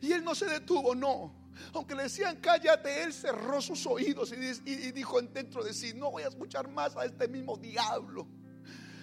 Y 0.00 0.12
él 0.12 0.24
no 0.24 0.34
se 0.34 0.46
detuvo, 0.46 0.94
no. 0.94 1.32
Aunque 1.72 1.94
le 1.94 2.04
decían 2.04 2.40
cállate, 2.40 3.04
él 3.04 3.12
cerró 3.12 3.60
sus 3.60 3.86
oídos 3.86 4.32
y, 4.32 4.90
dijo 4.90 5.22
dentro 5.22 5.62
de 5.62 5.72
sí, 5.72 5.92
no 5.94 6.10
voy 6.10 6.24
a 6.24 6.28
escuchar 6.28 6.68
más 6.68 6.96
a 6.96 7.04
este 7.04 7.28
mismo 7.28 7.56
diablo 7.56 8.26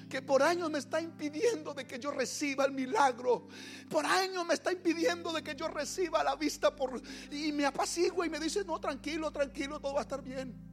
que 0.10 0.22
por 0.22 0.44
años 0.44 0.70
me 0.70 0.80
está 0.80 1.00
impidiendo 1.00 1.74
de 1.74 1.88
que 1.88 1.98
yo 1.98 2.12
reciba 2.12 2.66
el 2.66 2.74
milagro. 2.74 3.48
Por 3.90 4.06
años 4.06 4.46
me 4.46 4.56
está 4.56 4.74
impidiendo 4.74 5.32
de 5.32 5.42
que 5.42 5.56
yo 5.56 5.70
reciba 5.70 6.22
la 6.22 6.36
vista 6.36 6.76
por 6.76 7.02
y 7.32 7.54
me 7.54 7.66
apacigua 7.66 8.26
y 8.26 8.30
me 8.30 8.38
dice, 8.38 8.66
"No, 8.66 8.78
tranquilo, 8.78 9.32
tranquilo, 9.32 9.80
todo 9.80 9.94
va 9.94 10.02
a 10.02 10.04
estar 10.04 10.22
bien." 10.22 10.71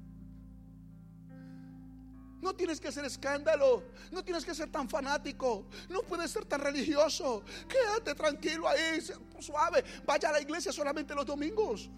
No 2.41 2.55
tienes 2.55 2.81
que 2.81 2.89
hacer 2.89 3.05
escándalo, 3.05 3.83
no 4.13 4.23
tienes 4.23 4.45
que 4.45 4.55
ser 4.55 4.71
tan 4.71 4.89
fanático, 4.89 5.67
no 5.89 6.03
puedes 6.03 6.31
ser 6.31 6.45
tan 6.45 6.61
religioso. 6.61 7.43
Quédate 7.69 8.15
tranquilo 8.15 8.69
ahí, 8.69 9.01
suave. 9.41 9.85
Vaya 10.07 10.29
a 10.29 10.33
la 10.33 10.41
iglesia 10.41 10.73
solamente 10.73 11.15
los 11.15 11.27
domingos. 11.27 11.91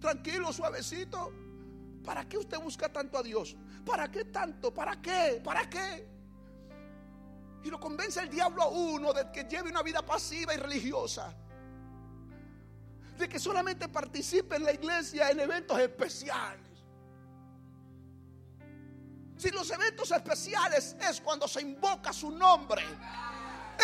Tranquilo, 0.00 0.52
suavecito. 0.52 1.32
¿Para 2.04 2.28
qué 2.28 2.38
usted 2.38 2.58
busca 2.60 2.88
tanto 2.88 3.18
a 3.18 3.22
Dios? 3.22 3.56
¿Para 3.84 4.08
qué 4.08 4.26
tanto? 4.26 4.72
¿Para 4.72 5.00
qué? 5.02 5.40
¿Para 5.42 5.68
qué? 5.68 6.06
Y 7.64 7.70
lo 7.70 7.80
convence 7.80 8.20
el 8.20 8.30
diablo 8.30 8.62
a 8.62 8.68
uno 8.68 9.12
de 9.12 9.32
que 9.32 9.42
lleve 9.42 9.70
una 9.70 9.82
vida 9.82 10.06
pasiva 10.06 10.54
y 10.54 10.58
religiosa. 10.58 11.34
De 13.18 13.28
que 13.28 13.40
solamente 13.40 13.88
participe 13.88 14.54
en 14.54 14.64
la 14.64 14.72
iglesia 14.72 15.30
en 15.30 15.40
eventos 15.40 15.76
especiales. 15.80 16.65
Si 19.36 19.50
los 19.50 19.70
eventos 19.70 20.10
especiales 20.10 20.96
es 20.98 21.20
cuando 21.20 21.46
se 21.46 21.60
invoca 21.60 22.12
su 22.12 22.30
nombre, 22.30 22.82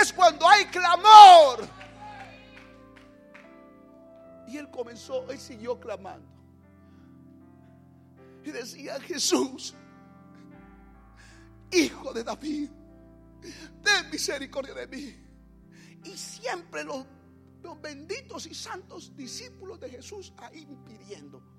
es 0.00 0.12
cuando 0.12 0.48
hay 0.48 0.64
clamor. 0.66 1.68
Y 4.48 4.56
él 4.56 4.70
comenzó 4.70 5.30
y 5.32 5.38
siguió 5.38 5.78
clamando. 5.78 6.28
Y 8.44 8.50
decía, 8.50 8.98
Jesús, 9.00 9.74
hijo 11.70 12.12
de 12.12 12.24
David, 12.24 12.70
ten 13.82 14.10
misericordia 14.10 14.74
de 14.74 14.86
mí. 14.86 15.16
Y 16.04 16.16
siempre 16.16 16.82
los, 16.82 17.06
los 17.62 17.80
benditos 17.80 18.46
y 18.46 18.54
santos 18.54 19.14
discípulos 19.14 19.78
de 19.80 19.90
Jesús 19.90 20.32
ahí 20.38 20.66
pidiendo. 20.86 21.51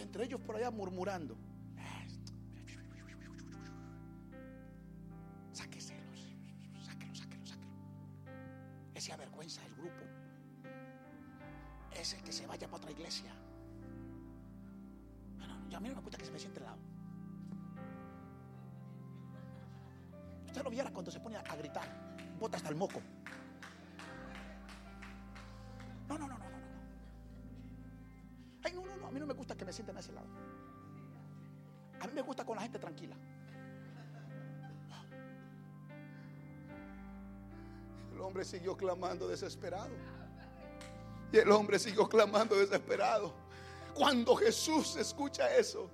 Entre 0.00 0.24
ellos 0.24 0.40
por 0.40 0.56
allá 0.56 0.70
murmurando. 0.70 1.36
Sáqueselos, 5.52 6.36
sáquelo, 6.84 7.14
sáquelo, 7.14 7.46
sáquelo. 7.46 7.72
Ese 8.94 9.12
avergüenza 9.12 9.60
del 9.62 9.74
grupo. 9.74 10.04
Ese 11.92 12.16
que 12.22 12.32
se 12.32 12.46
vaya 12.46 12.66
para 12.68 12.78
otra 12.78 12.92
iglesia. 12.92 13.32
No, 15.70 15.76
a 15.76 15.80
mí 15.80 15.88
no 15.88 15.96
me 15.96 16.00
gusta 16.00 16.16
que 16.16 16.24
se 16.24 16.32
me 16.32 16.38
siente 16.38 16.60
al 16.60 16.66
lado. 16.66 16.78
Usted 20.46 20.62
lo 20.62 20.70
viera 20.70 20.90
cuando 20.92 21.10
se 21.10 21.20
pone 21.20 21.36
a 21.36 21.56
gritar. 21.56 21.88
Bota 22.38 22.56
hasta 22.56 22.68
el 22.68 22.76
moco. 22.76 23.02
Con 32.48 32.56
la 32.56 32.62
gente 32.62 32.78
tranquila. 32.78 33.14
El 38.14 38.22
hombre 38.22 38.42
siguió 38.42 38.74
clamando 38.74 39.28
desesperado. 39.28 39.90
Y 41.30 41.36
el 41.36 41.52
hombre 41.52 41.78
siguió 41.78 42.08
clamando 42.08 42.56
desesperado. 42.56 43.34
Cuando 43.92 44.34
Jesús 44.34 44.96
escucha 44.96 45.54
eso 45.56 45.90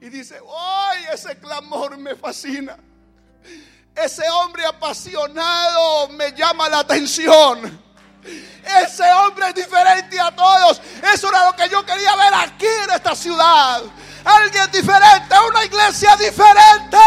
y 0.00 0.08
dice, 0.08 0.40
¡ay, 0.50 1.04
ese 1.12 1.38
clamor 1.38 1.98
me 1.98 2.16
fascina! 2.16 2.78
Ese 3.94 4.26
hombre 4.30 4.64
apasionado 4.64 6.08
me 6.08 6.32
llama 6.32 6.70
la 6.70 6.78
atención. 6.78 7.78
Ese 8.82 9.12
hombre 9.12 9.48
es 9.48 9.54
diferente 9.56 10.18
a 10.18 10.34
todos. 10.34 10.80
Eso 11.12 11.28
era 11.28 11.50
lo 11.50 11.54
que 11.54 11.68
yo 11.68 11.84
quería 11.84 12.16
ver 12.16 12.32
aquí 12.34 12.66
en 12.84 12.90
esta 12.92 13.14
ciudad. 13.14 13.82
Alguien 14.24 14.70
diferente, 14.70 15.34
una 15.48 15.64
iglesia 15.64 16.16
diferente. 16.16 16.98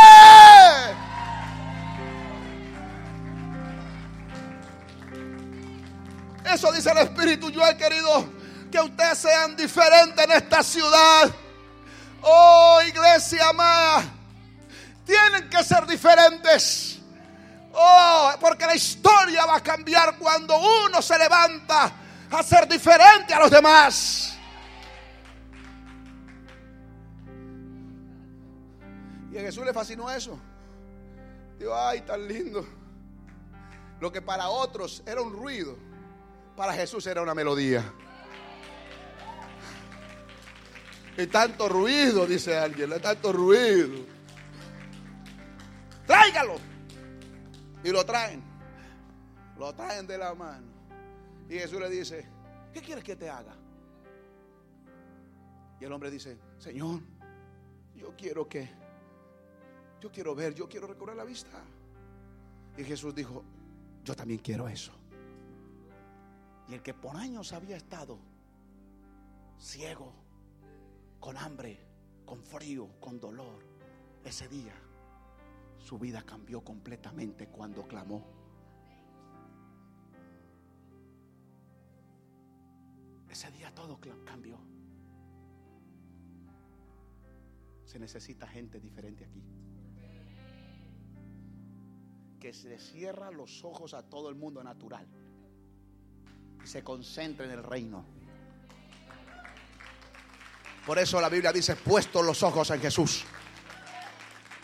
Eso 6.46 6.72
dice 6.72 6.92
el 6.92 6.98
Espíritu. 7.00 7.50
Yo 7.50 7.66
he 7.66 7.78
querido 7.78 8.26
que 8.72 8.80
ustedes 8.80 9.18
sean 9.20 9.56
diferentes 9.56 10.24
en 10.24 10.32
esta 10.32 10.64
ciudad. 10.64 11.32
Oh, 12.22 12.80
iglesia 12.88 13.50
amada. 13.50 14.04
Tienen 15.06 15.50
que 15.50 15.64
ser 15.64 15.86
diferentes. 15.86 17.00
Oh, 17.74 18.32
porque 18.40 18.66
la 18.66 18.76
historia 18.76 19.46
va 19.46 19.58
a 19.58 19.64
cambiar 19.64 20.16
cuando 20.18 20.56
uno 20.58 21.02
se 21.02 21.18
levanta 21.18 21.92
a 22.32 22.44
ser 22.44 22.68
diferente 22.68 23.34
a 23.34 23.40
los 23.40 23.52
demás. 23.52 24.33
Y 29.34 29.38
a 29.40 29.42
Jesús 29.42 29.66
le 29.66 29.74
fascinó 29.74 30.12
eso. 30.12 30.40
Digo, 31.58 31.76
ay, 31.76 32.02
tan 32.02 32.28
lindo. 32.28 32.64
Lo 34.00 34.12
que 34.12 34.22
para 34.22 34.50
otros 34.50 35.02
era 35.08 35.22
un 35.24 35.34
ruido, 35.34 35.76
para 36.56 36.74
Jesús 36.74 37.08
era 37.08 37.24
una 37.24 37.34
melodía. 37.34 37.84
Y 41.18 41.26
tanto 41.28 41.68
ruido, 41.68 42.28
dice 42.28 42.56
alguien, 42.56 42.92
tanto 43.02 43.34
ruido. 43.34 44.06
Tráigalo. 46.06 46.58
Y 47.84 47.90
lo 47.90 48.06
traen. 48.06 48.44
Lo 49.58 49.74
traen 49.74 50.06
de 50.06 50.18
la 50.20 50.36
mano. 50.36 50.68
Y 51.50 51.56
Jesús 51.56 51.80
le 51.80 51.90
dice, 51.90 52.28
¿qué 52.72 52.82
quieres 52.82 53.04
que 53.04 53.16
te 53.16 53.32
haga? 53.32 53.56
Y 55.80 55.86
el 55.86 55.92
hombre 55.92 56.12
dice, 56.12 56.38
Señor, 56.60 57.02
yo 57.96 58.16
quiero 58.16 58.48
que, 58.48 58.83
yo 60.04 60.12
quiero 60.12 60.36
ver, 60.36 60.54
yo 60.54 60.68
quiero 60.68 60.86
recobrar 60.86 61.16
la 61.16 61.24
vista. 61.24 61.64
Y 62.78 62.84
Jesús 62.84 63.16
dijo, 63.16 63.42
yo 64.04 64.14
también 64.14 64.42
quiero 64.42 64.68
eso. 64.68 64.92
Y 66.68 66.74
el 66.74 66.82
que 66.82 66.94
por 66.94 67.16
años 67.16 67.54
había 67.54 67.78
estado 67.78 68.20
ciego, 69.58 70.12
con 71.22 71.38
hambre, 71.38 71.80
con 72.26 72.44
frío, 72.44 72.90
con 73.00 73.18
dolor, 73.18 73.64
ese 74.26 74.50
día 74.50 74.74
su 75.78 75.98
vida 75.98 76.22
cambió 76.22 76.62
completamente 76.62 77.48
cuando 77.48 77.88
clamó. 77.88 78.26
Ese 83.30 83.50
día 83.52 83.74
todo 83.74 83.98
cambió. 84.26 84.60
Se 87.86 87.98
necesita 88.00 88.46
gente 88.48 88.82
diferente 88.82 89.24
aquí. 89.24 89.42
Que 92.44 92.52
se 92.52 92.78
cierra 92.78 93.32
los 93.32 93.64
ojos 93.64 93.94
a 93.94 94.02
todo 94.02 94.28
el 94.28 94.36
mundo 94.36 94.62
natural. 94.62 95.08
Y 96.62 96.68
se 96.68 96.84
concentre 96.84 97.46
en 97.46 97.54
el 97.54 97.64
reino. 97.64 98.04
Por 100.86 101.00
eso 101.00 101.22
la 101.22 101.30
Biblia 101.30 101.54
dice, 101.54 101.78
puesto 101.78 102.22
los 102.22 102.44
ojos 102.44 102.70
en 102.72 102.82
Jesús. 102.82 103.24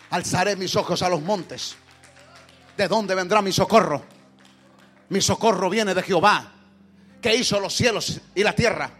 Alzaré 0.09 0.57
mis 0.57 0.75
ojos 0.75 1.01
a 1.03 1.07
los 1.07 1.21
montes. 1.21 1.77
¿De 2.75 2.89
dónde 2.89 3.15
vendrá 3.15 3.41
mi 3.41 3.53
socorro? 3.53 4.03
Mi 5.07 5.21
socorro 5.21 5.69
viene 5.69 5.95
de 5.95 6.03
Jehová, 6.03 6.51
que 7.21 7.33
hizo 7.33 7.61
los 7.61 7.73
cielos 7.73 8.19
y 8.35 8.43
la 8.43 8.53
tierra. 8.53 8.91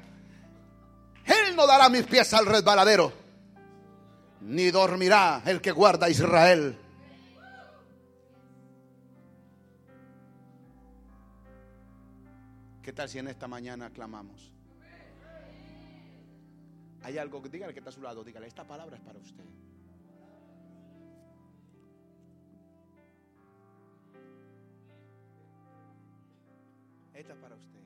Él 1.26 1.54
no 1.54 1.68
dará 1.68 1.90
mis 1.90 2.06
pies 2.06 2.34
al 2.34 2.46
resbaladero, 2.46 3.12
ni 4.40 4.72
dormirá 4.72 5.42
el 5.46 5.60
que 5.60 5.74
guarda 5.74 6.06
a 6.06 6.10
Israel. 6.10 6.80
¿Qué 12.90 12.94
tal 12.94 13.08
si 13.08 13.20
en 13.20 13.28
esta 13.28 13.48
mañana 13.48 13.92
clamamos? 13.92 14.52
Hay 17.04 17.20
algo 17.20 17.40
que 17.40 17.48
dígale 17.48 17.72
que 17.72 17.82
está 17.82 17.92
a 17.92 17.94
su 17.94 18.02
lado, 18.02 18.24
dígale, 18.24 18.48
esta 18.48 18.66
palabra 18.66 18.98
es 18.98 19.04
para 19.04 19.20
usted. 19.20 19.44
Esta 27.14 27.34
es 27.34 27.40
para 27.40 27.56
usted. 27.58 27.79